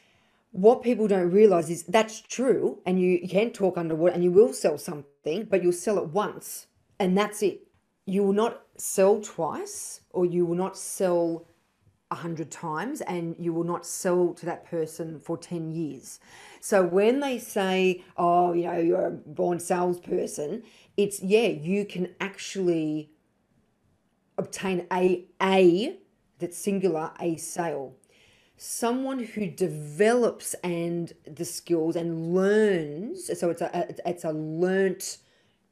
what 0.51 0.81
people 0.81 1.07
don't 1.07 1.29
realize 1.29 1.69
is 1.69 1.83
that's 1.83 2.21
true, 2.21 2.79
and 2.85 2.99
you, 2.99 3.19
you 3.21 3.29
can 3.29 3.51
talk 3.51 3.77
underwater, 3.77 4.13
and 4.13 4.23
you 4.23 4.31
will 4.31 4.53
sell 4.53 4.77
something, 4.77 5.45
but 5.45 5.61
you'll 5.61 5.71
sell 5.71 5.99
it 5.99 6.09
once, 6.09 6.67
and 6.99 7.17
that's 7.17 7.43
it. 7.43 7.67
You 8.05 8.23
will 8.23 8.33
not 8.33 8.63
sell 8.77 9.21
twice, 9.21 10.01
or 10.09 10.25
you 10.25 10.45
will 10.45 10.55
not 10.55 10.77
sell 10.77 11.45
a 12.11 12.15
hundred 12.15 12.49
times 12.49 13.01
and 13.01 13.35
you 13.37 13.53
will 13.53 13.63
not 13.63 13.85
sell 13.85 14.33
to 14.33 14.45
that 14.45 14.65
person 14.65 15.19
for 15.19 15.37
10 15.37 15.71
years. 15.71 16.19
So 16.59 16.83
when 16.83 17.19
they 17.19 17.37
say, 17.37 18.03
oh, 18.17 18.53
you 18.53 18.63
know, 18.63 18.79
you're 18.79 19.05
a 19.05 19.11
born 19.11 19.59
salesperson, 19.59 20.63
it's 20.97 21.21
yeah, 21.21 21.47
you 21.47 21.85
can 21.85 22.15
actually 22.19 23.11
obtain 24.37 24.87
a 24.91 25.25
a 25.41 25.97
that's 26.39 26.57
singular 26.57 27.11
a 27.19 27.37
sale. 27.37 27.95
Someone 28.57 29.19
who 29.19 29.47
develops 29.47 30.53
and 30.55 31.13
the 31.25 31.45
skills 31.45 31.95
and 31.95 32.33
learns, 32.33 33.39
so 33.39 33.49
it's 33.49 33.61
a 33.61 33.95
it's 34.05 34.23
a 34.23 34.31
learnt 34.31 35.19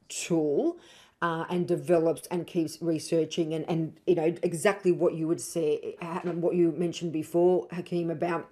tool 0.08 0.78
uh, 1.20 1.44
and 1.50 1.66
develops 1.66 2.26
and 2.28 2.46
keeps 2.46 2.78
researching 2.80 3.52
and, 3.52 3.68
and 3.68 3.98
you 4.06 4.14
know 4.14 4.34
exactly 4.42 4.92
what 4.92 5.14
you 5.14 5.26
would 5.26 5.40
say 5.40 5.96
what 6.00 6.54
you 6.54 6.72
mentioned 6.72 7.12
before 7.12 7.66
Hakeem 7.72 8.10
about 8.10 8.48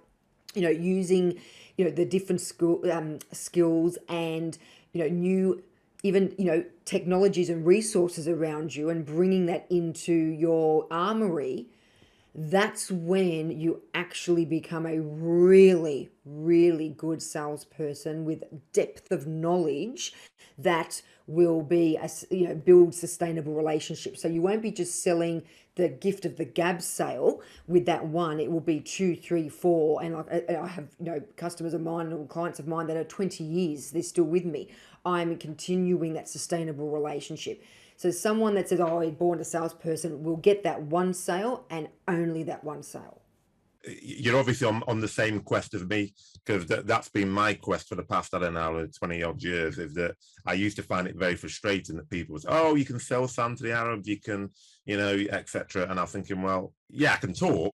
you 0.53 0.61
know 0.61 0.69
using 0.69 1.39
you 1.77 1.85
know 1.85 1.91
the 1.91 2.05
different 2.05 2.41
school 2.41 2.81
um, 2.91 3.19
skills 3.31 3.97
and 4.09 4.57
you 4.91 5.01
know 5.01 5.09
new 5.09 5.63
even 6.03 6.33
you 6.37 6.45
know 6.45 6.63
technologies 6.85 7.49
and 7.49 7.65
resources 7.65 8.27
around 8.27 8.75
you 8.75 8.89
and 8.89 9.05
bringing 9.05 9.45
that 9.45 9.65
into 9.69 10.13
your 10.13 10.87
armory 10.91 11.67
that's 12.35 12.91
when 12.91 13.49
you 13.49 13.81
actually 13.95 14.45
become 14.45 14.85
a 14.85 14.99
really 14.99 16.09
really 16.25 16.89
good 16.89 17.21
salesperson 17.21 18.25
with 18.25 18.43
depth 18.73 19.11
of 19.11 19.25
knowledge 19.25 20.13
that 20.57 21.01
will 21.27 21.61
be 21.61 21.97
a, 21.97 22.09
you 22.31 22.47
know 22.47 22.55
build 22.55 22.95
sustainable 22.95 23.53
relationships. 23.53 24.21
So 24.21 24.27
you 24.27 24.41
won't 24.41 24.61
be 24.61 24.71
just 24.71 25.03
selling 25.03 25.43
the 25.75 25.89
gift 25.89 26.25
of 26.25 26.37
the 26.37 26.45
gab 26.45 26.81
sale 26.81 27.41
with 27.67 27.85
that 27.85 28.05
one. 28.05 28.39
It 28.39 28.49
will 28.49 28.61
be 28.61 28.79
two 28.79 29.15
three 29.15 29.49
four. 29.49 30.01
And 30.01 30.15
I, 30.15 30.43
I 30.61 30.67
have 30.67 30.87
you 30.99 31.05
know 31.05 31.21
customers 31.35 31.73
of 31.73 31.81
mine 31.81 32.11
or 32.11 32.25
clients 32.25 32.59
of 32.59 32.67
mine 32.67 32.87
that 32.87 32.97
are 32.97 33.03
20 33.03 33.43
years 33.43 33.91
they're 33.91 34.01
still 34.01 34.23
with 34.23 34.45
me. 34.45 34.69
I'm 35.05 35.37
continuing 35.37 36.13
that 36.13 36.27
sustainable 36.27 36.89
relationship. 36.89 37.63
So 37.97 38.11
someone 38.11 38.55
that 38.55 38.69
says 38.69 38.79
oh 38.79 39.01
i'm 39.01 39.15
born 39.15 39.39
a 39.39 39.43
salesperson 39.43 40.23
will 40.23 40.37
get 40.37 40.63
that 40.63 40.81
one 40.83 41.13
sale 41.13 41.65
and 41.69 41.89
only 42.07 42.43
that 42.43 42.63
one 42.63 42.83
sale 42.83 43.21
you're 43.85 44.37
obviously 44.37 44.67
on, 44.67 44.83
on 44.87 44.99
the 44.99 45.07
same 45.07 45.39
quest 45.39 45.73
as 45.73 45.83
me 45.83 46.13
because 46.45 46.65
th- 46.65 46.85
that's 46.85 47.09
been 47.09 47.29
my 47.29 47.53
quest 47.53 47.87
for 47.87 47.95
the 47.95 48.03
past 48.03 48.33
I 48.33 48.39
don't 48.39 48.53
know 48.53 48.87
20 48.97 49.23
odd 49.23 49.41
years 49.41 49.77
is 49.77 49.93
that 49.95 50.15
I 50.45 50.53
used 50.53 50.77
to 50.77 50.83
find 50.83 51.07
it 51.07 51.15
very 51.15 51.35
frustrating 51.35 51.95
that 51.97 52.09
people 52.09 52.33
was 52.33 52.45
oh 52.47 52.75
you 52.75 52.85
can 52.85 52.99
sell 52.99 53.27
sand 53.27 53.57
to 53.57 53.63
the 53.63 53.73
Arabs 53.73 54.07
you 54.07 54.19
can 54.19 54.49
you 54.85 54.97
know 54.97 55.17
etc 55.31 55.87
and 55.89 55.99
I'm 55.99 56.07
thinking 56.07 56.41
well 56.41 56.73
yeah 56.89 57.13
I 57.13 57.17
can 57.17 57.33
talk 57.33 57.73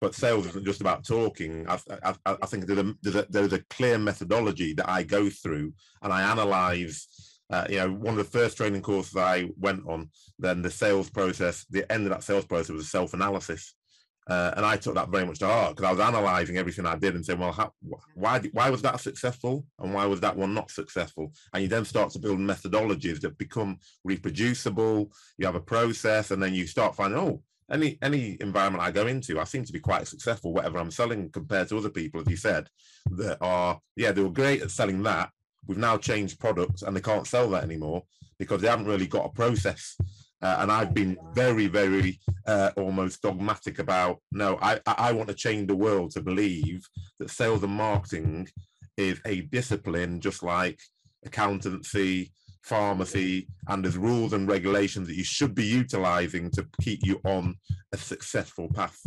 but 0.00 0.14
sales 0.14 0.46
isn't 0.46 0.64
just 0.64 0.80
about 0.80 1.06
talking 1.06 1.66
I, 1.68 1.78
I, 2.02 2.14
I 2.26 2.46
think 2.46 2.66
there's 2.66 2.78
a, 2.78 2.94
there's, 3.02 3.16
a, 3.16 3.26
there's 3.30 3.52
a 3.52 3.64
clear 3.70 3.98
methodology 3.98 4.74
that 4.74 4.88
I 4.88 5.02
go 5.02 5.30
through 5.30 5.72
and 6.02 6.12
I 6.12 6.22
analyze 6.22 7.08
uh, 7.50 7.66
you 7.68 7.76
know, 7.76 7.92
one 7.92 8.18
of 8.18 8.24
the 8.24 8.38
first 8.38 8.56
training 8.56 8.82
courses 8.82 9.16
I 9.16 9.50
went 9.58 9.86
on, 9.86 10.10
then 10.38 10.62
the 10.62 10.70
sales 10.70 11.10
process, 11.10 11.66
the 11.68 11.90
end 11.92 12.04
of 12.04 12.10
that 12.10 12.22
sales 12.22 12.46
process 12.46 12.70
was 12.70 12.86
a 12.86 12.88
self-analysis. 12.88 13.74
Uh, 14.26 14.52
and 14.56 14.64
I 14.64 14.78
took 14.78 14.94
that 14.94 15.10
very 15.10 15.26
much 15.26 15.38
to 15.40 15.46
heart 15.46 15.76
because 15.76 15.86
I 15.86 15.92
was 15.92 16.08
analysing 16.08 16.56
everything 16.56 16.86
I 16.86 16.96
did 16.96 17.14
and 17.14 17.24
saying, 17.24 17.38
well, 17.38 17.52
how, 17.52 17.72
why 18.14 18.40
why 18.52 18.70
was 18.70 18.80
that 18.82 19.00
successful 19.00 19.66
and 19.78 19.92
why 19.92 20.06
was 20.06 20.20
that 20.20 20.36
one 20.36 20.54
not 20.54 20.70
successful? 20.70 21.32
And 21.52 21.62
you 21.62 21.68
then 21.68 21.84
start 21.84 22.10
to 22.12 22.18
build 22.18 22.38
methodologies 22.38 23.20
that 23.20 23.36
become 23.36 23.78
reproducible. 24.02 25.12
You 25.36 25.46
have 25.46 25.56
a 25.56 25.60
process, 25.60 26.30
and 26.30 26.42
then 26.42 26.54
you 26.54 26.66
start 26.66 26.96
finding, 26.96 27.18
oh, 27.18 27.42
any 27.70 27.98
any 28.00 28.38
environment 28.40 28.82
I 28.82 28.90
go 28.92 29.06
into, 29.06 29.40
I 29.40 29.44
seem 29.44 29.64
to 29.64 29.72
be 29.72 29.80
quite 29.80 30.08
successful, 30.08 30.54
whatever 30.54 30.78
I'm 30.78 30.90
selling 30.90 31.30
compared 31.30 31.68
to 31.68 31.76
other 31.76 31.90
people, 31.90 32.20
as 32.20 32.28
you 32.28 32.36
said, 32.36 32.68
that 33.10 33.38
are 33.42 33.78
yeah, 33.96 34.12
they 34.12 34.22
were 34.22 34.30
great 34.30 34.62
at 34.62 34.70
selling 34.70 35.02
that. 35.02 35.30
We've 35.66 35.78
now 35.78 35.98
changed 35.98 36.40
products 36.40 36.82
and 36.82 36.96
they 36.96 37.00
can't 37.00 37.26
sell 37.26 37.48
that 37.50 37.62
anymore 37.62 38.04
because 38.38 38.60
they 38.60 38.68
haven't 38.68 38.86
really 38.86 39.06
got 39.06 39.26
a 39.26 39.30
process 39.30 39.96
uh, 40.44 40.58
and 40.60 40.70
I've 40.70 40.92
been 40.92 41.16
very, 41.32 41.68
very 41.68 42.20
uh, 42.46 42.70
almost 42.76 43.22
dogmatic 43.22 43.78
about 43.78 44.20
no, 44.30 44.58
I, 44.60 44.78
I 44.86 45.10
want 45.12 45.28
to 45.30 45.34
change 45.34 45.68
the 45.68 45.74
world 45.74 46.10
to 46.12 46.20
believe 46.20 46.86
that 47.18 47.30
sales 47.30 47.62
and 47.62 47.72
marketing 47.72 48.48
is 48.98 49.20
a 49.24 49.40
discipline 49.40 50.20
just 50.20 50.42
like 50.42 50.78
accountancy, 51.24 52.30
pharmacy, 52.62 53.48
and 53.68 53.82
there's 53.82 53.96
rules 53.96 54.34
and 54.34 54.46
regulations 54.46 55.08
that 55.08 55.16
you 55.16 55.24
should 55.24 55.54
be 55.54 55.64
utilizing 55.64 56.50
to 56.50 56.66
keep 56.82 57.00
you 57.02 57.22
on 57.24 57.54
a 57.92 57.96
successful 57.96 58.68
path. 58.74 59.00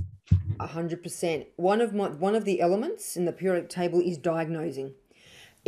A 0.59 0.65
hundred 0.65 1.03
percent. 1.03 1.45
One 1.55 1.81
of 1.81 1.93
my 1.93 2.09
one 2.09 2.33
of 2.33 2.45
the 2.45 2.61
elements 2.61 3.15
in 3.15 3.25
the 3.25 3.31
periodic 3.31 3.69
table 3.69 4.01
is 4.01 4.17
diagnosing 4.17 4.95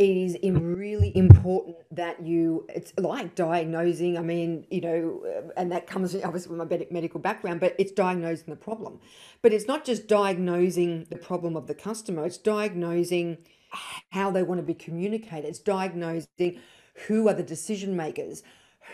it 0.00 0.16
is 0.16 0.38
really 0.42 1.14
important 1.14 1.76
that 1.90 2.24
you 2.24 2.66
it's 2.70 2.92
like 2.96 3.34
diagnosing 3.34 4.16
i 4.16 4.22
mean 4.22 4.66
you 4.70 4.80
know 4.80 5.22
and 5.58 5.70
that 5.70 5.86
comes 5.86 6.14
obviously 6.24 6.56
with 6.56 6.70
my 6.70 6.86
medical 6.90 7.20
background 7.20 7.60
but 7.60 7.74
it's 7.78 7.92
diagnosing 7.92 8.46
the 8.48 8.56
problem. 8.56 8.98
But 9.42 9.52
it's 9.52 9.66
not 9.66 9.84
just 9.84 10.08
diagnosing 10.08 11.06
the 11.10 11.16
problem 11.16 11.54
of 11.54 11.66
the 11.66 11.74
customer 11.74 12.24
it's 12.24 12.38
diagnosing 12.38 13.38
how 14.10 14.30
they 14.30 14.42
want 14.42 14.58
to 14.58 14.66
be 14.66 14.74
communicated 14.74 15.46
it's 15.46 15.58
diagnosing 15.58 16.58
who 17.06 17.28
are 17.28 17.34
the 17.34 17.42
decision 17.42 17.94
makers 17.94 18.42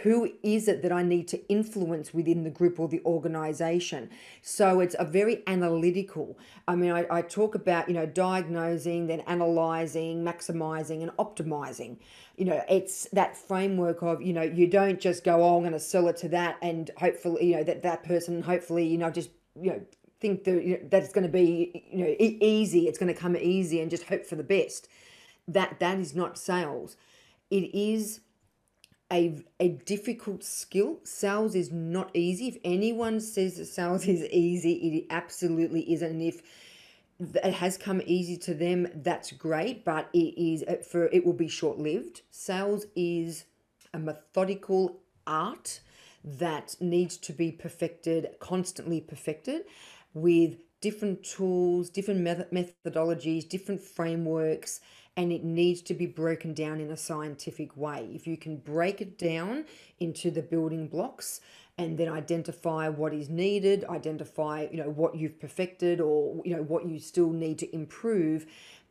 who 0.03 0.33
is 0.43 0.69
it 0.69 0.83
that 0.83 0.93
I 0.93 1.03
need 1.03 1.29
to 1.29 1.49
influence 1.49 2.13
within 2.13 2.45
the 2.45 2.51
group 2.51 2.79
or 2.79 2.89
the 2.89 3.03
organization? 3.05 4.11
So 4.43 4.81
it's 4.81 4.97
a 4.99 5.05
very 5.05 5.43
analytical. 5.47 6.39
I 6.69 6.77
mean, 6.77 6.93
I, 6.93 7.07
I 7.11 7.23
talk 7.23 7.55
about, 7.55 7.89
you 7.89 7.95
know, 7.95 8.07
diagnosing, 8.07 9.07
then 9.07 9.21
analyzing, 9.21 10.25
maximizing, 10.25 11.03
and 11.03 11.11
optimizing. 11.19 11.99
You 12.37 12.47
know, 12.47 12.63
it's 12.69 13.09
that 13.13 13.37
framework 13.37 14.03
of, 14.03 14.23
you 14.23 14.33
know, 14.33 14.43
you 14.43 14.67
don't 14.67 15.01
just 15.01 15.25
go, 15.25 15.43
oh, 15.43 15.57
I'm 15.57 15.63
going 15.63 15.73
to 15.73 15.81
sell 15.81 16.09
it 16.09 16.17
to 16.19 16.29
that 16.31 16.57
and 16.63 16.91
hopefully, 16.99 17.47
you 17.47 17.57
know, 17.57 17.65
that 17.65 17.83
that 17.83 18.03
person, 18.03 18.43
hopefully, 18.43 18.87
you 18.87 18.99
know, 18.99 19.11
just, 19.11 19.31
you 19.61 19.71
know, 19.71 19.81
think 20.21 20.45
that, 20.45 20.65
you 20.65 20.79
know, 20.79 20.89
that 20.91 21.03
it's 21.03 21.13
going 21.13 21.27
to 21.27 21.33
be, 21.33 21.85
you 21.91 21.99
know, 22.05 22.15
e- 22.19 22.39
easy, 22.41 22.89
it's 22.89 22.99
going 22.99 23.13
to 23.13 23.19
come 23.19 23.37
easy 23.37 23.81
and 23.81 23.91
just 23.91 24.05
hope 24.05 24.25
for 24.25 24.37
the 24.37 24.45
best. 24.45 24.89
That 25.49 25.79
That 25.81 25.99
is 25.99 26.15
not 26.15 26.39
sales. 26.39 26.97
It 27.51 27.75
is 27.75 28.21
a, 29.13 29.45
a 29.61 29.69
difficult 29.69 30.43
skill. 30.45 30.99
Sales 31.05 31.55
is 31.55 31.71
not 31.71 32.11
easy. 32.15 32.49
If 32.49 32.59
anyone 32.65 33.21
says 33.21 33.57
that 33.57 33.67
sales 33.67 34.07
is 34.07 34.25
easy, 34.31 34.73
it 34.73 35.07
absolutely 35.11 35.93
isn't. 35.93 36.11
And 36.11 36.23
if 36.23 36.43
it 37.19 37.55
has 37.55 37.79
come 37.79 38.03
easy 38.05 38.37
to 38.39 38.55
them, 38.55 38.89
that's 38.95 39.33
great, 39.33 39.85
but 39.85 40.09
it 40.13 40.35
is 40.37 40.65
for 40.87 41.07
it 41.07 41.25
will 41.25 41.33
be 41.33 41.49
short 41.49 41.79
lived. 41.79 42.23
Sales 42.31 42.87
is 42.95 43.45
a 43.95 43.99
methodical 43.99 45.01
art 45.27 45.81
that 46.25 46.75
needs 46.81 47.17
to 47.19 47.33
be 47.33 47.53
perfected, 47.53 48.29
constantly 48.41 49.01
perfected 49.01 49.63
with 50.13 50.57
different 50.81 51.23
tools, 51.23 51.89
different 51.89 52.21
methodologies, 52.53 53.49
different 53.49 53.81
frameworks, 53.81 54.81
and 55.17 55.33
it 55.33 55.43
needs 55.43 55.81
to 55.83 55.95
be 55.95 56.07
broken 56.07 56.53
down 56.53 56.81
in 56.81 56.91
a 56.91 56.97
scientific 56.97 57.77
way. 57.77 58.09
If 58.13 58.27
you 58.27 58.37
can 58.37 58.57
break 58.57 59.01
it 59.01 59.19
down 59.19 59.65
into 59.99 60.31
the 60.31 60.43
building 60.43 60.89
blocks 60.89 61.41
and 61.79 61.97
then 61.97 62.09
identify 62.09 62.89
what 62.89 63.15
is 63.15 63.29
needed, 63.31 63.85
identify, 63.89 64.69
you 64.71 64.79
know, 64.79 64.91
what 64.91 65.17
you've 65.17 65.41
perfected 65.41 66.01
or 66.01 66.43
you 66.45 66.55
know 66.55 66.63
what 66.63 66.87
you 66.87 66.99
still 66.99 67.31
need 67.31 67.59
to 67.61 67.75
improve, 67.75 68.47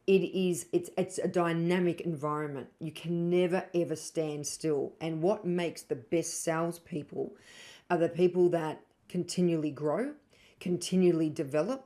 it 0.07 0.21
is 0.21 0.67
it's 0.71 0.89
it's 0.97 1.17
a 1.19 1.27
dynamic 1.27 2.01
environment. 2.01 2.67
You 2.79 2.91
can 2.91 3.29
never 3.29 3.65
ever 3.73 3.95
stand 3.95 4.47
still. 4.47 4.93
And 4.99 5.21
what 5.21 5.45
makes 5.45 5.83
the 5.83 5.95
best 5.95 6.43
salespeople 6.43 7.33
are 7.89 7.97
the 7.97 8.09
people 8.09 8.49
that 8.49 8.81
continually 9.09 9.71
grow, 9.71 10.13
continually 10.59 11.29
develop. 11.29 11.85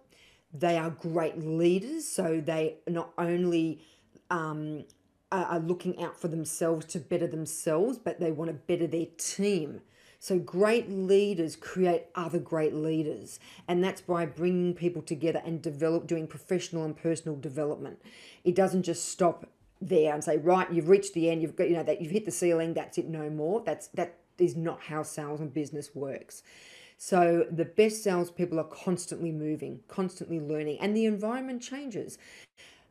They 0.53 0.77
are 0.77 0.89
great 0.89 1.37
leaders, 1.37 2.07
so 2.07 2.41
they 2.43 2.77
not 2.87 3.11
only 3.17 3.81
um, 4.29 4.85
are 5.31 5.59
looking 5.59 6.01
out 6.01 6.19
for 6.19 6.27
themselves 6.27 6.85
to 6.87 6.99
better 6.99 7.27
themselves, 7.27 7.97
but 7.97 8.19
they 8.19 8.31
want 8.31 8.49
to 8.49 8.53
better 8.53 8.87
their 8.87 9.07
team. 9.17 9.81
So, 10.21 10.37
great 10.37 10.89
leaders 10.89 11.55
create 11.55 12.07
other 12.13 12.39
great 12.39 12.73
leaders, 12.73 13.39
and 13.67 13.83
that's 13.83 14.01
by 14.01 14.25
bringing 14.25 14.73
people 14.73 15.01
together 15.01 15.41
and 15.45 15.61
develop, 15.61 16.07
doing 16.07 16.27
professional 16.27 16.83
and 16.83 16.97
personal 16.97 17.37
development. 17.37 18.01
It 18.43 18.53
doesn't 18.55 18.83
just 18.83 19.05
stop 19.05 19.47
there 19.81 20.13
and 20.13 20.21
say, 20.21 20.37
right, 20.37 20.71
you've 20.73 20.89
reached 20.89 21.13
the 21.13 21.29
end, 21.29 21.41
you've 21.41 21.55
got, 21.55 21.69
you 21.69 21.75
know, 21.75 21.83
that 21.83 22.01
you've 22.01 22.11
hit 22.11 22.25
the 22.25 22.31
ceiling, 22.31 22.73
that's 22.73 22.97
it, 22.97 23.07
no 23.07 23.29
more. 23.29 23.61
That's 23.65 23.87
that 23.89 24.17
is 24.37 24.55
not 24.55 24.81
how 24.81 25.03
sales 25.03 25.39
and 25.39 25.53
business 25.53 25.95
works. 25.95 26.43
So 26.97 27.45
the 27.49 27.63
best 27.63 28.03
salespeople 28.03 28.59
are 28.59 28.65
constantly 28.65 29.31
moving, 29.31 29.79
constantly 29.87 30.41
learning, 30.41 30.79
and 30.81 30.97
the 30.97 31.05
environment 31.05 31.61
changes. 31.61 32.17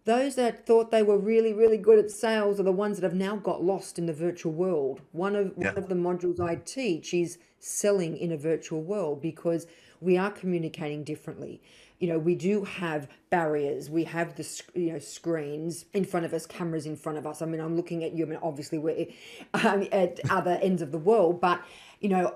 Those 0.05 0.37
that 0.37 0.67
thought 0.67 0.91
they 0.91 1.03
were 1.03 1.19
really, 1.19 1.53
really 1.53 1.77
good 1.77 1.99
at 1.99 2.11
sales 2.11 2.59
are 2.59 2.63
the 2.63 2.73
ones 2.73 2.99
that 2.99 3.05
have 3.05 3.19
now 3.19 3.37
got 3.37 3.63
lost 3.63 3.99
in 3.99 4.07
the 4.07 4.13
virtual 4.13 4.53
world. 4.53 5.03
One 5.13 5.37
of 5.37 5.53
yeah. 5.57 5.69
one 5.69 5.79
of 5.79 5.89
the 5.89 5.95
modules 5.95 6.41
I 6.41 6.57
teach 6.57 7.13
is 7.13 7.39
selling 7.59 8.17
in 8.17 8.33
a 8.33 8.37
virtual 8.37 8.83
world 8.83 9.21
because 9.21 9.67
we 10.01 10.17
are 10.17 10.31
communicating 10.31 11.05
differently. 11.05 11.61
you 11.99 12.09
know 12.09 12.19
we 12.19 12.35
do 12.35 12.65
have 12.65 13.09
barriers 13.31 13.91
we 13.91 14.05
have 14.05 14.37
the 14.37 14.63
you 14.75 14.93
know 14.93 14.99
screens 14.99 15.85
in 15.93 16.05
front 16.05 16.25
of 16.25 16.33
us 16.33 16.47
cameras 16.47 16.87
in 16.87 16.97
front 16.97 17.19
of 17.19 17.27
us 17.27 17.43
i 17.43 17.47
mean 17.47 17.61
i'm 17.61 17.77
looking 17.77 18.05
at 18.05 18.13
you 18.13 18.25
i 18.25 18.29
mean 18.29 18.39
obviously 18.43 18.79
we're 18.79 19.07
um, 19.55 19.87
at 19.93 20.21
other 20.31 20.59
ends 20.63 20.83
of 20.83 20.93
the 20.93 20.99
world 20.99 21.41
but 21.41 21.61
you 22.01 22.09
know 22.09 22.35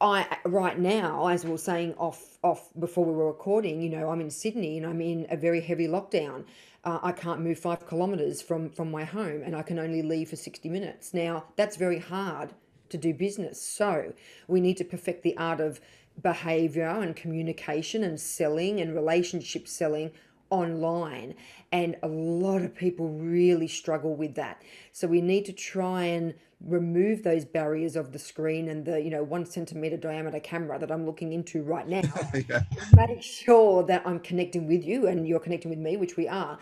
I 0.00 0.38
right 0.44 0.78
now, 0.78 1.26
as 1.28 1.44
we 1.44 1.52
are 1.52 1.58
saying 1.58 1.94
off 1.98 2.38
off 2.42 2.70
before 2.78 3.04
we 3.04 3.12
were 3.12 3.26
recording, 3.26 3.82
you 3.82 3.90
know, 3.90 4.10
I'm 4.10 4.20
in 4.20 4.30
Sydney 4.30 4.78
and 4.78 4.86
I'm 4.86 5.00
in 5.00 5.26
a 5.30 5.36
very 5.36 5.60
heavy 5.60 5.86
lockdown. 5.86 6.44
Uh, 6.84 6.98
I 7.02 7.12
can't 7.12 7.42
move 7.42 7.58
five 7.58 7.86
kilometres 7.88 8.40
from 8.40 8.70
from 8.70 8.90
my 8.90 9.04
home, 9.04 9.42
and 9.44 9.54
I 9.54 9.62
can 9.62 9.78
only 9.78 10.02
leave 10.02 10.30
for 10.30 10.36
sixty 10.36 10.68
minutes. 10.68 11.12
Now 11.12 11.44
that's 11.56 11.76
very 11.76 11.98
hard 11.98 12.54
to 12.88 12.96
do 12.96 13.12
business. 13.12 13.60
So 13.60 14.14
we 14.48 14.60
need 14.60 14.76
to 14.78 14.84
perfect 14.84 15.22
the 15.22 15.36
art 15.36 15.60
of 15.60 15.80
behaviour 16.22 16.88
and 16.88 17.14
communication 17.14 18.02
and 18.02 18.18
selling 18.18 18.80
and 18.80 18.94
relationship 18.94 19.68
selling 19.68 20.10
online 20.50 21.34
and 21.72 21.96
a 22.02 22.08
lot 22.08 22.62
of 22.62 22.74
people 22.74 23.08
really 23.08 23.68
struggle 23.68 24.14
with 24.14 24.34
that. 24.34 24.62
So 24.92 25.06
we 25.06 25.20
need 25.20 25.44
to 25.46 25.52
try 25.52 26.04
and 26.04 26.34
remove 26.66 27.22
those 27.22 27.44
barriers 27.44 27.96
of 27.96 28.12
the 28.12 28.18
screen 28.18 28.68
and 28.68 28.84
the 28.84 29.00
you 29.00 29.08
know 29.08 29.22
one 29.22 29.46
centimeter 29.46 29.96
diameter 29.96 30.38
camera 30.38 30.78
that 30.78 30.90
i'm 30.90 31.06
looking 31.06 31.32
into 31.32 31.62
right 31.62 31.88
now. 31.88 32.02
Yeah. 32.48 32.64
make 32.94 33.22
sure 33.22 33.82
that 33.84 34.02
i'm 34.04 34.20
connecting 34.20 34.66
with 34.66 34.84
you 34.84 35.06
and 35.06 35.26
you're 35.26 35.40
connecting 35.40 35.70
with 35.70 35.78
me 35.78 35.96
which 35.96 36.18
we 36.18 36.28
are 36.28 36.58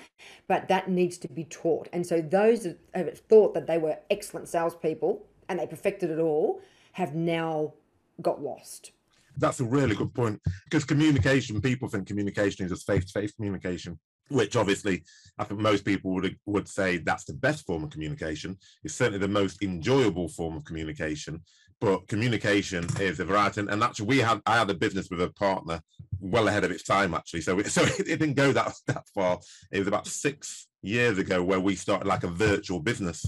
but 0.47 0.68
that 0.68 0.89
needs 0.89 1.18
to 1.18 1.28
be 1.28 1.45
taught. 1.45 1.89
And 1.93 2.07
so 2.07 2.20
those 2.20 2.62
that 2.62 2.78
have 2.95 3.18
thought 3.18 3.55
that 3.55 3.66
they 3.66 3.78
were 3.78 3.99
excellent 4.11 4.49
salespeople 4.49 5.26
and 5.49 5.59
they 5.59 5.66
perfected 5.66 6.11
it 6.11 6.18
all 6.18 6.61
have 6.93 7.14
now 7.14 7.74
got 8.22 8.43
lost 8.43 8.93
that's 9.39 9.61
a 9.61 9.64
really 9.64 9.95
good 9.95 10.12
point 10.14 10.41
because 10.64 10.84
communication 10.84 11.61
people 11.61 11.89
think 11.89 12.07
communication 12.07 12.64
is 12.64 12.72
just 12.72 12.86
face-to-face 12.86 13.32
communication 13.32 13.99
which 14.28 14.57
obviously 14.57 15.05
I 15.39 15.45
think 15.45 15.61
most 15.61 15.84
people 15.84 16.12
would 16.14 16.36
would 16.47 16.68
say 16.68 16.99
that's 16.99 17.24
the 17.24 17.34
best 17.34 17.66
form 17.66 17.84
of 17.84 17.91
communication. 17.91 18.59
It's 18.84 18.95
certainly 18.95 19.18
the 19.18 19.28
most 19.28 19.62
enjoyable 19.62 20.28
form 20.28 20.57
of 20.57 20.64
communication. 20.64 21.43
But 21.80 22.09
communication 22.09 22.86
is 23.01 23.20
a 23.20 23.24
variety, 23.24 23.61
and, 23.61 23.70
and 23.70 23.82
actually, 23.84 24.07
we 24.07 24.18
had 24.18 24.41
I 24.47 24.59
had 24.59 24.70
a 24.70 24.74
business 24.74 25.09
with 25.11 25.22
a 25.22 25.30
partner 25.30 25.80
well 26.20 26.49
ahead 26.49 26.64
of 26.64 26.72
its 26.72 26.82
time 26.82 27.14
actually. 27.14 27.43
So 27.43 27.59
it, 27.61 27.68
so 27.68 27.82
it 27.82 28.05
didn't 28.05 28.34
go 28.34 28.53
that 28.53 28.74
that 28.86 29.05
far. 29.14 29.39
It 29.70 29.78
was 29.78 29.89
about 29.89 30.07
six 30.07 30.66
years 30.82 31.18
ago 31.18 31.43
where 31.43 31.61
we 31.61 31.74
started 31.74 32.07
like 32.07 32.24
a 32.24 32.28
virtual 32.28 32.80
business, 32.80 33.24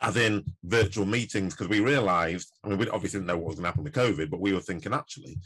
as 0.00 0.16
in 0.16 0.44
virtual 0.64 1.06
meetings, 1.06 1.54
because 1.54 1.68
we 1.68 1.80
realised. 1.80 2.52
I 2.64 2.68
mean, 2.68 2.78
we 2.78 2.88
obviously 2.88 3.18
didn't 3.18 3.28
know 3.28 3.38
what 3.38 3.48
was 3.48 3.56
going 3.56 3.64
to 3.64 3.68
happen 3.68 3.84
with 3.84 3.94
COVID, 3.94 4.30
but 4.30 4.40
we 4.40 4.52
were 4.52 4.60
thinking 4.60 4.92
actually, 4.92 5.38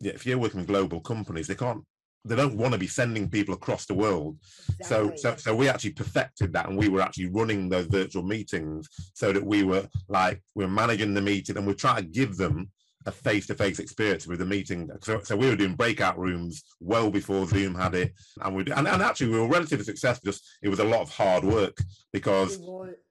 yeah, 0.00 0.12
if 0.12 0.26
you're 0.26 0.38
working 0.38 0.60
with 0.60 0.68
global 0.68 1.00
companies, 1.00 1.46
they 1.46 1.54
can't 1.54 1.84
they 2.24 2.36
don't 2.36 2.56
want 2.56 2.72
to 2.72 2.78
be 2.78 2.86
sending 2.86 3.28
people 3.28 3.54
across 3.54 3.86
the 3.86 3.94
world. 3.94 4.38
Exactly. 4.78 5.16
So, 5.16 5.16
so, 5.16 5.36
so 5.36 5.54
we 5.54 5.68
actually 5.68 5.92
perfected 5.92 6.52
that, 6.52 6.68
and 6.68 6.78
we 6.78 6.88
were 6.88 7.00
actually 7.00 7.26
running 7.26 7.68
those 7.68 7.86
virtual 7.86 8.22
meetings 8.22 8.88
so 9.14 9.32
that 9.32 9.44
we 9.44 9.64
were 9.64 9.86
like 10.08 10.42
we 10.54 10.64
are 10.64 10.68
managing 10.68 11.14
the 11.14 11.20
meeting, 11.20 11.56
and 11.56 11.66
we 11.66 11.74
try 11.74 12.00
to 12.00 12.06
give 12.06 12.36
them 12.36 12.70
a 13.06 13.12
face-to-face 13.12 13.78
experience 13.78 14.26
with 14.26 14.38
the 14.38 14.46
meeting. 14.46 14.90
So, 15.02 15.20
so 15.22 15.36
we 15.36 15.48
were 15.48 15.56
doing 15.56 15.74
breakout 15.74 16.18
rooms 16.18 16.62
well 16.80 17.10
before 17.10 17.46
Zoom 17.46 17.74
had 17.74 17.94
it, 17.94 18.12
and 18.40 18.54
we 18.54 18.62
and, 18.72 18.86
and 18.88 19.02
actually 19.02 19.30
we 19.30 19.40
were 19.40 19.48
relatively 19.48 19.84
successful. 19.84 20.30
Just 20.30 20.44
it 20.62 20.68
was 20.68 20.80
a 20.80 20.84
lot 20.84 21.02
of 21.02 21.10
hard 21.10 21.44
work 21.44 21.78
because 22.12 22.58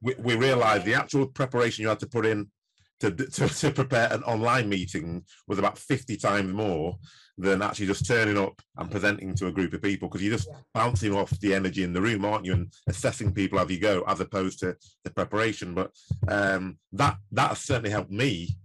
we, 0.02 0.16
we 0.20 0.36
realized 0.36 0.86
the 0.86 0.96
actual 0.96 1.28
preparation 1.28 1.84
you 1.84 1.90
had 1.90 2.00
to 2.00 2.08
put 2.08 2.26
in 2.26 2.50
to, 3.02 3.12
to, 3.12 3.48
to 3.48 3.72
prepare 3.72 4.14
an 4.14 4.24
online 4.24 4.70
meeting 4.70 5.24
was 5.48 5.58
about 5.58 5.78
50 5.78 6.18
times 6.18 6.54
more 6.54 6.98
than 7.38 7.62
actually 7.62 7.88
just 7.88 8.06
turning 8.06 8.38
up 8.38 8.62
and 8.78 8.92
presenting 8.92 9.34
to 9.36 9.48
a 9.48 9.52
group 9.52 9.74
of 9.74 9.82
people 9.82 10.08
because 10.08 10.22
you're 10.22 10.36
just 10.36 10.48
yeah. 10.50 10.58
bouncing 10.74 11.14
off 11.14 11.32
the 11.40 11.54
energy 11.54 11.84
in 11.84 11.94
the 11.94 12.02
room, 12.02 12.24
aren't 12.24 12.46
you, 12.46 12.54
and 12.54 12.72
assessing 12.88 13.34
people 13.34 13.60
as 13.60 13.70
you 13.72 13.80
go, 13.80 14.04
as 14.08 14.20
opposed 14.20 14.60
to 14.60 14.76
the 15.04 15.10
preparation. 15.10 15.74
But 15.74 15.92
um, 16.28 16.78
that 16.94 17.18
that 17.32 17.50
has 17.50 17.60
certainly 17.60 17.90
helped 17.90 18.12
me 18.12 18.56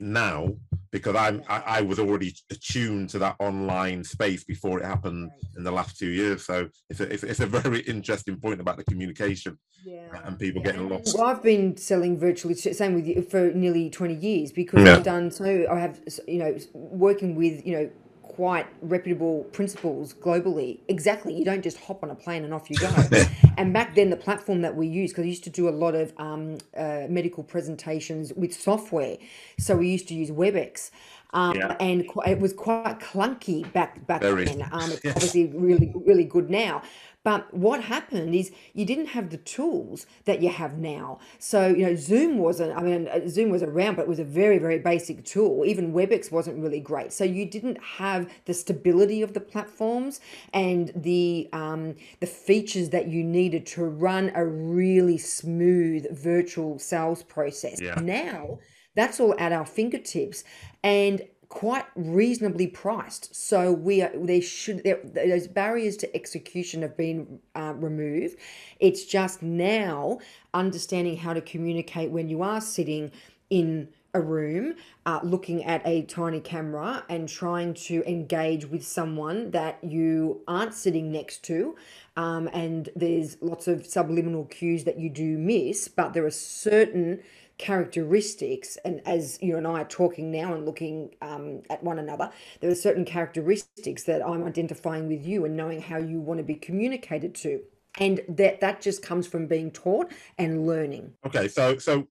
now 0.00 0.54
because 0.90 1.16
I'm 1.16 1.42
I, 1.48 1.62
I, 1.66 1.80
was 1.82 1.98
already 1.98 2.34
attuned 2.50 3.10
to 3.10 3.18
that 3.18 3.36
online 3.38 4.04
space 4.04 4.44
before 4.44 4.80
it 4.80 4.84
happened 4.84 5.30
in 5.56 5.64
the 5.64 5.70
last 5.70 5.98
two 5.98 6.08
years. 6.08 6.46
So 6.46 6.68
it's 6.88 7.00
a, 7.00 7.12
it's, 7.12 7.22
it's 7.22 7.40
a 7.40 7.46
very 7.46 7.80
interesting 7.86 8.36
point 8.36 8.60
about 8.60 8.76
the 8.76 8.84
communication 8.84 9.58
yeah. 9.84 10.08
and 10.24 10.38
people 10.38 10.62
yeah. 10.62 10.72
getting 10.72 10.88
lost. 10.88 11.16
Well, 11.16 11.26
I've 11.26 11.42
been 11.42 11.76
selling 11.76 12.18
virtually, 12.18 12.54
same 12.54 12.94
with 12.94 13.06
you, 13.06 13.22
for 13.22 13.50
nearly 13.52 13.90
20 13.90 14.14
years 14.14 14.52
because 14.52 14.84
yeah. 14.84 14.96
I've 14.96 15.02
done 15.02 15.30
so. 15.30 15.66
I 15.70 15.78
have, 15.78 16.00
you 16.26 16.38
know, 16.38 16.56
working 16.72 17.34
with, 17.34 17.66
you 17.66 17.72
know, 17.72 17.90
quite 18.38 18.68
reputable 18.82 19.42
principals 19.50 20.14
globally. 20.14 20.78
Exactly. 20.86 21.36
You 21.36 21.44
don't 21.44 21.60
just 21.60 21.76
hop 21.76 22.04
on 22.04 22.10
a 22.12 22.14
plane 22.14 22.44
and 22.44 22.54
off 22.54 22.70
you 22.70 22.76
go. 22.76 22.88
and 23.56 23.72
back 23.72 23.96
then, 23.96 24.10
the 24.10 24.16
platform 24.16 24.62
that 24.62 24.76
we 24.76 24.86
used, 24.86 25.12
because 25.12 25.24
I 25.24 25.26
used 25.26 25.42
to 25.42 25.50
do 25.50 25.68
a 25.68 25.70
lot 25.70 25.96
of 25.96 26.12
um, 26.18 26.58
uh, 26.76 27.06
medical 27.08 27.42
presentations 27.42 28.32
with 28.34 28.54
software. 28.54 29.16
So 29.58 29.78
we 29.78 29.88
used 29.88 30.06
to 30.08 30.14
use 30.14 30.30
WebEx. 30.30 30.92
Um, 31.34 31.56
yeah. 31.56 31.76
and 31.80 32.08
it 32.26 32.38
was 32.38 32.52
quite 32.54 33.00
clunky 33.00 33.70
back 33.72 34.06
back 34.06 34.22
Very. 34.22 34.44
then. 34.44 34.66
Um, 34.70 34.92
it's 34.92 35.04
obviously 35.16 35.48
really 35.48 35.92
really 35.94 36.24
good 36.24 36.48
now, 36.48 36.80
but 37.28 37.52
what 37.52 37.84
happened 37.84 38.34
is 38.34 38.50
you 38.72 38.86
didn't 38.86 39.08
have 39.08 39.28
the 39.28 39.36
tools 39.36 40.06
that 40.24 40.40
you 40.40 40.48
have 40.48 40.78
now. 40.78 41.18
So, 41.38 41.68
you 41.68 41.84
know, 41.84 41.94
Zoom 41.94 42.38
wasn't, 42.38 42.74
I 42.74 42.80
mean, 42.80 43.06
uh, 43.06 43.28
Zoom 43.28 43.50
was 43.50 43.62
around, 43.62 43.96
but 43.96 44.02
it 44.06 44.08
was 44.08 44.18
a 44.18 44.24
very, 44.24 44.56
very 44.56 44.78
basic 44.78 45.26
tool. 45.26 45.66
Even 45.66 45.92
WebEx 45.92 46.32
wasn't 46.32 46.56
really 46.58 46.80
great. 46.80 47.12
So 47.12 47.24
you 47.24 47.44
didn't 47.44 47.78
have 47.82 48.32
the 48.46 48.54
stability 48.54 49.20
of 49.20 49.34
the 49.34 49.40
platforms 49.40 50.20
and 50.54 50.90
the, 50.96 51.50
um, 51.52 51.96
the 52.20 52.26
features 52.26 52.88
that 52.96 53.08
you 53.08 53.22
needed 53.22 53.66
to 53.66 53.84
run 53.84 54.32
a 54.34 54.46
really 54.46 55.18
smooth 55.18 56.06
virtual 56.10 56.78
sales 56.78 57.22
process. 57.24 57.78
Yeah. 57.78 58.00
Now, 58.00 58.58
that's 58.94 59.20
all 59.20 59.34
at 59.38 59.52
our 59.52 59.66
fingertips. 59.66 60.44
And 60.82 61.20
quite 61.48 61.86
reasonably 61.94 62.66
priced. 62.66 63.34
So 63.34 63.72
we 63.72 64.02
are, 64.02 64.12
they 64.14 64.40
should 64.40 64.82
those 65.14 65.46
barriers 65.46 65.96
to 65.98 66.16
execution 66.16 66.82
have 66.82 66.96
been 66.96 67.38
uh, 67.54 67.74
removed. 67.76 68.36
It's 68.80 69.04
just 69.04 69.42
now 69.42 70.18
understanding 70.52 71.16
how 71.16 71.32
to 71.32 71.40
communicate 71.40 72.10
when 72.10 72.28
you 72.28 72.42
are 72.42 72.60
sitting 72.60 73.12
in 73.50 73.88
a 74.14 74.20
room, 74.20 74.74
uh, 75.06 75.20
looking 75.22 75.64
at 75.64 75.86
a 75.86 76.02
tiny 76.02 76.40
camera 76.40 77.04
and 77.08 77.28
trying 77.28 77.74
to 77.74 78.02
engage 78.08 78.66
with 78.66 78.84
someone 78.84 79.50
that 79.50 79.82
you 79.82 80.40
aren't 80.48 80.74
sitting 80.74 81.12
next 81.12 81.44
to. 81.44 81.76
Um, 82.16 82.48
and 82.52 82.88
there's 82.96 83.36
lots 83.40 83.68
of 83.68 83.86
subliminal 83.86 84.46
cues 84.46 84.84
that 84.84 84.98
you 84.98 85.10
do 85.10 85.38
miss, 85.38 85.88
but 85.88 86.14
there 86.14 86.24
are 86.24 86.30
certain 86.30 87.22
characteristics, 87.58 88.78
and 88.84 89.02
as 89.04 89.38
you 89.42 89.56
and 89.56 89.66
I 89.66 89.82
are 89.82 89.88
talking 89.88 90.30
now 90.30 90.54
and 90.54 90.64
looking 90.64 91.14
um, 91.20 91.62
at 91.68 91.82
one 91.82 91.98
another, 91.98 92.30
there 92.60 92.70
are 92.70 92.76
certain 92.76 93.04
characteristics 93.04 94.04
that 94.04 94.26
I'm 94.26 94.44
identifying 94.44 95.08
with 95.08 95.26
you 95.26 95.44
and 95.44 95.56
knowing 95.56 95.82
how 95.82 95.98
you 95.98 96.20
want 96.20 96.38
to 96.38 96.44
be 96.44 96.54
communicated 96.54 97.34
to. 97.36 97.60
And 97.98 98.20
that 98.28 98.60
that 98.60 98.80
just 98.80 99.02
comes 99.02 99.26
from 99.26 99.46
being 99.46 99.72
taught 99.72 100.12
and 100.38 100.66
learning. 100.66 101.14
Okay, 101.26 101.48
so 101.48 101.78
so 101.78 102.06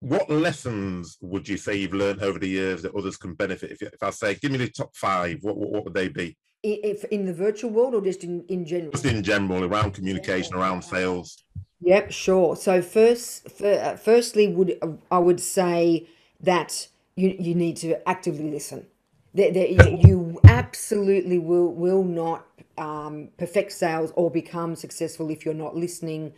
what 0.00 0.30
lessons 0.30 1.18
would 1.20 1.48
you 1.48 1.56
say 1.56 1.76
you've 1.76 1.94
learned 1.94 2.22
over 2.22 2.38
the 2.38 2.48
years 2.48 2.82
that 2.82 2.94
others 2.94 3.16
can 3.16 3.34
benefit? 3.34 3.72
If, 3.72 3.82
if 3.82 4.02
I 4.02 4.10
say, 4.10 4.34
give 4.34 4.52
me 4.52 4.58
the 4.58 4.68
top 4.68 4.94
five, 4.94 5.38
what, 5.42 5.56
what, 5.56 5.70
what 5.70 5.84
would 5.84 5.94
they 5.94 6.08
be? 6.08 6.36
If 6.62 7.04
in 7.04 7.26
the 7.26 7.34
virtual 7.34 7.70
world 7.70 7.94
or 7.94 8.00
just 8.00 8.24
in, 8.24 8.44
in 8.48 8.66
general? 8.66 8.92
Just 8.92 9.04
in 9.04 9.22
general, 9.22 9.64
around 9.64 9.92
communication, 9.92 10.56
yeah. 10.56 10.62
around 10.62 10.82
sales. 10.82 11.44
Yep, 11.86 12.10
sure. 12.12 12.56
So 12.56 12.82
first, 12.82 13.48
for, 13.50 13.96
firstly, 14.02 14.48
would 14.48 14.78
I 15.10 15.18
would 15.18 15.40
say 15.40 16.08
that 16.40 16.88
you 17.16 17.36
you 17.38 17.54
need 17.54 17.76
to 17.78 18.06
actively 18.08 18.50
listen. 18.50 18.86
That 19.34 19.54
you 20.02 20.40
absolutely 20.44 21.38
will 21.38 21.72
will 21.72 22.04
not 22.04 22.46
um, 22.78 23.28
perfect 23.38 23.72
sales 23.72 24.12
or 24.16 24.30
become 24.30 24.74
successful 24.76 25.30
if 25.30 25.44
you're 25.44 25.54
not 25.54 25.76
listening 25.76 26.32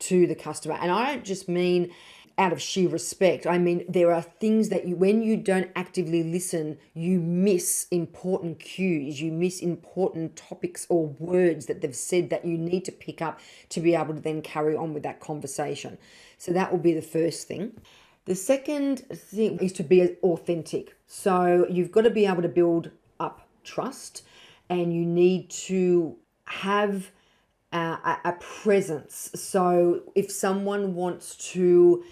to 0.00 0.26
the 0.26 0.34
customer. 0.34 0.76
And 0.80 0.90
I 0.90 1.14
don't 1.14 1.24
just 1.24 1.48
mean 1.48 1.92
out 2.40 2.52
of 2.52 2.60
sheer 2.60 2.88
respect. 2.88 3.46
I 3.46 3.58
mean, 3.58 3.84
there 3.86 4.12
are 4.12 4.22
things 4.22 4.70
that 4.70 4.86
you, 4.88 4.96
when 4.96 5.22
you 5.22 5.36
don't 5.36 5.70
actively 5.76 6.22
listen, 6.22 6.78
you 6.94 7.20
miss 7.20 7.86
important 7.90 8.58
cues, 8.58 9.20
you 9.20 9.30
miss 9.30 9.60
important 9.60 10.36
topics 10.36 10.86
or 10.88 11.08
words 11.18 11.66
that 11.66 11.82
they've 11.82 11.94
said 11.94 12.30
that 12.30 12.46
you 12.46 12.56
need 12.56 12.86
to 12.86 12.92
pick 12.92 13.20
up 13.20 13.38
to 13.68 13.80
be 13.80 13.94
able 13.94 14.14
to 14.14 14.20
then 14.20 14.40
carry 14.40 14.74
on 14.74 14.94
with 14.94 15.02
that 15.02 15.20
conversation. 15.20 15.98
So 16.38 16.52
that 16.52 16.72
will 16.72 16.78
be 16.78 16.94
the 16.94 17.02
first 17.02 17.46
thing. 17.46 17.78
The 18.24 18.34
second 18.34 19.00
thing 19.10 19.58
is 19.58 19.72
to 19.74 19.82
be 19.82 20.16
authentic. 20.22 20.96
So 21.06 21.66
you've 21.68 21.92
got 21.92 22.02
to 22.02 22.10
be 22.10 22.24
able 22.24 22.42
to 22.42 22.48
build 22.48 22.90
up 23.20 23.46
trust 23.64 24.22
and 24.70 24.94
you 24.94 25.04
need 25.04 25.50
to 25.50 26.16
have 26.46 27.10
a, 27.72 28.16
a 28.24 28.32
presence. 28.40 29.30
So 29.34 30.02
if 30.14 30.30
someone 30.30 30.94
wants 30.94 31.36
to 31.52 32.02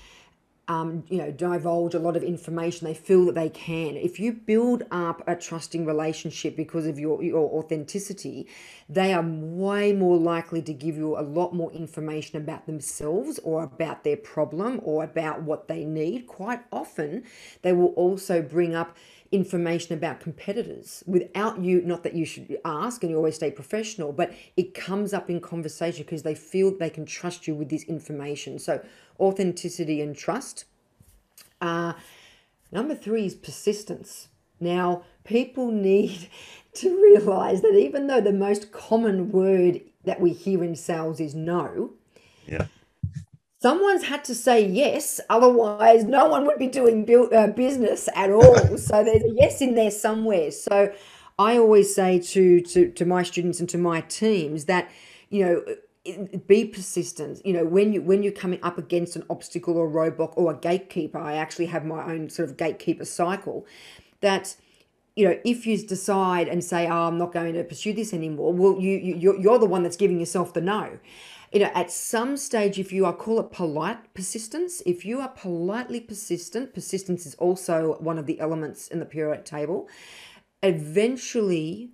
um, 0.69 1.05
you 1.09 1.17
know, 1.17 1.31
divulge 1.31 1.95
a 1.95 1.99
lot 1.99 2.15
of 2.15 2.23
information. 2.23 2.87
They 2.87 2.95
feel 2.95 3.25
that 3.27 3.35
they 3.35 3.49
can. 3.49 3.97
If 3.97 4.21
you 4.21 4.35
build 4.35 4.85
up 4.91 5.23
a 5.27 5.35
trusting 5.35 5.87
relationship 5.87 6.57
because 6.57 6.87
of 6.87 6.99
your, 6.99 7.23
your 7.23 7.49
authenticity, 7.59 8.47
they 8.87 9.15
are 9.15 9.25
way 9.25 9.95
more 9.95 10.19
likely 10.19 10.61
to 10.63 10.75
give 10.75 10.97
you 10.97 11.19
a 11.19 11.23
lot 11.23 11.55
more 11.55 11.73
information 11.73 12.37
about 12.37 12.67
themselves 12.67 13.41
or 13.43 13.65
about 13.65 14.05
their 14.05 14.19
problem 14.19 14.81
or 14.85 15.03
about 15.05 15.43
what 15.43 15.69
they 15.69 15.85
need. 15.85 16.27
Quite 16.27 16.61
often, 16.71 17.25
they 17.63 17.73
will 17.73 17.95
also 17.95 18.43
bring 18.43 18.75
up 18.75 18.95
information 19.31 19.95
about 19.95 20.21
competitors 20.21 21.05
without 21.07 21.61
you 21.61 21.83
not 21.83 22.03
that 22.03 22.15
you 22.15 22.25
should 22.25 22.59
ask 22.65 23.03
and 23.03 23.11
you 23.11 23.17
always 23.17 23.35
stay 23.35 23.51
professional 23.51 24.11
but 24.13 24.33
it 24.57 24.73
comes 24.75 25.13
up 25.13 25.29
in 25.29 25.41
conversation 25.41 26.03
because 26.05 26.23
they 26.23 26.35
feel 26.35 26.77
they 26.77 26.89
can 26.89 27.05
trust 27.05 27.47
you 27.47 27.55
with 27.55 27.69
this 27.69 27.83
information 27.85 28.59
so 28.59 28.83
authenticity 29.21 30.01
and 30.01 30.17
trust 30.17 30.65
uh, 31.61 31.93
number 32.73 32.95
three 32.95 33.27
is 33.27 33.35
persistence 33.35 34.29
now 34.61 35.03
people 35.25 35.71
need 35.71 36.29
to 36.73 37.03
realize 37.03 37.61
that 37.61 37.75
even 37.75 38.07
though 38.07 38.21
the 38.21 38.33
most 38.33 38.73
common 38.73 39.31
word 39.31 39.81
that 40.05 40.21
we 40.21 40.33
hear 40.33 40.65
in 40.65 40.75
sales 40.75 41.21
is 41.21 41.35
no 41.35 41.93
Yeah. 42.47 42.67
Someone's 43.61 44.05
had 44.05 44.25
to 44.25 44.35
say 44.35 44.65
yes 44.65 45.21
otherwise 45.29 46.05
no 46.05 46.29
one 46.29 46.47
would 46.47 46.59
be 46.59 46.69
doing 46.69 47.05
bu- 47.05 47.31
uh, 47.31 47.49
business 47.49 48.09
at 48.15 48.31
all. 48.31 48.57
So 48.79 49.05
there's 49.05 49.23
a 49.23 49.35
yes 49.35 49.61
in 49.61 49.75
there 49.75 49.91
somewhere. 49.91 50.51
So 50.51 50.93
i 51.39 51.57
always 51.57 51.95
say 51.95 52.19
to, 52.19 52.61
to 52.61 52.91
to 52.93 53.05
my 53.05 53.23
students 53.23 53.61
and 53.61 53.69
to 53.69 53.79
my 53.79 54.01
teams 54.03 54.65
that 54.65 54.91
you 55.31 55.45
know 55.45 55.65
be 56.47 56.65
persistent. 56.65 57.45
You 57.45 57.53
know 57.55 57.65
when 57.65 57.93
you 57.93 58.03
when 58.03 58.23
you're 58.23 58.33
coming 58.33 58.61
up 58.63 58.79
against 58.79 59.17
an 59.17 59.25
obstacle 59.29 59.77
or 59.77 59.87
a 59.89 59.91
roadblock 59.91 60.33
or 60.37 60.53
a 60.53 60.57
gatekeeper 60.57 61.19
i 61.19 61.35
actually 61.35 61.67
have 61.67 61.85
my 61.85 62.03
own 62.13 62.31
sort 62.31 62.49
of 62.49 62.57
gatekeeper 62.57 63.05
cycle 63.05 63.67
that 64.21 64.57
you 65.19 65.25
know, 65.29 65.37
if 65.45 65.67
you 65.67 65.77
decide 65.85 66.47
and 66.47 66.63
say, 66.63 66.87
"Oh, 66.87 67.09
I'm 67.09 67.19
not 67.19 67.33
going 67.33 67.55
to 67.55 67.65
pursue 67.65 67.93
this 67.93 68.15
anymore," 68.15 68.53
well, 68.53 68.81
you, 68.81 68.97
you 68.97 69.17
you're, 69.17 69.41
you're 69.41 69.59
the 69.59 69.67
one 69.67 69.83
that's 69.83 69.97
giving 69.97 70.21
yourself 70.21 70.55
the 70.55 70.61
no. 70.61 71.01
You 71.53 71.61
know, 71.61 71.71
at 71.75 71.91
some 71.91 72.37
stage, 72.37 72.79
if 72.79 72.93
you 72.93 73.07
are 73.07 73.13
call 73.13 73.41
it 73.41 73.51
polite 73.51 74.13
persistence, 74.13 74.83
if 74.85 75.05
you 75.07 75.21
are 75.21 75.29
politely 75.29 76.01
persistent, 76.01 76.75
persistence 76.75 77.25
is 77.25 77.35
also 77.37 77.97
one 78.01 78.19
of 78.19 78.27
the 78.27 78.39
elements 78.39 78.89
in 78.89 78.99
the 78.99 79.07
periodic 79.07 79.47
table. 79.47 79.89
Eventually, 80.63 81.91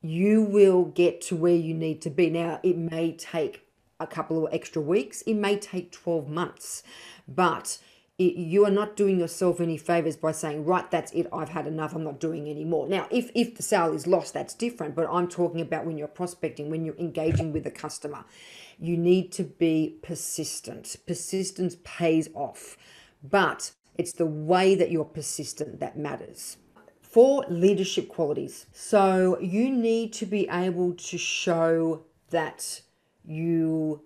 you 0.00 0.42
will 0.42 0.84
get 0.84 1.20
to 1.22 1.36
where 1.36 1.54
you 1.54 1.74
need 1.74 2.00
to 2.02 2.10
be. 2.10 2.30
Now, 2.30 2.60
it 2.62 2.78
may 2.78 3.12
take 3.12 3.66
a 4.00 4.06
couple 4.06 4.46
of 4.46 4.52
extra 4.54 4.80
weeks. 4.80 5.22
It 5.22 5.34
may 5.34 5.58
take 5.58 5.92
12 5.92 6.28
months, 6.28 6.82
but 7.28 7.78
it, 8.18 8.36
you 8.36 8.64
are 8.64 8.70
not 8.70 8.96
doing 8.96 9.18
yourself 9.18 9.60
any 9.60 9.76
favors 9.76 10.16
by 10.16 10.32
saying, 10.32 10.64
right, 10.64 10.88
that's 10.90 11.12
it, 11.12 11.26
I've 11.32 11.48
had 11.50 11.66
enough, 11.66 11.94
I'm 11.94 12.04
not 12.04 12.20
doing 12.20 12.48
anymore. 12.48 12.88
Now, 12.88 13.06
if, 13.10 13.30
if 13.34 13.56
the 13.56 13.62
sale 13.62 13.92
is 13.92 14.06
lost, 14.06 14.34
that's 14.34 14.54
different, 14.54 14.94
but 14.94 15.08
I'm 15.10 15.28
talking 15.28 15.60
about 15.60 15.84
when 15.84 15.98
you're 15.98 16.08
prospecting, 16.08 16.70
when 16.70 16.84
you're 16.84 16.96
engaging 16.96 17.52
with 17.52 17.66
a 17.66 17.70
customer. 17.70 18.24
You 18.78 18.96
need 18.96 19.32
to 19.32 19.44
be 19.44 19.96
persistent. 20.02 20.96
Persistence 21.06 21.76
pays 21.84 22.28
off, 22.34 22.76
but 23.22 23.72
it's 23.96 24.12
the 24.12 24.26
way 24.26 24.74
that 24.74 24.90
you're 24.90 25.04
persistent 25.04 25.80
that 25.80 25.98
matters. 25.98 26.56
For 27.00 27.44
leadership 27.48 28.08
qualities, 28.08 28.66
so 28.72 29.38
you 29.40 29.70
need 29.70 30.12
to 30.14 30.26
be 30.26 30.48
able 30.50 30.94
to 30.94 31.16
show 31.16 32.02
that 32.30 32.80
you 33.24 34.02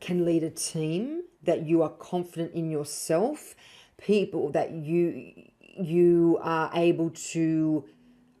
can 0.00 0.24
lead 0.24 0.44
a 0.44 0.50
team, 0.50 1.22
that 1.42 1.66
you 1.66 1.82
are 1.82 1.90
confident 1.90 2.52
in 2.54 2.70
yourself, 2.70 3.56
people 3.98 4.50
that 4.50 4.70
you 4.70 5.32
you 5.76 6.38
are 6.40 6.70
able 6.74 7.10
to 7.10 7.84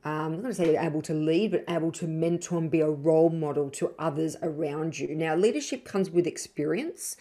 um, 0.04 0.12
I'm 0.12 0.32
not 0.32 0.42
going 0.42 0.54
to 0.54 0.54
say 0.54 0.76
able 0.76 1.02
to 1.02 1.14
lead, 1.14 1.52
but 1.52 1.64
able 1.68 1.90
to 1.92 2.06
mentor 2.06 2.58
and 2.58 2.70
be 2.70 2.80
a 2.80 2.90
role 2.90 3.30
model 3.30 3.70
to 3.70 3.94
others 3.98 4.36
around 4.42 4.98
you. 4.98 5.14
Now, 5.14 5.34
leadership 5.34 5.84
comes 5.84 6.10
with 6.10 6.26
experience. 6.26 7.16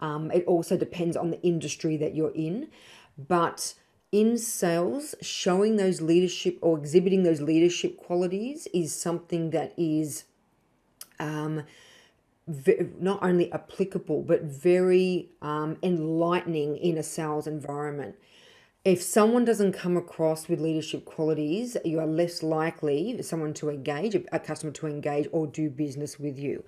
Um, 0.00 0.30
it 0.30 0.44
also 0.46 0.76
depends 0.76 1.16
on 1.16 1.30
the 1.30 1.40
industry 1.42 1.96
that 1.96 2.14
you're 2.14 2.34
in, 2.34 2.68
but 3.18 3.74
in 4.12 4.36
sales, 4.36 5.14
showing 5.20 5.76
those 5.76 6.00
leadership 6.00 6.58
or 6.60 6.78
exhibiting 6.78 7.22
those 7.22 7.40
leadership 7.40 7.96
qualities 7.96 8.68
is 8.74 8.94
something 8.94 9.50
that 9.50 9.72
is 9.76 10.24
um, 11.18 11.62
not 13.00 13.22
only 13.22 13.50
applicable 13.52 14.22
but 14.22 14.42
very 14.42 15.30
um, 15.40 15.78
enlightening 15.82 16.76
in 16.76 16.98
a 16.98 17.02
sales 17.02 17.46
environment. 17.46 18.16
If 18.84 19.00
someone 19.00 19.44
doesn't 19.44 19.74
come 19.74 19.96
across 19.96 20.48
with 20.48 20.60
leadership 20.60 21.04
qualities, 21.04 21.76
you 21.84 22.00
are 22.00 22.06
less 22.06 22.42
likely 22.42 23.22
someone 23.22 23.54
to 23.54 23.70
engage, 23.70 24.16
a 24.32 24.40
customer 24.40 24.72
to 24.72 24.88
engage 24.88 25.28
or 25.30 25.46
do 25.46 25.70
business 25.70 26.18
with 26.18 26.36
you. 26.36 26.64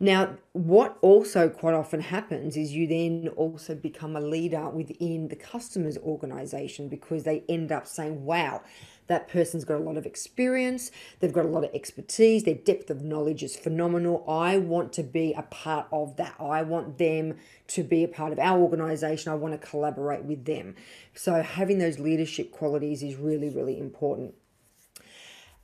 Now, 0.00 0.38
what 0.54 0.98
also 1.02 1.48
quite 1.48 1.74
often 1.74 2.00
happens 2.00 2.56
is 2.56 2.72
you 2.72 2.88
then 2.88 3.28
also 3.36 3.76
become 3.76 4.16
a 4.16 4.20
leader 4.20 4.68
within 4.70 5.28
the 5.28 5.36
customer's 5.36 5.98
organization 5.98 6.88
because 6.88 7.22
they 7.22 7.44
end 7.48 7.70
up 7.70 7.86
saying, 7.86 8.24
wow, 8.24 8.62
that 9.08 9.28
person's 9.28 9.64
got 9.64 9.76
a 9.76 9.84
lot 9.84 9.96
of 9.96 10.06
experience, 10.06 10.90
they've 11.20 11.32
got 11.32 11.44
a 11.44 11.48
lot 11.48 11.64
of 11.64 11.74
expertise, 11.74 12.44
their 12.44 12.54
depth 12.54 12.90
of 12.90 13.02
knowledge 13.02 13.42
is 13.42 13.56
phenomenal. 13.56 14.24
I 14.28 14.58
want 14.58 14.92
to 14.94 15.02
be 15.02 15.32
a 15.34 15.42
part 15.42 15.86
of 15.92 16.16
that. 16.16 16.34
I 16.40 16.62
want 16.62 16.98
them 16.98 17.36
to 17.68 17.82
be 17.82 18.04
a 18.04 18.08
part 18.08 18.32
of 18.32 18.38
our 18.38 18.58
organization. 18.58 19.32
I 19.32 19.34
want 19.34 19.60
to 19.60 19.66
collaborate 19.66 20.24
with 20.24 20.44
them. 20.44 20.76
So, 21.14 21.42
having 21.42 21.78
those 21.78 21.98
leadership 21.98 22.52
qualities 22.52 23.02
is 23.02 23.16
really, 23.16 23.48
really 23.48 23.78
important. 23.78 24.34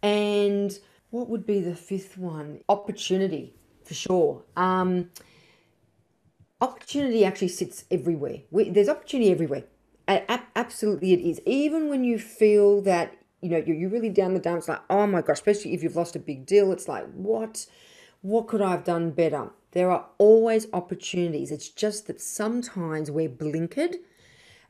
And 0.03 0.78
what 1.11 1.28
would 1.28 1.47
be 1.47 1.61
the 1.61 1.74
fifth 1.74 2.18
one? 2.18 2.61
Opportunity, 2.68 3.55
for 3.84 3.95
sure. 3.95 4.45
Um, 4.57 5.11
opportunity 6.61 7.24
actually 7.24 7.49
sits 7.49 7.84
everywhere. 7.91 8.41
We, 8.51 8.70
there's 8.70 8.89
opportunity 8.89 9.30
everywhere. 9.30 9.64
absolutely, 10.07 11.12
it 11.12 11.20
is. 11.20 11.41
Even 11.47 11.89
when 11.89 12.05
you 12.05 12.18
feel 12.18 12.82
that 12.82 13.16
you 13.41 13.51
know, 13.51 13.62
you're, 13.64 13.76
you're 13.76 13.91
really 13.91 14.11
down 14.11 14.34
the 14.34 14.41
dumps, 14.41 14.68
like, 14.68 14.82
oh 14.91 15.07
my 15.07 15.22
gosh, 15.22 15.36
especially 15.36 15.74
if 15.74 15.82
you've 15.82 15.97
lost 15.97 16.16
a 16.16 16.20
big 16.20 16.47
deal, 16.47 16.72
it's 16.72 16.89
like, 16.89 17.07
what, 17.12 17.66
what 18.22 18.49
could 18.49 18.61
I 18.61 18.72
have 18.72 18.84
done 18.84 19.11
better? 19.11 19.51
There 19.72 19.91
are 19.91 20.07
always 20.18 20.66
opportunities. 20.72 21.51
It's 21.51 21.68
just 21.68 22.07
that 22.07 22.20
sometimes 22.20 23.11
we're 23.11 23.28
blinkered. 23.28 23.97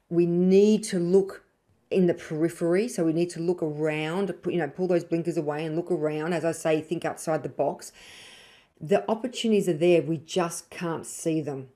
We 0.08 0.26
need 0.26 0.82
to 0.84 0.98
look 0.98 1.44
in 1.90 2.06
the 2.06 2.14
periphery, 2.14 2.88
so 2.88 3.04
we 3.04 3.12
need 3.12 3.30
to 3.30 3.40
look 3.40 3.62
around, 3.62 4.34
you 4.46 4.58
know, 4.58 4.68
pull 4.68 4.88
those 4.88 5.04
blinkers 5.04 5.36
away 5.36 5.64
and 5.64 5.76
look 5.76 5.90
around. 5.90 6.34
As 6.34 6.44
I 6.44 6.52
say, 6.52 6.80
think 6.80 7.04
outside 7.04 7.42
the 7.42 7.48
box. 7.48 7.92
The 8.80 9.08
opportunities 9.10 9.68
are 9.68 9.72
there, 9.72 10.02
we 10.02 10.18
just 10.18 10.70
can't 10.70 11.06
see 11.06 11.40
them. 11.40 11.68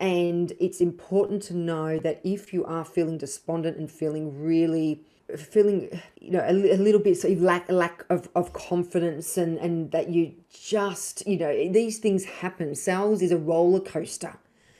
And 0.00 0.52
it's 0.60 0.80
important 0.80 1.42
to 1.44 1.54
know 1.54 1.98
that 1.98 2.20
if 2.24 2.52
you 2.52 2.64
are 2.64 2.84
feeling 2.84 3.18
despondent 3.18 3.76
and 3.76 3.90
feeling 3.90 4.42
really 4.42 5.02
feeling 5.36 6.00
you 6.20 6.30
know 6.30 6.40
a, 6.40 6.52
a, 6.52 6.78
little 6.78 7.00
bit 7.00 7.18
sort 7.18 7.34
of 7.34 7.42
lack 7.42 7.70
lack 7.70 8.04
of, 8.08 8.28
of 8.34 8.52
confidence 8.52 9.36
and 9.36 9.58
and 9.58 9.90
that 9.90 10.08
you 10.08 10.32
just 10.50 11.26
you 11.26 11.36
know 11.36 11.52
these 11.70 11.98
things 11.98 12.24
happen. 12.24 12.74
Sales 12.74 13.20
is 13.20 13.30
a 13.30 13.36
roller 13.36 13.80
coaster. 13.80 14.36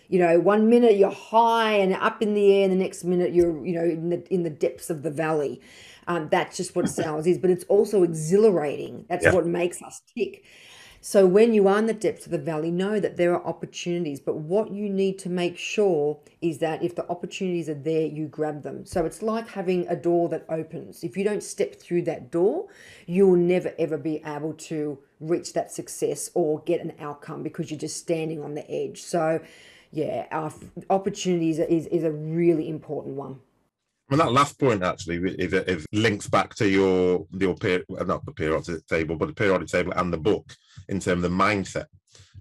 You 0.09 0.21
know 0.21 0.41
one 0.41 0.71
minute 0.71 0.97
you're 0.97 1.11
high 1.11 1.73
and 1.73 1.93
up 1.93 2.23
in 2.23 2.35
the 2.35 2.53
air 2.53 2.65
and 2.65 2.73
the 2.73 2.83
next 2.83 3.05
minute 3.05 3.35
you're 3.35 3.65
you 3.67 3.75
know 3.75 3.85
in 3.85 4.09
the 4.09 4.33
in 4.33 4.43
the 4.43 4.51
depths 4.51 4.91
of 4.91 5.03
the 5.03 5.11
valley. 5.11 5.61
Um, 6.07 6.29
that's 6.31 6.57
just 6.57 6.75
what 6.75 6.89
sales 6.89 7.27
is 7.27 7.37
but 7.37 7.51
it's 7.51 7.65
also 7.65 8.03
exhilarating. 8.03 9.05
That's 9.09 9.25
yeah. 9.25 9.35
what 9.35 9.47
makes 9.47 9.83
us 9.83 10.01
tick 10.17 10.45
so 11.01 11.27
when 11.27 11.55
you 11.55 11.69
are 11.69 11.79
in 11.79 11.87
the 11.87 11.95
depths 11.95 12.27
of 12.27 12.33
the 12.33 12.39
valley, 12.39 12.71
know 12.71 12.99
that 12.99 13.17
there 13.17 13.33
are 13.33 13.47
opportunities, 13.47 14.21
but 14.21 14.37
what 14.37 14.73
you 14.73 14.89
need 14.89 15.19
to 15.21 15.29
make 15.29 15.57
sure 15.57 16.19
is 16.41 16.59
that 16.59 16.83
if 16.83 16.95
the 16.97 17.09
opportunities 17.09 17.69
are 17.69 17.75
there, 17.75 18.07
you 18.07 18.27
grab 18.27 18.63
them. 18.63 18.85
So 18.85 19.05
it's 19.05 19.23
like 19.23 19.49
having 19.49 19.87
a 19.89 19.97
door 19.97 20.29
that 20.31 20.45
opens. 20.49 21.05
If 21.05 21.17
you 21.17 21.25
don't 21.25 21.43
step 21.43 21.77
through 21.77 22.03
that 22.03 22.31
door, 22.31 22.67
you 23.07 23.29
will 23.29 23.37
never 23.37 23.73
ever 23.79 23.97
be 23.97 24.23
able 24.25 24.55
to 24.55 24.99
reach 25.21 25.53
that 25.53 25.71
success 25.71 26.31
or 26.35 26.61
get 26.61 26.81
an 26.81 26.93
outcome 27.01 27.43
because 27.43 27.71
you're 27.71 27.81
just 27.81 27.97
standing 27.97 28.43
on 28.43 28.55
the 28.55 28.69
edge. 28.71 29.01
So 29.03 29.41
yeah, 29.93 30.27
our 30.31 30.53
opportunities 30.91 31.59
is, 31.59 31.87
is 31.87 32.05
a 32.05 32.11
really 32.11 32.69
important 32.69 33.15
one. 33.15 33.41
And 34.11 34.21
that 34.21 34.33
last 34.33 34.59
point 34.59 34.83
actually 34.83 35.17
is, 35.39 35.53
is 35.53 35.87
links 35.93 36.29
back 36.29 36.55
to 36.57 36.69
your 36.69 37.27
your 37.33 37.55
peer, 37.55 37.85
not 37.89 38.25
the 38.25 38.33
periodic 38.33 38.87
table, 38.87 39.17
but 39.17 39.27
the 39.27 39.35
periodic 39.35 39.69
table 39.69 39.93
and 39.97 40.13
the 40.13 40.19
book 40.19 40.55
in 40.89 40.99
terms 40.99 41.25
of 41.25 41.31
the 41.31 41.37
mindset, 41.37 41.87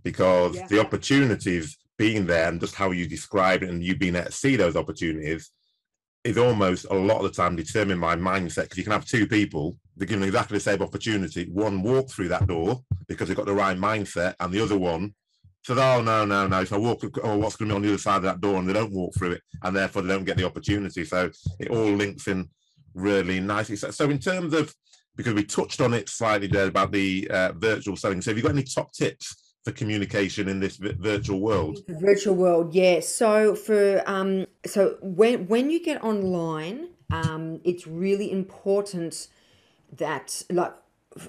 because 0.03 0.55
yeah. 0.55 0.68
the 0.68 0.80
opportunities 0.80 1.78
being 1.97 2.26
there 2.26 2.47
and 2.47 2.61
just 2.61 2.76
how 2.76 2.91
you 2.91 3.07
describe 3.07 3.63
it 3.63 3.70
and 3.70 3.84
you 3.84 3.97
being 3.97 4.15
able 4.15 4.28
to 4.28 4.32
see 4.32 4.55
those 4.55 4.76
opportunities 4.76 5.51
is 6.24 6.38
almost 6.38 6.86
a 6.89 6.93
lot 6.93 7.18
of 7.18 7.24
the 7.24 7.41
time 7.41 7.55
determined 7.55 7.99
by 7.99 8.15
mindset. 8.15 8.63
Because 8.63 8.78
you 8.78 8.84
can 8.84 8.93
have 8.93 9.05
two 9.05 9.28
people 9.28 9.78
they're 9.97 10.07
given 10.07 10.24
exactly 10.24 10.57
the 10.57 10.63
same 10.63 10.82
opportunity. 10.82 11.49
One 11.51 11.82
walk 11.82 12.09
through 12.09 12.28
that 12.30 12.47
door 12.47 12.84
because 13.07 13.28
they've 13.28 13.38
got 13.38 13.47
the 13.47 13.53
right 13.53 13.78
mindset, 13.78 14.36
and 14.39 14.53
the 14.53 14.61
other 14.61 14.78
one 14.78 15.15
So 15.68 15.78
oh 15.78 16.01
no 16.01 16.24
no 16.24 16.47
no! 16.47 16.61
If 16.61 16.72
I 16.72 16.78
walk, 16.78 17.03
oh, 17.22 17.38
what's 17.39 17.57
going 17.57 17.68
to 17.68 17.74
be 17.74 17.76
on 17.76 17.82
the 17.82 17.89
other 17.89 17.97
side 17.97 18.15
of 18.15 18.24
that 18.24 18.39
door, 18.39 18.55
and 18.55 18.70
they 18.70 18.72
don't 18.72 18.93
walk 18.93 19.13
through 19.15 19.32
it, 19.32 19.41
and 19.63 19.76
therefore 19.76 20.01
they 20.01 20.13
don't 20.13 20.24
get 20.24 20.38
the 20.38 20.45
opportunity. 20.45 21.03
So 21.03 21.30
it 21.59 21.70
all 21.70 21.91
links 21.91 22.30
in 22.30 22.47
really 22.93 23.41
nicely. 23.41 23.76
So, 23.76 23.91
so 23.91 24.09
in 24.09 24.18
terms 24.18 24.53
of 24.53 24.74
because 25.18 25.34
we 25.34 25.43
touched 25.43 25.82
on 25.82 25.93
it 25.93 26.07
slightly 26.07 26.47
there 26.47 26.68
about 26.68 26.93
the 26.93 27.30
uh, 27.30 27.51
virtual 27.51 27.97
selling. 27.97 28.22
So 28.22 28.32
have 28.32 28.38
you 28.38 28.43
got 28.43 28.53
any 28.53 28.63
top 28.63 28.93
tips 28.93 29.55
for 29.65 29.74
communication 29.74 30.47
in 30.47 30.61
this 30.61 30.78
virtual 30.78 31.41
world? 31.41 31.80
virtual 31.89 32.36
world, 32.36 32.74
yeah. 32.74 33.01
So 33.01 33.53
for 33.53 34.01
um, 34.09 34.47
so 34.65 34.95
when 35.01 35.49
when 35.49 35.70
you 35.70 35.84
get 35.84 36.01
online, 36.01 36.91
um, 37.11 37.59
it's 37.65 37.86
really 37.86 38.32
important 38.32 39.28
that 39.97 40.43
like 40.49 40.76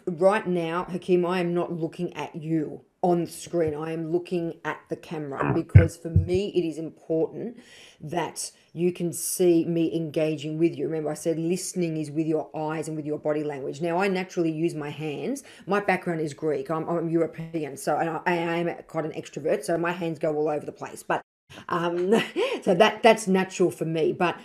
right 0.06 0.46
now, 0.46 0.84
Hakeem, 0.84 1.26
I 1.26 1.40
am 1.40 1.54
not 1.54 1.72
looking 1.72 2.14
at 2.14 2.36
you 2.36 2.82
on 3.02 3.26
screen. 3.26 3.74
I 3.74 3.92
am 3.92 4.10
looking 4.10 4.54
at 4.64 4.80
the 4.88 4.96
camera 4.96 5.52
because 5.54 5.96
for 5.96 6.10
me 6.10 6.48
it 6.54 6.66
is 6.66 6.78
important 6.78 7.58
that 8.00 8.50
you 8.72 8.92
can 8.92 9.12
see 9.12 9.64
me 9.64 9.94
engaging 9.94 10.58
with 10.58 10.76
you. 10.76 10.86
Remember, 10.86 11.10
I 11.10 11.14
said 11.14 11.38
listening 11.38 11.96
is 11.96 12.10
with 12.10 12.26
your 12.26 12.50
eyes 12.56 12.88
and 12.88 12.96
with 12.96 13.06
your 13.06 13.18
body 13.18 13.44
language. 13.44 13.80
Now, 13.80 13.98
I 13.98 14.08
naturally 14.08 14.52
use 14.52 14.74
my 14.74 14.90
hands. 14.90 15.42
My 15.66 15.80
background 15.80 16.20
is 16.20 16.34
Greek. 16.34 16.70
I'm, 16.70 16.88
I'm 16.88 17.08
European, 17.08 17.76
so 17.76 17.96
and 17.96 18.10
I, 18.10 18.20
I 18.26 18.34
am 18.34 18.82
quite 18.86 19.04
an 19.04 19.12
extrovert. 19.12 19.64
So 19.64 19.78
my 19.78 19.92
hands 19.92 20.18
go 20.18 20.34
all 20.36 20.48
over 20.48 20.66
the 20.66 20.72
place. 20.72 21.02
But 21.02 21.22
um, 21.68 22.14
so 22.62 22.74
that 22.74 23.02
that's 23.02 23.26
natural 23.26 23.70
for 23.70 23.84
me. 23.84 24.12
But 24.12 24.38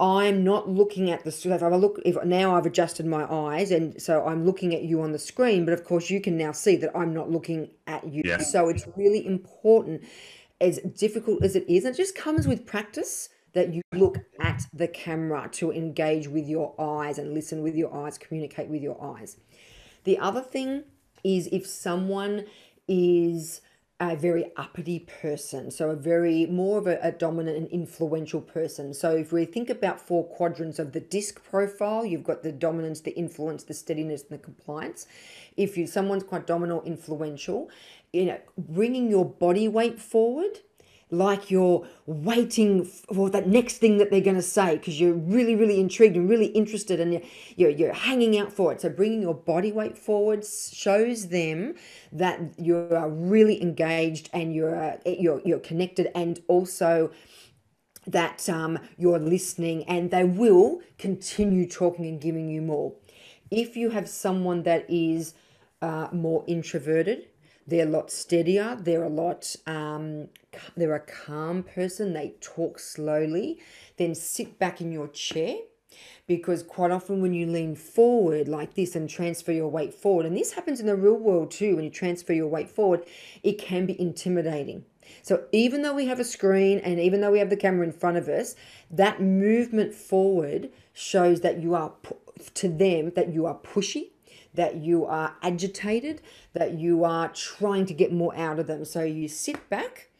I'm 0.00 0.42
not 0.42 0.68
looking 0.68 1.10
at 1.10 1.22
the 1.22 1.30
so 1.30 1.52
if 1.52 1.62
I 1.62 1.68
look 1.68 2.00
if 2.04 2.16
now 2.24 2.56
I've 2.56 2.66
adjusted 2.66 3.06
my 3.06 3.32
eyes 3.32 3.70
and 3.70 4.00
so 4.02 4.26
I'm 4.26 4.44
looking 4.44 4.74
at 4.74 4.82
you 4.82 5.00
on 5.02 5.12
the 5.12 5.18
screen, 5.18 5.64
but 5.64 5.72
of 5.72 5.84
course 5.84 6.10
you 6.10 6.20
can 6.20 6.36
now 6.36 6.52
see 6.52 6.76
that 6.76 6.96
I'm 6.96 7.14
not 7.14 7.30
looking 7.30 7.70
at 7.86 8.06
you. 8.06 8.22
Yeah. 8.24 8.38
So 8.38 8.68
it's 8.68 8.86
really 8.96 9.24
important, 9.24 10.02
as 10.60 10.78
difficult 10.78 11.44
as 11.44 11.54
it 11.54 11.64
is, 11.68 11.84
and 11.84 11.94
it 11.94 11.98
just 11.98 12.16
comes 12.16 12.48
with 12.48 12.66
practice 12.66 13.28
that 13.52 13.72
you 13.72 13.82
look 13.92 14.18
at 14.40 14.66
the 14.72 14.88
camera 14.88 15.48
to 15.52 15.70
engage 15.70 16.26
with 16.26 16.48
your 16.48 16.74
eyes 16.78 17.18
and 17.18 17.32
listen 17.32 17.62
with 17.62 17.76
your 17.76 17.94
eyes, 17.94 18.18
communicate 18.18 18.68
with 18.68 18.82
your 18.82 19.00
eyes. 19.00 19.36
The 20.02 20.18
other 20.18 20.40
thing 20.40 20.84
is 21.22 21.48
if 21.52 21.66
someone 21.66 22.46
is 22.88 23.60
a 24.00 24.16
very 24.16 24.50
uppity 24.56 24.98
person, 24.98 25.70
so 25.70 25.90
a 25.90 25.94
very 25.94 26.46
more 26.46 26.78
of 26.78 26.86
a, 26.86 26.98
a, 27.00 27.12
dominant 27.12 27.56
and 27.56 27.68
influential 27.68 28.40
person. 28.40 28.92
So 28.92 29.14
if 29.14 29.32
we 29.32 29.44
think 29.44 29.70
about 29.70 30.00
four 30.00 30.24
quadrants 30.24 30.80
of 30.80 30.92
the 30.92 31.00
disc 31.00 31.42
profile, 31.44 32.04
you've 32.04 32.24
got 32.24 32.42
the 32.42 32.50
dominance, 32.50 33.00
the 33.00 33.12
influence, 33.12 33.62
the 33.62 33.74
steadiness, 33.74 34.22
and 34.22 34.30
the 34.30 34.42
compliance. 34.42 35.06
If 35.56 35.78
you 35.78 35.86
someone's 35.86 36.24
quite 36.24 36.46
dominant, 36.46 36.86
influential, 36.86 37.70
you 38.12 38.24
know, 38.24 38.40
bringing 38.58 39.08
your 39.08 39.24
body 39.24 39.68
weight 39.68 40.00
forward 40.00 40.60
like 41.18 41.50
you're 41.50 41.86
waiting 42.06 42.84
for 42.84 43.30
that 43.30 43.46
next 43.46 43.78
thing 43.78 43.98
that 43.98 44.10
they're 44.10 44.20
going 44.20 44.36
to 44.36 44.42
say 44.42 44.76
because 44.76 45.00
you're 45.00 45.14
really 45.14 45.54
really 45.54 45.80
intrigued 45.80 46.16
and 46.16 46.28
really 46.28 46.46
interested 46.46 47.00
and 47.00 47.22
you're, 47.56 47.70
you're, 47.70 47.92
hanging 47.92 48.38
out 48.38 48.52
for 48.52 48.72
it 48.72 48.80
so 48.80 48.88
bringing 48.88 49.22
your 49.22 49.34
body 49.34 49.72
weight 49.72 49.96
forward 49.96 50.44
shows 50.44 51.28
them 51.28 51.74
that 52.12 52.40
you 52.58 52.76
are 52.76 53.08
really 53.08 53.62
engaged 53.62 54.28
and 54.32 54.54
you're 54.54 54.74
uh, 54.74 54.96
you're, 55.06 55.40
you're 55.44 55.60
connected 55.60 56.10
and 56.14 56.40
also 56.48 57.10
that 58.06 58.48
um, 58.48 58.78
you're 58.98 59.18
listening 59.18 59.84
and 59.84 60.10
they 60.10 60.24
will 60.24 60.80
continue 60.98 61.66
talking 61.66 62.06
and 62.06 62.20
giving 62.20 62.48
you 62.48 62.60
more 62.60 62.92
if 63.50 63.76
you 63.76 63.90
have 63.90 64.08
someone 64.08 64.62
that 64.64 64.84
is 64.88 65.34
uh, 65.80 66.08
more 66.12 66.44
introverted 66.46 67.26
they're 67.66 67.86
a 67.86 67.90
lot 67.90 68.10
steadier. 68.10 68.76
They're 68.78 69.04
a 69.04 69.08
lot, 69.08 69.56
um, 69.66 70.28
they're 70.76 70.94
a 70.94 71.00
calm 71.00 71.62
person. 71.62 72.12
They 72.12 72.34
talk 72.40 72.78
slowly. 72.78 73.60
Then 73.96 74.14
sit 74.14 74.58
back 74.58 74.80
in 74.80 74.92
your 74.92 75.08
chair 75.08 75.56
because 76.26 76.62
quite 76.62 76.90
often 76.90 77.20
when 77.20 77.34
you 77.34 77.46
lean 77.46 77.76
forward 77.76 78.48
like 78.48 78.74
this 78.74 78.96
and 78.96 79.08
transfer 79.08 79.52
your 79.52 79.68
weight 79.68 79.94
forward, 79.94 80.26
and 80.26 80.36
this 80.36 80.52
happens 80.52 80.80
in 80.80 80.86
the 80.86 80.96
real 80.96 81.14
world 81.14 81.50
too, 81.50 81.76
when 81.76 81.84
you 81.84 81.90
transfer 81.90 82.32
your 82.32 82.48
weight 82.48 82.68
forward, 82.68 83.04
it 83.42 83.58
can 83.58 83.86
be 83.86 84.00
intimidating. 84.00 84.84
So 85.22 85.44
even 85.52 85.82
though 85.82 85.94
we 85.94 86.06
have 86.06 86.18
a 86.18 86.24
screen 86.24 86.78
and 86.78 86.98
even 86.98 87.20
though 87.20 87.30
we 87.30 87.38
have 87.38 87.50
the 87.50 87.56
camera 87.56 87.86
in 87.86 87.92
front 87.92 88.16
of 88.16 88.28
us, 88.28 88.56
that 88.90 89.20
movement 89.20 89.94
forward 89.94 90.70
shows 90.92 91.42
that 91.42 91.62
you 91.62 91.74
are 91.74 91.92
to 92.54 92.68
them 92.68 93.12
that 93.14 93.32
you 93.32 93.46
are 93.46 93.56
pushy 93.56 94.10
that 94.54 94.76
you 94.76 95.04
are 95.04 95.34
agitated, 95.42 96.22
that 96.52 96.78
you 96.78 97.04
are 97.04 97.28
trying 97.28 97.84
to 97.86 97.92
get 97.92 98.12
more 98.12 98.34
out 98.36 98.58
of 98.58 98.66
them. 98.66 98.84
So 98.84 99.02
you 99.02 99.28
sit 99.28 99.68
back 99.68 100.10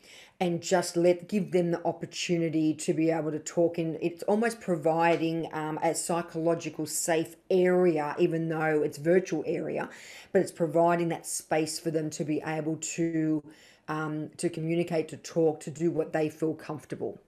and 0.41 0.63
just 0.63 0.97
let 0.97 1.29
give 1.29 1.53
them 1.53 1.71
the 1.71 1.85
opportunity 1.87 2.75
to 2.75 2.93
be 2.93 3.11
able 3.11 3.31
to 3.31 3.39
talk 3.39 3.79
in 3.79 3.99
it's 4.03 4.23
almost 4.25 4.61
providing 4.61 5.49
um, 5.53 5.79
a 5.83 5.95
psychological 5.95 6.87
safe 6.87 7.37
area 7.51 8.15
even 8.19 8.49
though 8.49 8.83
it's 8.83 8.99
virtual 8.99 9.45
area 9.47 9.89
but 10.33 10.43
it's 10.43 10.53
providing 10.53 11.09
that 11.09 11.27
space 11.27 11.79
for 11.79 11.91
them 11.91 12.11
to 12.11 12.25
be 12.25 12.43
able 12.47 12.77
to 12.77 13.43
um, 13.87 14.31
to 14.37 14.49
communicate 14.49 15.09
to 15.09 15.17
talk 15.17 15.61
to 15.61 15.71
do 15.71 15.91
what 15.91 16.13
they 16.13 16.29
feel 16.29 16.55
comfortable 16.55 17.21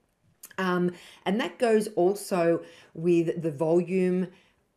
um, 0.57 0.91
and 1.25 1.39
that 1.39 1.59
goes 1.59 1.87
also 1.95 2.61
with 2.93 3.41
the 3.41 3.51
volume 3.51 4.27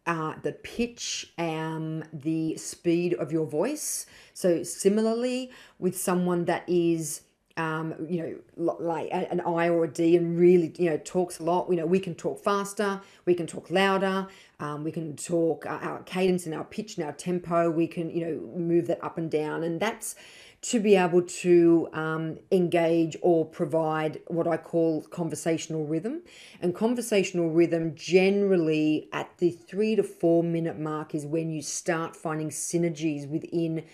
uh, 0.06 0.34
the 0.42 0.52
pitch 0.52 1.32
and 1.38 2.04
the 2.12 2.56
speed 2.56 3.14
of 3.14 3.30
your 3.30 3.46
voice. 3.46 4.06
So, 4.32 4.62
similarly, 4.62 5.50
with 5.78 5.96
someone 5.96 6.46
that 6.46 6.64
is 6.66 7.20
um, 7.60 7.94
you 8.08 8.22
know, 8.56 8.74
like 8.78 9.08
an 9.12 9.40
I 9.40 9.68
or 9.68 9.84
a 9.84 9.88
D 9.88 10.16
and 10.16 10.38
really, 10.38 10.72
you 10.78 10.88
know, 10.88 10.98
talks 11.04 11.40
a 11.40 11.42
lot. 11.42 11.68
You 11.68 11.76
know, 11.76 11.86
we 11.86 12.00
can 12.00 12.14
talk 12.14 12.42
faster, 12.42 13.00
we 13.26 13.34
can 13.34 13.46
talk 13.46 13.70
louder, 13.70 14.28
um, 14.60 14.82
we 14.82 14.90
can 14.90 15.14
talk 15.16 15.66
uh, 15.66 15.78
our 15.82 16.02
cadence 16.04 16.46
and 16.46 16.54
our 16.54 16.64
pitch 16.64 16.96
and 16.96 17.04
our 17.06 17.12
tempo. 17.12 17.70
We 17.70 17.86
can, 17.86 18.10
you 18.10 18.24
know, 18.24 18.58
move 18.58 18.86
that 18.86 19.02
up 19.04 19.18
and 19.18 19.30
down. 19.30 19.62
And 19.62 19.78
that's 19.78 20.14
to 20.62 20.78
be 20.78 20.94
able 20.94 21.22
to 21.22 21.88
um, 21.92 22.38
engage 22.50 23.16
or 23.22 23.44
provide 23.44 24.20
what 24.26 24.46
I 24.46 24.56
call 24.56 25.02
conversational 25.02 25.86
rhythm. 25.86 26.22
And 26.62 26.74
conversational 26.74 27.50
rhythm, 27.50 27.94
generally 27.94 29.08
at 29.12 29.36
the 29.38 29.50
three 29.50 29.96
to 29.96 30.02
four 30.02 30.42
minute 30.42 30.78
mark, 30.78 31.14
is 31.14 31.26
when 31.26 31.50
you 31.50 31.62
start 31.62 32.16
finding 32.16 32.48
synergies 32.50 33.28
within 33.28 33.84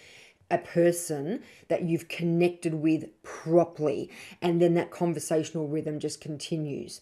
a 0.51 0.59
person 0.59 1.42
that 1.68 1.82
you've 1.82 2.09
connected 2.09 2.74
with 2.74 3.22
properly. 3.22 4.11
And 4.40 4.61
then 4.61 4.74
that 4.74 4.90
conversational 4.90 5.68
rhythm 5.68 5.99
just 5.99 6.20
continues. 6.20 7.01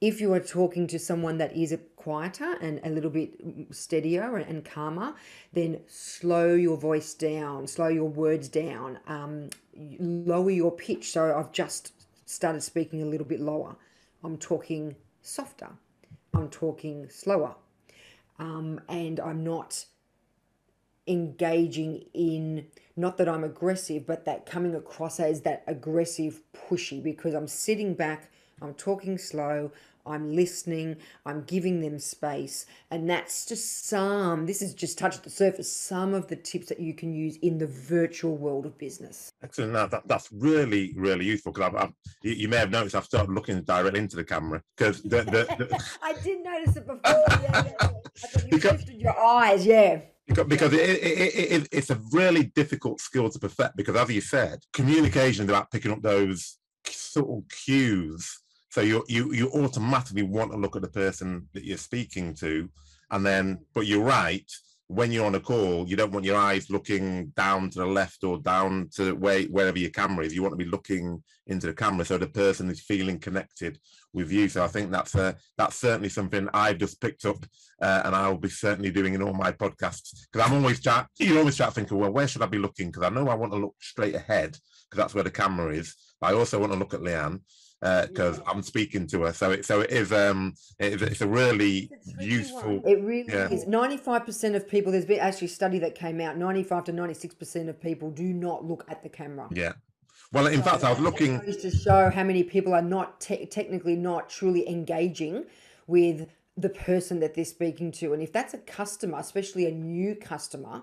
If 0.00 0.20
you 0.20 0.32
are 0.34 0.40
talking 0.40 0.88
to 0.88 0.98
someone 0.98 1.38
that 1.38 1.56
is 1.56 1.76
quieter 1.94 2.56
and 2.60 2.80
a 2.82 2.90
little 2.90 3.10
bit 3.10 3.34
steadier 3.70 4.36
and 4.36 4.64
calmer, 4.64 5.14
then 5.52 5.80
slow 5.86 6.54
your 6.54 6.76
voice 6.76 7.14
down, 7.14 7.68
slow 7.68 7.86
your 7.86 8.08
words 8.08 8.48
down, 8.48 8.98
um, 9.06 9.50
lower 9.76 10.50
your 10.50 10.72
pitch. 10.72 11.12
So 11.12 11.36
I've 11.36 11.52
just 11.52 11.92
started 12.26 12.62
speaking 12.62 13.00
a 13.02 13.06
little 13.06 13.26
bit 13.26 13.40
lower. 13.40 13.76
I'm 14.24 14.38
talking 14.38 14.96
softer. 15.20 15.68
I'm 16.34 16.48
talking 16.48 17.08
slower. 17.08 17.54
Um, 18.40 18.80
and 18.88 19.20
I'm 19.20 19.44
not 19.44 19.84
engaging 21.06 22.04
in 22.14 22.66
not 22.96 23.16
that 23.18 23.28
I'm 23.28 23.44
aggressive, 23.44 24.06
but 24.06 24.24
that 24.26 24.46
coming 24.46 24.74
across 24.74 25.18
as 25.18 25.42
that 25.42 25.64
aggressive 25.66 26.40
pushy 26.54 27.02
because 27.02 27.34
I'm 27.34 27.48
sitting 27.48 27.94
back, 27.94 28.30
I'm 28.60 28.74
talking 28.74 29.16
slow, 29.18 29.72
I'm 30.04 30.34
listening, 30.34 30.96
I'm 31.24 31.44
giving 31.44 31.80
them 31.80 31.98
space. 31.98 32.66
And 32.90 33.08
that's 33.08 33.46
just 33.46 33.86
some, 33.86 34.46
this 34.46 34.60
is 34.60 34.74
just 34.74 34.98
touched 34.98 35.22
the 35.22 35.30
surface, 35.30 35.72
some 35.72 36.12
of 36.12 36.28
the 36.28 36.36
tips 36.36 36.68
that 36.68 36.80
you 36.80 36.92
can 36.92 37.14
use 37.14 37.36
in 37.36 37.58
the 37.58 37.66
virtual 37.66 38.36
world 38.36 38.66
of 38.66 38.76
business. 38.78 39.32
Excellent. 39.42 39.72
Now, 39.72 39.86
that, 39.86 40.06
that's 40.06 40.30
really, 40.32 40.92
really 40.96 41.24
useful 41.24 41.52
because 41.52 41.72
I've, 41.72 41.76
I've, 41.76 41.92
you 42.22 42.48
may 42.48 42.56
have 42.56 42.70
noticed 42.70 42.94
I've 42.94 43.04
started 43.04 43.32
looking 43.32 43.62
directly 43.62 44.00
into 44.00 44.16
the 44.16 44.24
camera 44.24 44.62
because 44.76 45.02
the, 45.02 45.22
the, 45.22 45.46
the... 45.58 45.84
I 46.02 46.14
did 46.22 46.42
notice 46.44 46.76
it 46.76 46.86
before. 46.86 47.00
Yeah, 47.06 47.40
yeah, 47.42 47.64
yeah. 47.64 47.72
I 47.80 47.86
thought 47.86 48.44
you 48.44 48.50
because, 48.50 48.72
lifted 48.72 49.00
your 49.00 49.18
eyes. 49.18 49.64
Yeah. 49.64 50.00
Because, 50.34 50.72
it, 50.72 50.80
it, 50.80 51.52
it, 51.52 51.68
it's 51.70 51.90
a 51.90 52.00
really 52.12 52.44
difficult 52.44 53.00
skill 53.00 53.28
to 53.30 53.38
perfect 53.38 53.76
because, 53.76 53.96
as 53.96 54.10
you 54.10 54.20
said, 54.20 54.60
communication 54.72 55.44
is 55.44 55.50
about 55.50 55.70
picking 55.70 55.92
up 55.92 56.02
those 56.02 56.58
sort 56.86 57.28
of 57.28 57.48
cues 57.48 58.42
so 58.72 58.80
you 58.80 59.04
you 59.06 59.34
you 59.34 59.50
automatically 59.50 60.22
want 60.22 60.50
to 60.50 60.56
look 60.56 60.76
at 60.76 60.82
the 60.82 60.88
person 60.88 61.46
that 61.52 61.62
you're 61.62 61.76
speaking 61.76 62.32
to, 62.36 62.70
and 63.10 63.24
then 63.24 63.66
but 63.74 63.86
you're 63.86 64.02
right. 64.02 64.50
When 64.94 65.10
you're 65.10 65.24
on 65.24 65.34
a 65.34 65.40
call, 65.40 65.88
you 65.88 65.96
don't 65.96 66.12
want 66.12 66.26
your 66.26 66.36
eyes 66.36 66.68
looking 66.68 67.28
down 67.28 67.70
to 67.70 67.78
the 67.78 67.86
left 67.86 68.24
or 68.24 68.38
down 68.38 68.90
to 68.96 69.14
where 69.14 69.42
wherever 69.44 69.78
your 69.78 69.90
camera 69.90 70.26
is. 70.26 70.34
You 70.34 70.42
want 70.42 70.52
to 70.52 70.64
be 70.64 70.70
looking 70.70 71.22
into 71.46 71.66
the 71.66 71.72
camera 71.72 72.04
so 72.04 72.18
the 72.18 72.26
person 72.26 72.68
is 72.68 72.82
feeling 72.82 73.18
connected 73.18 73.78
with 74.12 74.30
you. 74.30 74.50
So 74.50 74.62
I 74.62 74.68
think 74.68 74.90
that's 74.90 75.14
uh, 75.14 75.32
that's 75.56 75.76
certainly 75.76 76.10
something 76.10 76.46
I've 76.52 76.76
just 76.76 77.00
picked 77.00 77.24
up, 77.24 77.42
uh, 77.80 78.02
and 78.04 78.14
I'll 78.14 78.36
be 78.36 78.50
certainly 78.50 78.90
doing 78.90 79.14
in 79.14 79.22
all 79.22 79.32
my 79.32 79.50
podcasts 79.50 80.26
because 80.30 80.46
I'm 80.46 80.58
always 80.58 80.80
chat. 80.80 81.06
You 81.18 81.38
always 81.38 81.54
start 81.54 81.72
thinking, 81.72 81.98
well, 81.98 82.12
where 82.12 82.28
should 82.28 82.42
I 82.42 82.46
be 82.46 82.58
looking? 82.58 82.88
Because 82.88 83.04
I 83.04 83.08
know 83.08 83.28
I 83.28 83.34
want 83.34 83.52
to 83.52 83.58
look 83.58 83.76
straight 83.80 84.14
ahead, 84.14 84.58
because 84.90 85.02
that's 85.02 85.14
where 85.14 85.24
the 85.24 85.30
camera 85.30 85.74
is. 85.74 85.96
I 86.20 86.34
also 86.34 86.60
want 86.60 86.72
to 86.72 86.78
look 86.78 86.92
at 86.92 87.00
Leanne 87.00 87.40
because 87.82 88.38
uh, 88.38 88.44
I'm 88.46 88.62
speaking 88.62 89.08
to 89.08 89.22
her. 89.22 89.32
So 89.32 89.50
it 89.50 89.64
so 89.64 89.80
it 89.80 89.90
is 89.90 90.12
um 90.12 90.54
it 90.78 90.94
is, 90.94 91.02
it's 91.02 91.20
a 91.20 91.26
really 91.26 91.90
it's 91.90 92.24
useful. 92.24 92.78
One. 92.78 92.92
It 92.92 93.02
really 93.02 93.32
yeah. 93.32 93.48
is. 93.48 93.66
Ninety 93.66 93.96
five 93.96 94.24
percent 94.24 94.54
of 94.54 94.68
people. 94.68 94.92
There's 94.92 95.04
been 95.04 95.18
actually 95.18 95.48
a 95.48 95.50
study 95.50 95.80
that 95.80 95.96
came 95.96 96.20
out. 96.20 96.36
Ninety 96.36 96.62
five 96.62 96.84
to 96.84 96.92
ninety 96.92 97.14
six 97.14 97.34
percent 97.34 97.68
of 97.68 97.80
people 97.80 98.10
do 98.10 98.32
not 98.32 98.64
look 98.64 98.84
at 98.88 99.02
the 99.02 99.08
camera. 99.08 99.48
Yeah. 99.50 99.72
Well, 100.32 100.46
in 100.46 100.62
so 100.62 100.70
fact, 100.70 100.84
I 100.84 100.90
was 100.90 101.00
looking 101.00 101.40
to 101.40 101.70
show 101.70 102.08
how 102.08 102.22
many 102.22 102.44
people 102.44 102.72
are 102.72 102.82
not 102.82 103.20
te- 103.20 103.46
technically 103.46 103.96
not 103.96 104.30
truly 104.30 104.66
engaging 104.68 105.44
with 105.86 106.28
the 106.56 106.68
person 106.70 107.18
that 107.20 107.34
they're 107.34 107.44
speaking 107.44 107.90
to, 107.92 108.12
and 108.12 108.22
if 108.22 108.32
that's 108.32 108.54
a 108.54 108.58
customer, 108.58 109.18
especially 109.18 109.66
a 109.66 109.72
new 109.72 110.14
customer, 110.14 110.82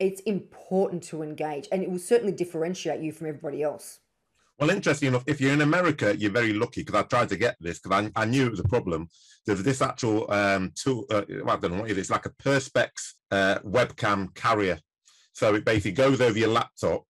it's 0.00 0.20
important 0.22 1.02
to 1.04 1.22
engage, 1.22 1.68
and 1.70 1.82
it 1.82 1.90
will 1.90 1.98
certainly 1.98 2.32
differentiate 2.32 3.00
you 3.00 3.12
from 3.12 3.28
everybody 3.28 3.62
else. 3.62 4.00
Well, 4.60 4.68
interesting 4.68 5.08
enough, 5.08 5.24
if 5.26 5.40
you're 5.40 5.54
in 5.54 5.62
America, 5.62 6.14
you're 6.18 6.30
very 6.30 6.52
lucky 6.52 6.82
because 6.82 7.00
I 7.00 7.04
tried 7.04 7.30
to 7.30 7.36
get 7.38 7.56
this 7.60 7.80
because 7.80 8.10
I, 8.14 8.20
I, 8.20 8.26
knew 8.26 8.44
it 8.44 8.50
was 8.50 8.60
a 8.60 8.68
problem. 8.68 9.08
There's 9.46 9.62
this 9.62 9.80
actual 9.80 10.30
um, 10.30 10.72
tool, 10.74 11.06
uh, 11.10 11.22
well, 11.42 11.56
I 11.56 11.60
don't 11.60 11.72
know 11.72 11.80
what 11.80 11.90
it 11.90 11.92
is, 11.92 11.98
it's 11.98 12.10
like 12.10 12.26
a 12.26 12.30
Perspex 12.30 12.90
uh, 13.30 13.60
webcam 13.60 14.34
carrier. 14.34 14.78
So 15.32 15.54
it 15.54 15.64
basically 15.64 15.92
goes 15.92 16.20
over 16.20 16.38
your 16.38 16.50
laptop 16.50 17.06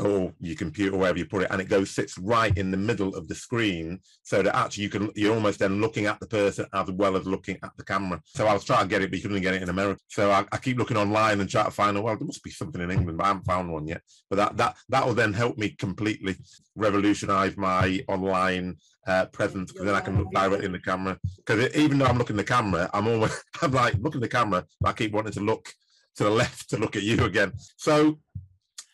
or 0.00 0.32
your 0.40 0.56
computer, 0.56 0.96
wherever 0.96 1.18
you 1.18 1.26
put 1.26 1.42
it, 1.42 1.48
and 1.50 1.60
it 1.60 1.68
goes 1.68 1.90
sits 1.90 2.18
right 2.18 2.56
in 2.56 2.70
the 2.70 2.76
middle 2.76 3.14
of 3.14 3.28
the 3.28 3.34
screen, 3.34 4.00
so 4.22 4.42
that 4.42 4.56
actually 4.56 4.84
you 4.84 4.90
can 4.90 5.10
you're 5.14 5.34
almost 5.34 5.58
then 5.58 5.80
looking 5.80 6.06
at 6.06 6.18
the 6.20 6.26
person 6.26 6.66
as 6.72 6.90
well 6.90 7.16
as 7.16 7.26
looking 7.26 7.58
at 7.62 7.70
the 7.76 7.84
camera. 7.84 8.20
So 8.26 8.46
I 8.46 8.52
was 8.52 8.64
trying 8.64 8.82
to 8.82 8.88
get 8.88 9.02
it, 9.02 9.10
but 9.10 9.18
you 9.18 9.22
couldn't 9.22 9.42
get 9.42 9.54
it 9.54 9.62
in 9.62 9.68
America. 9.68 10.00
So 10.08 10.30
I, 10.30 10.44
I 10.52 10.56
keep 10.56 10.78
looking 10.78 10.96
online 10.96 11.40
and 11.40 11.48
try 11.48 11.64
to 11.64 11.70
find. 11.70 11.96
A 11.96 12.02
well, 12.02 12.16
there 12.16 12.26
must 12.26 12.42
be 12.42 12.50
something 12.50 12.80
in 12.80 12.90
England, 12.90 13.18
but 13.18 13.24
I 13.24 13.28
haven't 13.28 13.46
found 13.46 13.72
one 13.72 13.86
yet. 13.86 14.02
But 14.28 14.36
that 14.36 14.56
that 14.56 14.76
that 14.88 15.06
will 15.06 15.14
then 15.14 15.32
help 15.32 15.58
me 15.58 15.70
completely 15.70 16.36
revolutionise 16.76 17.56
my 17.56 18.02
online 18.08 18.76
uh, 19.06 19.26
presence 19.26 19.72
because 19.72 19.86
then 19.86 19.94
I 19.94 20.00
can 20.00 20.18
look 20.18 20.32
directly 20.32 20.66
in 20.66 20.72
the 20.72 20.78
camera. 20.78 21.18
Because 21.36 21.74
even 21.74 21.98
though 21.98 22.06
I'm 22.06 22.18
looking 22.18 22.36
the 22.36 22.44
camera, 22.44 22.88
I'm 22.92 23.08
always 23.08 23.42
I'm 23.62 23.72
like 23.72 23.94
looking 23.94 24.20
the 24.20 24.28
camera, 24.28 24.64
I 24.84 24.92
keep 24.92 25.12
wanting 25.12 25.32
to 25.32 25.40
look 25.40 25.72
to 26.16 26.24
the 26.24 26.30
left 26.30 26.70
to 26.70 26.76
look 26.76 26.96
at 26.96 27.02
you 27.02 27.24
again. 27.24 27.52
So 27.76 28.18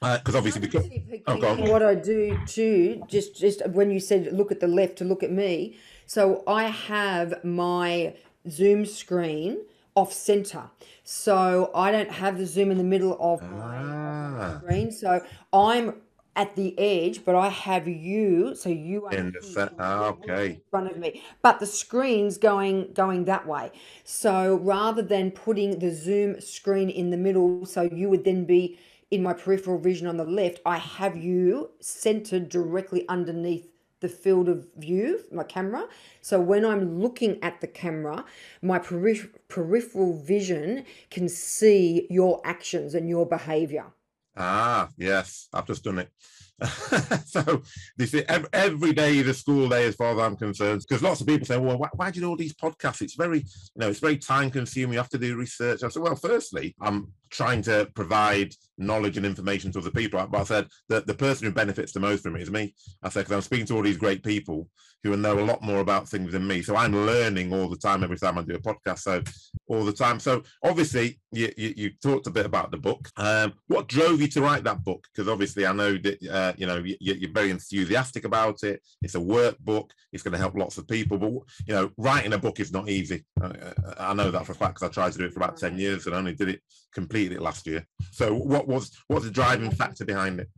because 0.00 0.34
uh, 0.34 0.38
obviously 0.38 0.60
because 0.60 0.86
oh, 1.26 1.70
what 1.70 1.82
I 1.82 1.94
do 1.94 2.38
too, 2.46 3.02
just 3.08 3.36
just 3.36 3.66
when 3.68 3.90
you 3.90 4.00
said 4.00 4.32
look 4.32 4.52
at 4.52 4.60
the 4.60 4.68
left 4.68 4.96
to 4.98 5.04
look 5.04 5.22
at 5.22 5.30
me, 5.30 5.76
so 6.04 6.42
I 6.46 6.64
have 6.64 7.42
my 7.44 8.14
Zoom 8.48 8.84
screen 8.84 9.58
off 9.94 10.12
center, 10.12 10.64
so 11.02 11.70
I 11.74 11.90
don't 11.90 12.10
have 12.10 12.36
the 12.36 12.46
Zoom 12.46 12.70
in 12.70 12.78
the 12.78 12.84
middle 12.84 13.16
of 13.18 13.40
my 13.42 13.78
ah. 13.78 14.60
screen. 14.62 14.92
So 14.92 15.24
I'm 15.52 15.94
at 16.36 16.54
the 16.54 16.78
edge, 16.78 17.24
but 17.24 17.34
I 17.34 17.48
have 17.48 17.88
you, 17.88 18.54
so 18.54 18.68
you 18.68 19.06
are 19.06 19.14
in 19.14 19.32
the 19.32 19.42
set. 19.42 19.72
Ah, 19.78 20.08
okay. 20.08 20.46
in 20.46 20.60
front 20.70 20.90
of 20.90 20.98
me, 20.98 21.22
but 21.40 21.58
the 21.58 21.66
screen's 21.66 22.36
going 22.36 22.92
going 22.92 23.24
that 23.24 23.46
way. 23.46 23.72
So 24.04 24.56
rather 24.56 25.00
than 25.00 25.30
putting 25.30 25.78
the 25.78 25.90
Zoom 25.90 26.38
screen 26.42 26.90
in 26.90 27.08
the 27.08 27.16
middle, 27.16 27.64
so 27.64 27.88
you 27.90 28.10
would 28.10 28.24
then 28.24 28.44
be 28.44 28.78
in 29.10 29.22
my 29.22 29.32
peripheral 29.32 29.78
vision 29.78 30.06
on 30.06 30.16
the 30.16 30.24
left, 30.24 30.60
I 30.66 30.78
have 30.78 31.16
you 31.16 31.70
centered 31.80 32.48
directly 32.48 33.08
underneath 33.08 33.68
the 34.00 34.08
field 34.08 34.48
of 34.48 34.66
view, 34.76 35.20
my 35.32 35.42
camera. 35.42 35.86
So 36.20 36.38
when 36.40 36.64
I'm 36.64 37.00
looking 37.00 37.42
at 37.42 37.60
the 37.60 37.66
camera, 37.66 38.24
my 38.60 38.78
peripheral 38.78 40.22
vision 40.22 40.84
can 41.10 41.28
see 41.28 42.06
your 42.10 42.40
actions 42.44 42.94
and 42.94 43.08
your 43.08 43.26
behavior. 43.26 43.86
Ah, 44.36 44.90
yes, 44.98 45.48
I've 45.54 45.66
just 45.66 45.82
done 45.82 46.00
it. 46.00 46.10
so 47.26 47.62
this 47.96 48.14
is 48.14 48.24
every, 48.28 48.48
every 48.52 48.92
day 48.92 49.18
is 49.18 49.28
a 49.28 49.34
school 49.34 49.68
day 49.68 49.86
as 49.86 49.94
far 49.94 50.12
as 50.12 50.18
I'm 50.18 50.36
concerned. 50.36 50.82
Because 50.86 51.02
lots 51.02 51.20
of 51.20 51.26
people 51.26 51.46
say, 51.46 51.58
"Well, 51.58 51.78
why, 51.78 51.88
why, 51.94 52.10
do 52.10 52.20
you 52.20 52.26
do 52.26 52.30
all 52.30 52.36
these 52.36 52.54
podcasts? 52.54 53.02
It's 53.02 53.14
very, 53.14 53.40
you 53.40 53.44
know, 53.76 53.88
it's 53.88 54.00
very 54.00 54.16
time 54.16 54.50
consuming. 54.50 54.94
You 54.94 54.98
have 54.98 55.10
to 55.10 55.18
do 55.18 55.36
research." 55.36 55.82
I 55.82 55.88
said, 55.88 56.02
"Well, 56.02 56.16
firstly, 56.16 56.74
I'm 56.80 57.12
trying 57.30 57.62
to 57.62 57.88
provide 57.94 58.54
knowledge 58.78 59.16
and 59.16 59.26
information 59.26 59.72
to 59.72 59.78
other 59.78 59.90
people. 59.90 60.24
But 60.26 60.40
I 60.40 60.44
said 60.44 60.68
that 60.88 61.06
the 61.06 61.14
person 61.14 61.46
who 61.46 61.52
benefits 61.52 61.92
the 61.92 62.00
most 62.00 62.22
from 62.22 62.36
it 62.36 62.42
is 62.42 62.50
me. 62.50 62.74
I 63.02 63.08
said, 63.08 63.20
because 63.20 63.32
I'm 63.34 63.42
speaking 63.42 63.66
to 63.66 63.76
all 63.76 63.82
these 63.82 63.96
great 63.96 64.22
people 64.22 64.68
who 65.02 65.16
know 65.16 65.38
a 65.38 65.44
lot 65.44 65.62
more 65.62 65.80
about 65.80 66.08
things 66.08 66.32
than 66.32 66.46
me. 66.46 66.62
So 66.62 66.76
I'm 66.76 67.06
learning 67.06 67.52
all 67.52 67.68
the 67.68 67.76
time 67.76 68.02
every 68.02 68.18
time 68.18 68.38
I 68.38 68.42
do 68.42 68.54
a 68.54 68.58
podcast. 68.58 69.00
So 69.00 69.22
all 69.68 69.84
the 69.84 69.92
time. 69.92 70.20
So 70.20 70.42
obviously 70.64 71.20
you, 71.32 71.52
you, 71.56 71.74
you 71.76 71.90
talked 72.02 72.26
a 72.26 72.30
bit 72.30 72.46
about 72.46 72.70
the 72.70 72.76
book. 72.76 73.08
Um, 73.16 73.54
what 73.68 73.88
drove 73.88 74.20
you 74.20 74.28
to 74.28 74.42
write 74.42 74.64
that 74.64 74.84
book? 74.84 75.06
Because 75.12 75.28
obviously 75.28 75.66
I 75.66 75.72
know 75.72 75.96
that, 75.98 76.26
uh, 76.28 76.52
you 76.56 76.66
know, 76.66 76.78
you, 76.78 76.96
you're 77.00 77.30
very 77.30 77.50
enthusiastic 77.50 78.24
about 78.24 78.62
it. 78.62 78.82
It's 79.02 79.14
a 79.14 79.20
workbook. 79.20 79.90
It's 80.12 80.22
going 80.22 80.32
to 80.32 80.38
help 80.38 80.56
lots 80.56 80.78
of 80.78 80.88
people. 80.88 81.18
But, 81.18 81.30
you 81.66 81.74
know, 81.74 81.90
writing 81.96 82.32
a 82.32 82.38
book 82.38 82.60
is 82.60 82.72
not 82.72 82.88
easy. 82.88 83.24
I, 83.40 83.52
I 83.98 84.14
know 84.14 84.30
that 84.30 84.46
for 84.46 84.52
a 84.52 84.56
fact 84.56 84.74
because 84.74 84.88
I 84.88 84.92
tried 84.92 85.12
to 85.12 85.18
do 85.18 85.24
it 85.24 85.32
for 85.32 85.40
about 85.40 85.56
10 85.56 85.78
years 85.78 86.06
and 86.06 86.14
only 86.14 86.34
did 86.34 86.48
it 86.48 86.62
completed 87.16 87.36
it 87.36 87.42
last 87.42 87.66
year. 87.66 87.86
So 88.10 88.34
what 88.34 88.68
was 88.68 88.92
what's 89.08 89.24
the 89.24 89.30
driving 89.30 89.70
factor 89.70 90.04
behind 90.04 90.40
it? 90.40 90.48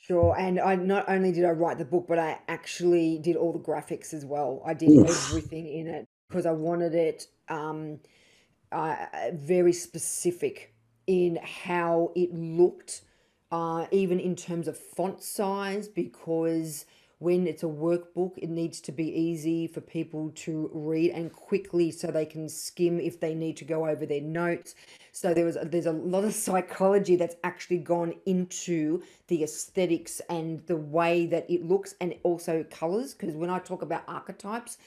Sure, 0.00 0.34
and 0.38 0.58
I 0.58 0.74
not 0.76 1.04
only 1.08 1.32
did 1.32 1.44
I 1.44 1.50
write 1.50 1.78
the 1.78 1.84
book, 1.84 2.06
but 2.08 2.18
I 2.18 2.38
actually 2.48 3.18
did 3.18 3.36
all 3.36 3.52
the 3.52 3.58
graphics 3.58 4.14
as 4.14 4.24
well. 4.24 4.62
I 4.66 4.74
did 4.74 4.90
Oof. 4.90 5.08
everything 5.08 5.66
in 5.68 5.86
it 5.86 6.06
because 6.28 6.46
I 6.46 6.52
wanted 6.52 6.94
it 6.94 7.26
um, 7.48 8.00
uh, 8.72 8.96
very 9.32 9.72
specific 9.72 10.74
in 11.06 11.38
how 11.42 12.12
it 12.14 12.34
looked, 12.34 13.02
uh, 13.50 13.86
even 13.90 14.20
in 14.20 14.36
terms 14.36 14.68
of 14.68 14.76
font 14.76 15.22
size, 15.22 15.88
because 15.88 16.84
when 17.18 17.46
it's 17.46 17.64
a 17.64 17.66
workbook, 17.66 18.38
it 18.38 18.48
needs 18.48 18.80
to 18.82 18.92
be 18.92 19.08
easy 19.08 19.66
for 19.66 19.80
people 19.80 20.30
to 20.36 20.70
read 20.72 21.10
and 21.10 21.32
quickly 21.32 21.90
so 21.90 22.08
they 22.08 22.26
can 22.26 22.48
skim 22.48 23.00
if 23.00 23.18
they 23.18 23.34
need 23.34 23.56
to 23.56 23.64
go 23.64 23.88
over 23.88 24.06
their 24.06 24.20
notes. 24.20 24.76
So 25.10 25.34
there 25.34 25.44
was 25.44 25.56
a, 25.56 25.64
there's 25.64 25.86
a 25.86 25.92
lot 25.92 26.24
of 26.24 26.32
psychology 26.46 27.16
that's 27.16 27.36
actually 27.42 27.78
gone 27.78 28.14
into 28.26 29.02
the 29.26 29.42
aesthetics 29.42 30.20
and 30.30 30.64
the 30.66 30.76
way 30.76 31.26
that 31.26 31.50
it 31.50 31.64
looks 31.64 31.94
and 32.00 32.14
also 32.22 32.64
colors. 32.70 33.14
Because 33.14 33.34
when 33.34 33.50
I 33.50 33.58
talk 33.58 33.82
about 33.82 34.04
archetypes, 34.06 34.78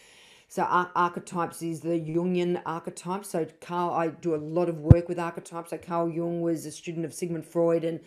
so 0.52 0.64
ar- 0.64 0.92
archetypes 0.98 1.62
is 1.62 1.80
the 1.80 1.98
Jungian 1.98 2.62
archetype. 2.66 3.24
So 3.24 3.48
Carl, 3.62 3.94
I 3.94 4.08
do 4.10 4.36
a 4.36 4.38
lot 4.38 4.68
of 4.68 4.80
work 4.80 5.08
with 5.08 5.18
archetypes. 5.18 5.70
So 5.70 5.78
Carl 5.78 6.10
Jung 6.10 6.42
was 6.42 6.66
a 6.66 6.72
student 6.72 7.06
of 7.06 7.14
Sigmund 7.14 7.46
Freud, 7.46 7.86
and 7.86 8.02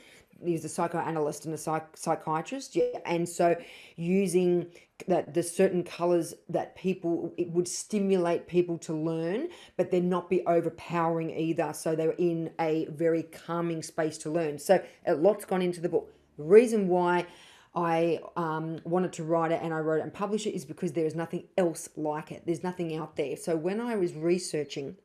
he's 0.46 0.64
a 0.64 0.68
psychoanalyst 0.68 1.44
and 1.44 1.54
a 1.54 1.58
psych- 1.58 1.96
psychiatrist. 1.96 2.76
Yeah, 2.76 2.98
and 3.04 3.28
so 3.28 3.56
using 3.96 4.66
that 5.08 5.34
the 5.34 5.42
certain 5.42 5.82
colors 5.82 6.34
that 6.48 6.76
people 6.76 7.34
it 7.36 7.50
would 7.50 7.66
stimulate 7.66 8.46
people 8.46 8.78
to 8.78 8.94
learn, 8.94 9.48
but 9.76 9.90
then 9.90 10.08
not 10.08 10.30
be 10.30 10.46
overpowering 10.46 11.30
either. 11.30 11.72
So 11.72 11.96
they're 11.96 12.12
in 12.12 12.50
a 12.60 12.86
very 12.86 13.24
calming 13.24 13.82
space 13.82 14.18
to 14.18 14.30
learn. 14.30 14.58
So 14.58 14.82
a 15.06 15.14
lot's 15.14 15.44
gone 15.44 15.62
into 15.62 15.80
the 15.80 15.88
book. 15.88 16.12
The 16.36 16.44
reason 16.44 16.88
why 16.88 17.26
I 17.74 18.20
um, 18.36 18.78
wanted 18.84 19.12
to 19.14 19.24
write 19.24 19.50
it 19.50 19.60
and 19.62 19.74
I 19.74 19.80
wrote 19.80 19.98
it 19.98 20.02
and 20.02 20.14
publish 20.14 20.46
it 20.46 20.54
is 20.54 20.64
because 20.64 20.92
there 20.92 21.06
is 21.06 21.14
nothing 21.14 21.44
else 21.58 21.88
like 21.96 22.30
it. 22.30 22.42
There's 22.46 22.62
nothing 22.62 22.96
out 22.96 23.16
there. 23.16 23.36
So 23.36 23.56
when 23.56 23.80
I 23.80 23.96
was 23.96 24.14
researching, 24.14 24.96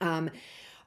um, 0.00 0.30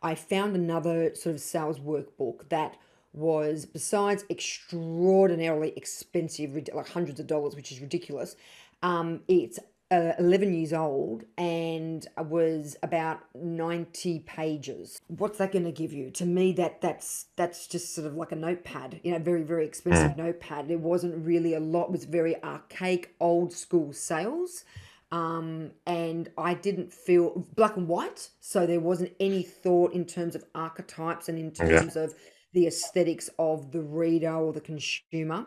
I 0.02 0.16
found 0.16 0.56
another 0.56 1.16
sort 1.16 1.36
of 1.36 1.42
sales 1.42 1.80
workbook 1.80 2.50
that 2.50 2.78
was 3.14 3.66
besides 3.66 4.26
extraordinarily 4.30 5.74
expensive, 5.76 6.68
like 6.74 6.90
hundreds 6.90 7.20
of 7.20 7.28
dollars, 7.28 7.56
which 7.56 7.72
is 7.72 7.80
ridiculous. 7.80 8.36
Um, 8.84 9.22
it's 9.28 9.60
uh, 9.90 10.12
11 10.20 10.54
years 10.54 10.74
old 10.74 11.24
and 11.38 12.06
was 12.18 12.76
about 12.84 13.20
90 13.34 14.20
pages 14.20 15.00
what's 15.08 15.38
that 15.38 15.54
going 15.54 15.64
to 15.64 15.72
give 15.72 15.94
you 15.94 16.12
to 16.12 16.26
me 16.26 16.52
that 16.52 16.82
that's 16.82 17.28
that's 17.38 17.68
just 17.68 17.96
sort 17.96 18.06
of 18.06 18.14
like 18.14 18.34
a 18.34 18.36
notepad 18.36 19.00
you 19.04 19.14
know 19.14 19.20
very 19.20 19.44
very 19.44 19.66
expensive 19.66 20.12
mm. 20.12 20.18
notepad 20.18 20.70
it 20.70 20.82
wasn't 20.82 21.26
really 21.26 21.54
a 21.54 21.60
lot 21.62 21.86
it 21.86 21.92
was 21.92 22.04
very 22.04 22.36
archaic 22.44 23.16
old 23.22 23.54
school 23.54 23.94
sales 23.94 24.66
um, 25.12 25.72
and 25.86 26.30
I 26.38 26.54
didn't 26.54 26.92
feel 26.92 27.46
black 27.56 27.78
and 27.78 27.88
white, 27.88 28.30
so 28.42 28.66
there 28.66 28.82
wasn't 28.82 29.14
any 29.20 29.42
thought 29.42 29.94
in 29.94 30.06
terms 30.06 30.36
of 30.36 30.44
archetypes 30.54 31.30
and 31.30 31.40
in 31.40 31.52
terms 31.52 31.96
yeah. 31.96 32.04
of 32.04 32.16
the 32.54 32.68
aesthetics 32.68 33.30
of 33.38 33.72
the 33.72 33.82
reader 33.82 34.34
or 34.34 34.54
the 34.54 34.62
consumer. 34.62 35.46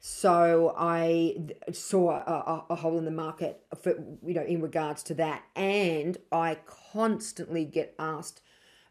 So 0.00 0.74
I 0.78 1.36
saw 1.72 2.10
a, 2.10 2.64
a, 2.70 2.74
hole 2.74 2.96
in 2.96 3.04
the 3.04 3.10
market 3.10 3.62
for 3.82 3.90
you 4.24 4.34
know 4.34 4.42
in 4.42 4.62
regards 4.62 5.02
to 5.04 5.14
that, 5.14 5.42
and 5.54 6.16
I 6.32 6.56
constantly 6.92 7.66
get 7.66 7.94
asked 7.98 8.40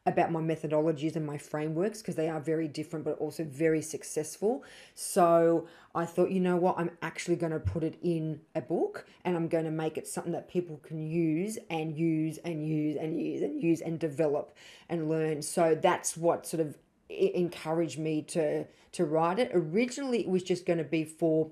about 0.06 0.32
my 0.32 0.40
methodologies 0.40 1.16
and 1.16 1.26
my 1.26 1.38
frameworks 1.38 2.00
because 2.00 2.16
they 2.16 2.30
are 2.30 2.40
very 2.40 2.68
different 2.68 3.06
but 3.06 3.18
also 3.20 3.44
very 3.44 3.82
successful. 3.82 4.64
So 4.96 5.68
I 5.96 6.06
thought, 6.06 6.32
you 6.32 6.40
know 6.40 6.56
what, 6.56 6.78
I'm 6.78 6.92
actually 7.02 7.36
going 7.36 7.52
to 7.52 7.60
put 7.60 7.84
it 7.84 7.98
in 8.02 8.42
a 8.56 8.62
book 8.62 9.06
and 9.26 9.36
I'm 9.36 9.48
going 9.48 9.66
to 9.66 9.72
make 9.72 9.98
it 9.98 10.08
something 10.08 10.34
that 10.34 10.50
people 10.50 10.78
can 10.78 11.06
use 11.06 11.58
and 11.70 11.96
use 11.96 12.38
and 12.40 12.68
use 12.68 12.98
and 12.98 13.22
use 13.22 13.42
and 13.42 13.62
use 13.62 13.82
and 13.82 14.00
develop 14.00 14.56
and 14.90 15.10
learn. 15.10 15.42
So 15.42 15.78
that's 15.80 16.16
what 16.16 16.46
sort 16.46 16.62
of 16.62 16.78
encouraged 17.10 18.00
me 18.00 18.22
to 18.22 18.66
to 18.92 19.06
write 19.06 19.40
it. 19.40 19.52
Originally, 19.54 20.22
it 20.22 20.30
was 20.30 20.44
just 20.44 20.66
going 20.66 20.80
to 20.80 20.84
be 20.84 21.04
for 21.04 21.52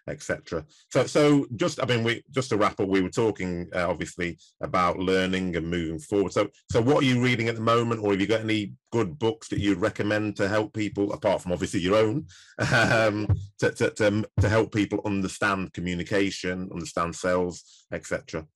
etc. 0.07 0.65
So, 0.91 1.05
so 1.05 1.45
just 1.55 1.81
I 1.81 1.85
mean, 1.85 2.03
we 2.03 2.23
just 2.31 2.49
to 2.49 2.57
wrap 2.57 2.79
up, 2.79 2.87
we 2.87 3.01
were 3.01 3.09
talking 3.09 3.69
uh, 3.75 3.87
obviously 3.87 4.39
about 4.61 4.97
learning 4.97 5.55
and 5.55 5.69
moving 5.69 5.99
forward. 5.99 6.33
So, 6.33 6.47
so 6.71 6.81
what 6.81 7.03
are 7.03 7.07
you 7.07 7.21
reading 7.21 7.47
at 7.47 7.55
the 7.55 7.61
moment, 7.61 8.01
or 8.03 8.11
have 8.11 8.21
you 8.21 8.27
got 8.27 8.41
any 8.41 8.73
good 8.91 9.19
books 9.19 9.49
that 9.49 9.59
you'd 9.59 9.79
recommend 9.79 10.35
to 10.37 10.47
help 10.47 10.73
people, 10.73 11.13
apart 11.13 11.41
from 11.41 11.51
obviously 11.51 11.79
your 11.79 11.95
own, 11.95 12.25
um, 12.73 13.27
to, 13.59 13.71
to 13.71 13.91
to 13.91 14.25
to 14.41 14.49
help 14.49 14.73
people 14.73 15.01
understand 15.05 15.73
communication, 15.73 16.69
understand 16.71 17.15
sales, 17.15 17.85
etc 17.91 18.47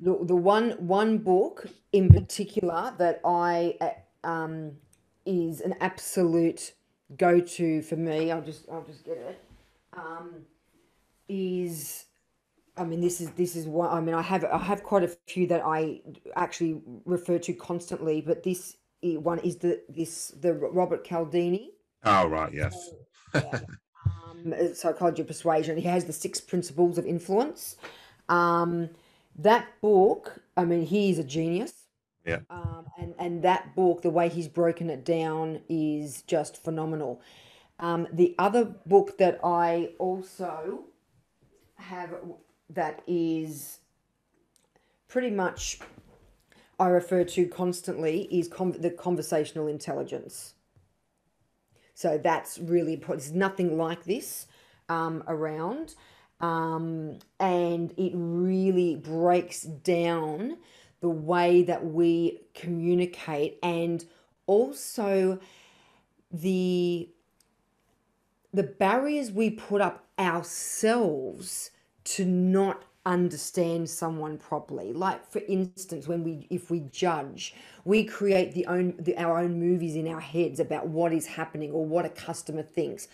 the, 0.00 0.18
the 0.22 0.36
one 0.36 0.70
one 0.72 1.18
book 1.18 1.66
in 1.92 2.08
particular 2.08 2.94
that 2.98 3.20
I 3.24 3.76
uh, 3.80 4.26
um, 4.26 4.72
is 5.26 5.60
an 5.60 5.74
absolute 5.80 6.72
go 7.16 7.40
to 7.40 7.82
for 7.82 7.96
me. 7.96 8.32
I'll 8.32 8.42
just 8.42 8.68
I'll 8.70 8.84
just 8.84 9.04
get 9.04 9.18
it. 9.18 9.40
Um, 9.92 10.46
is 11.28 12.06
I 12.76 12.84
mean 12.84 13.00
this 13.00 13.20
is 13.20 13.30
this 13.30 13.56
is 13.56 13.66
what 13.66 13.90
I 13.92 14.00
mean 14.00 14.14
I 14.14 14.22
have 14.22 14.44
I 14.44 14.58
have 14.58 14.82
quite 14.82 15.04
a 15.04 15.08
few 15.26 15.46
that 15.48 15.62
I 15.64 16.00
actually 16.34 16.80
refer 17.04 17.38
to 17.38 17.52
constantly, 17.52 18.20
but 18.20 18.42
this 18.42 18.76
one 19.02 19.38
is 19.40 19.56
the 19.56 19.82
this 19.88 20.28
the 20.40 20.54
Robert 20.54 21.04
Cialdini. 21.04 21.72
Oh 22.04 22.26
right, 22.26 22.52
yes. 22.52 22.90
yeah. 23.34 23.60
um, 24.06 24.54
psychology 24.74 25.22
of 25.22 25.28
persuasion. 25.28 25.76
He 25.76 25.88
has 25.88 26.06
the 26.06 26.12
six 26.12 26.40
principles 26.40 26.96
of 26.96 27.04
influence. 27.06 27.76
Um, 28.30 28.88
that 29.42 29.80
book, 29.80 30.42
I 30.56 30.64
mean, 30.64 30.84
he's 30.86 31.18
a 31.18 31.24
genius. 31.24 31.72
Yeah. 32.24 32.40
Um, 32.50 32.86
and, 32.98 33.14
and 33.18 33.42
that 33.42 33.74
book, 33.74 34.02
the 34.02 34.10
way 34.10 34.28
he's 34.28 34.48
broken 34.48 34.90
it 34.90 35.04
down 35.04 35.60
is 35.68 36.22
just 36.22 36.62
phenomenal. 36.62 37.22
Um, 37.78 38.06
the 38.12 38.34
other 38.38 38.64
book 38.64 39.16
that 39.18 39.40
I 39.42 39.92
also 39.98 40.84
have 41.76 42.14
that 42.68 43.02
is 43.06 43.78
pretty 45.08 45.30
much 45.30 45.80
I 46.78 46.88
refer 46.88 47.24
to 47.24 47.46
constantly 47.46 48.22
is 48.30 48.48
com- 48.48 48.72
the 48.72 48.90
conversational 48.90 49.66
intelligence. 49.66 50.54
So 51.94 52.18
that's 52.18 52.58
really 52.58 52.96
there's 52.96 53.32
nothing 53.32 53.76
like 53.76 54.04
this 54.04 54.46
um, 54.88 55.24
around. 55.26 55.94
Um, 56.40 57.18
and 57.40 57.92
it 57.98 58.12
really 58.14 58.96
breaks 58.96 59.62
down 59.62 60.58
the 61.00 61.08
way 61.10 61.62
that 61.64 61.86
we 61.86 62.40
communicate 62.54 63.58
and 63.62 64.04
also 64.46 65.38
the 66.32 67.08
the 68.52 68.62
barriers 68.64 69.30
we 69.32 69.50
put 69.50 69.80
up 69.80 70.06
ourselves 70.18 71.70
to 72.04 72.24
not 72.24 72.84
understand 73.06 73.88
someone 73.90 74.38
properly. 74.38 74.92
Like 74.92 75.30
for 75.30 75.40
instance 75.48 76.08
when 76.08 76.24
we 76.24 76.46
if 76.50 76.70
we 76.70 76.80
judge 76.92 77.54
we 77.84 78.04
create 78.04 78.52
the 78.54 78.66
own 78.66 78.94
the, 78.98 79.16
our 79.18 79.38
own 79.38 79.58
movies 79.60 79.96
in 79.96 80.08
our 80.08 80.20
heads 80.20 80.60
about 80.60 80.88
what 80.88 81.12
is 81.12 81.26
happening 81.26 81.72
or 81.72 81.86
what 81.86 82.04
a 82.04 82.10
customer 82.10 82.62
thinks 82.62 83.08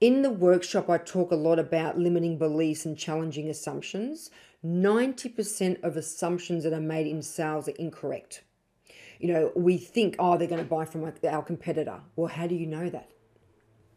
in 0.00 0.22
the 0.22 0.30
workshop, 0.30 0.88
I 0.88 0.98
talk 0.98 1.32
a 1.32 1.36
lot 1.36 1.58
about 1.58 1.98
limiting 1.98 2.38
beliefs 2.38 2.84
and 2.84 2.96
challenging 2.96 3.48
assumptions. 3.48 4.30
90% 4.64 5.82
of 5.82 5.96
assumptions 5.96 6.64
that 6.64 6.72
are 6.72 6.80
made 6.80 7.06
in 7.06 7.22
sales 7.22 7.68
are 7.68 7.72
incorrect. 7.72 8.42
You 9.18 9.32
know, 9.32 9.52
we 9.56 9.76
think, 9.76 10.16
oh, 10.18 10.38
they're 10.38 10.48
going 10.48 10.62
to 10.62 10.68
buy 10.68 10.84
from 10.84 11.04
our 11.04 11.42
competitor. 11.42 12.00
Well, 12.14 12.28
how 12.28 12.46
do 12.46 12.54
you 12.54 12.66
know 12.66 12.88
that? 12.88 13.10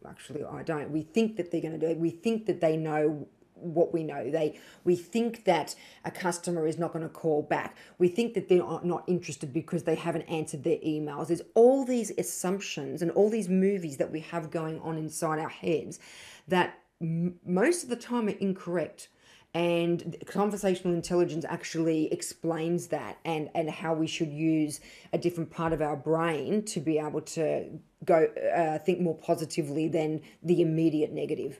Actually, 0.07 0.43
I 0.43 0.63
don't. 0.63 0.89
We 0.89 1.03
think 1.03 1.35
that 1.37 1.51
they're 1.51 1.61
going 1.61 1.79
to 1.79 1.79
do 1.79 1.91
it. 1.91 1.97
We 1.97 2.09
think 2.09 2.47
that 2.47 2.59
they 2.59 2.75
know 2.75 3.27
what 3.61 3.93
we 3.93 4.03
know. 4.03 4.29
They 4.29 4.59
we 4.83 4.95
think 4.95 5.45
that 5.45 5.75
a 6.03 6.11
customer 6.11 6.67
is 6.67 6.77
not 6.77 6.93
going 6.93 7.03
to 7.03 7.09
call 7.09 7.41
back. 7.43 7.77
We 7.97 8.07
think 8.07 8.33
that 8.33 8.49
they're 8.49 8.59
not 8.83 9.03
interested 9.07 9.53
because 9.53 9.83
they 9.83 9.95
haven't 9.95 10.23
answered 10.23 10.63
their 10.63 10.77
emails. 10.77 11.27
There's 11.27 11.41
all 11.55 11.85
these 11.85 12.11
assumptions 12.17 13.01
and 13.01 13.11
all 13.11 13.29
these 13.29 13.49
movies 13.49 13.97
that 13.97 14.11
we 14.11 14.21
have 14.21 14.51
going 14.51 14.79
on 14.81 14.97
inside 14.97 15.39
our 15.39 15.49
heads 15.49 15.99
that 16.47 16.79
m- 17.01 17.39
most 17.45 17.83
of 17.83 17.89
the 17.89 17.95
time 17.95 18.27
are 18.27 18.31
incorrect. 18.31 19.09
And 19.53 20.15
conversational 20.27 20.93
intelligence 20.93 21.43
actually 21.47 22.11
explains 22.13 22.87
that 22.87 23.17
and, 23.25 23.49
and 23.53 23.69
how 23.69 23.93
we 23.93 24.07
should 24.07 24.31
use 24.31 24.79
a 25.11 25.17
different 25.17 25.51
part 25.51 25.73
of 25.73 25.81
our 25.81 25.97
brain 25.97 26.63
to 26.67 26.79
be 26.79 26.97
able 26.97 27.19
to 27.21 27.79
go 28.05 28.29
uh, 28.55 28.77
think 28.79 29.01
more 29.01 29.15
positively 29.15 29.89
than 29.89 30.21
the 30.41 30.61
immediate 30.61 31.11
negative. 31.11 31.59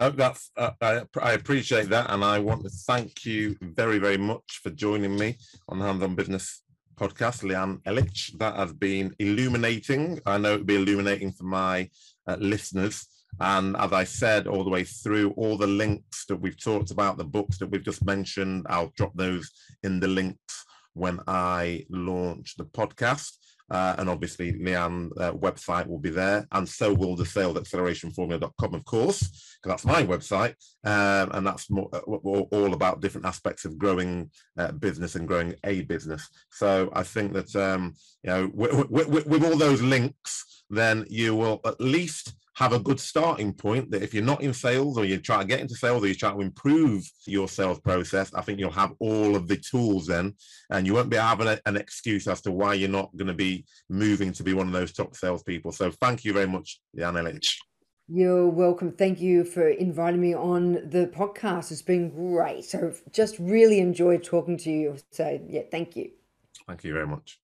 No, 0.00 0.12
uh, 0.56 0.70
I, 0.80 1.02
I, 1.20 1.32
appreciate 1.32 1.90
that, 1.90 2.10
and 2.10 2.24
I 2.24 2.38
want 2.38 2.62
to 2.64 2.70
thank 2.70 3.24
you 3.26 3.56
very, 3.60 3.98
very 3.98 4.16
much 4.16 4.60
for 4.62 4.70
joining 4.70 5.16
me 5.16 5.36
on 5.68 5.78
the 5.78 5.84
Hands 5.84 6.02
On 6.02 6.14
Business 6.14 6.62
podcast, 6.96 7.42
Leanne 7.42 7.82
Ellich. 7.82 8.36
That 8.38 8.56
has 8.56 8.72
been 8.72 9.14
illuminating. 9.18 10.18
I 10.24 10.38
know 10.38 10.54
it'll 10.54 10.64
be 10.64 10.76
illuminating 10.76 11.32
for 11.32 11.44
my 11.44 11.90
uh, 12.26 12.36
listeners. 12.40 13.06
And 13.38 13.76
as 13.76 13.92
I 13.92 14.04
said 14.04 14.46
all 14.46 14.64
the 14.64 14.70
way 14.70 14.84
through, 14.84 15.32
all 15.32 15.56
the 15.56 15.66
links 15.66 16.24
that 16.26 16.36
we've 16.36 16.60
talked 16.60 16.90
about, 16.90 17.18
the 17.18 17.24
books 17.24 17.58
that 17.58 17.70
we've 17.70 17.84
just 17.84 18.04
mentioned, 18.04 18.66
I'll 18.68 18.92
drop 18.96 19.12
those 19.14 19.50
in 19.82 20.00
the 20.00 20.08
links 20.08 20.64
when 20.94 21.20
I 21.26 21.84
launch 21.90 22.56
the 22.56 22.64
podcast. 22.64 23.36
Uh, 23.70 23.94
and 23.98 24.08
obviously, 24.08 24.52
Leanne's 24.52 25.12
uh, 25.18 25.32
website 25.32 25.86
will 25.86 25.98
be 25.98 26.10
there, 26.10 26.46
and 26.52 26.68
so 26.68 26.92
will 26.92 27.16
the 27.16 27.24
salesacceleration.formula.com, 27.24 28.74
of 28.74 28.84
course, 28.84 29.20
because 29.20 29.82
that's 29.82 29.84
my 29.84 30.02
website, 30.02 30.54
um, 30.84 31.30
and 31.32 31.46
that's 31.46 31.70
more, 31.70 31.88
uh, 31.92 32.00
all 32.00 32.74
about 32.74 33.00
different 33.00 33.26
aspects 33.26 33.64
of 33.64 33.78
growing 33.78 34.30
uh, 34.58 34.72
business 34.72 35.14
and 35.14 35.26
growing 35.28 35.54
a 35.64 35.82
business. 35.82 36.28
So 36.50 36.90
I 36.92 37.02
think 37.02 37.32
that 37.32 37.54
um, 37.56 37.94
you 38.22 38.30
know, 38.30 38.50
with 38.54 39.44
all 39.44 39.56
those 39.56 39.82
links, 39.82 40.64
then 40.68 41.06
you 41.08 41.34
will 41.34 41.60
at 41.64 41.80
least 41.80 42.34
have 42.54 42.72
a 42.72 42.78
good 42.78 43.00
starting 43.00 43.52
point 43.52 43.90
that 43.90 44.02
if 44.02 44.12
you're 44.12 44.22
not 44.22 44.42
in 44.42 44.52
sales 44.52 44.98
or 44.98 45.04
you're 45.04 45.18
trying 45.18 45.40
to 45.40 45.46
get 45.46 45.60
into 45.60 45.74
sales 45.74 46.02
or 46.02 46.06
you're 46.06 46.14
trying 46.14 46.36
to 46.36 46.44
improve 46.44 47.02
your 47.26 47.48
sales 47.48 47.80
process, 47.80 48.32
I 48.34 48.42
think 48.42 48.58
you'll 48.58 48.70
have 48.70 48.92
all 48.98 49.36
of 49.36 49.48
the 49.48 49.56
tools 49.56 50.06
then 50.06 50.34
and 50.70 50.86
you 50.86 50.94
won't 50.94 51.10
be 51.10 51.16
having 51.16 51.48
a, 51.48 51.58
an 51.64 51.76
excuse 51.76 52.28
as 52.28 52.42
to 52.42 52.52
why 52.52 52.74
you're 52.74 52.88
not 52.88 53.16
going 53.16 53.28
to 53.28 53.34
be 53.34 53.64
moving 53.88 54.32
to 54.32 54.42
be 54.42 54.52
one 54.52 54.66
of 54.66 54.72
those 54.72 54.92
top 54.92 55.16
salespeople. 55.16 55.72
So 55.72 55.90
thank 55.90 56.24
you 56.24 56.32
very 56.32 56.46
much, 56.46 56.80
Jan 56.94 57.14
Ellich. 57.14 57.54
You're 58.08 58.48
welcome. 58.48 58.92
Thank 58.92 59.20
you 59.20 59.44
for 59.44 59.68
inviting 59.68 60.20
me 60.20 60.34
on 60.34 60.72
the 60.90 61.10
podcast. 61.14 61.70
It's 61.70 61.80
been 61.80 62.10
great. 62.10 62.74
I've 62.74 63.00
just 63.12 63.38
really 63.38 63.78
enjoyed 63.78 64.22
talking 64.22 64.58
to 64.58 64.70
you. 64.70 64.96
So, 65.12 65.40
yeah, 65.48 65.62
thank 65.70 65.96
you. 65.96 66.10
Thank 66.66 66.84
you 66.84 66.92
very 66.92 67.06
much. 67.06 67.41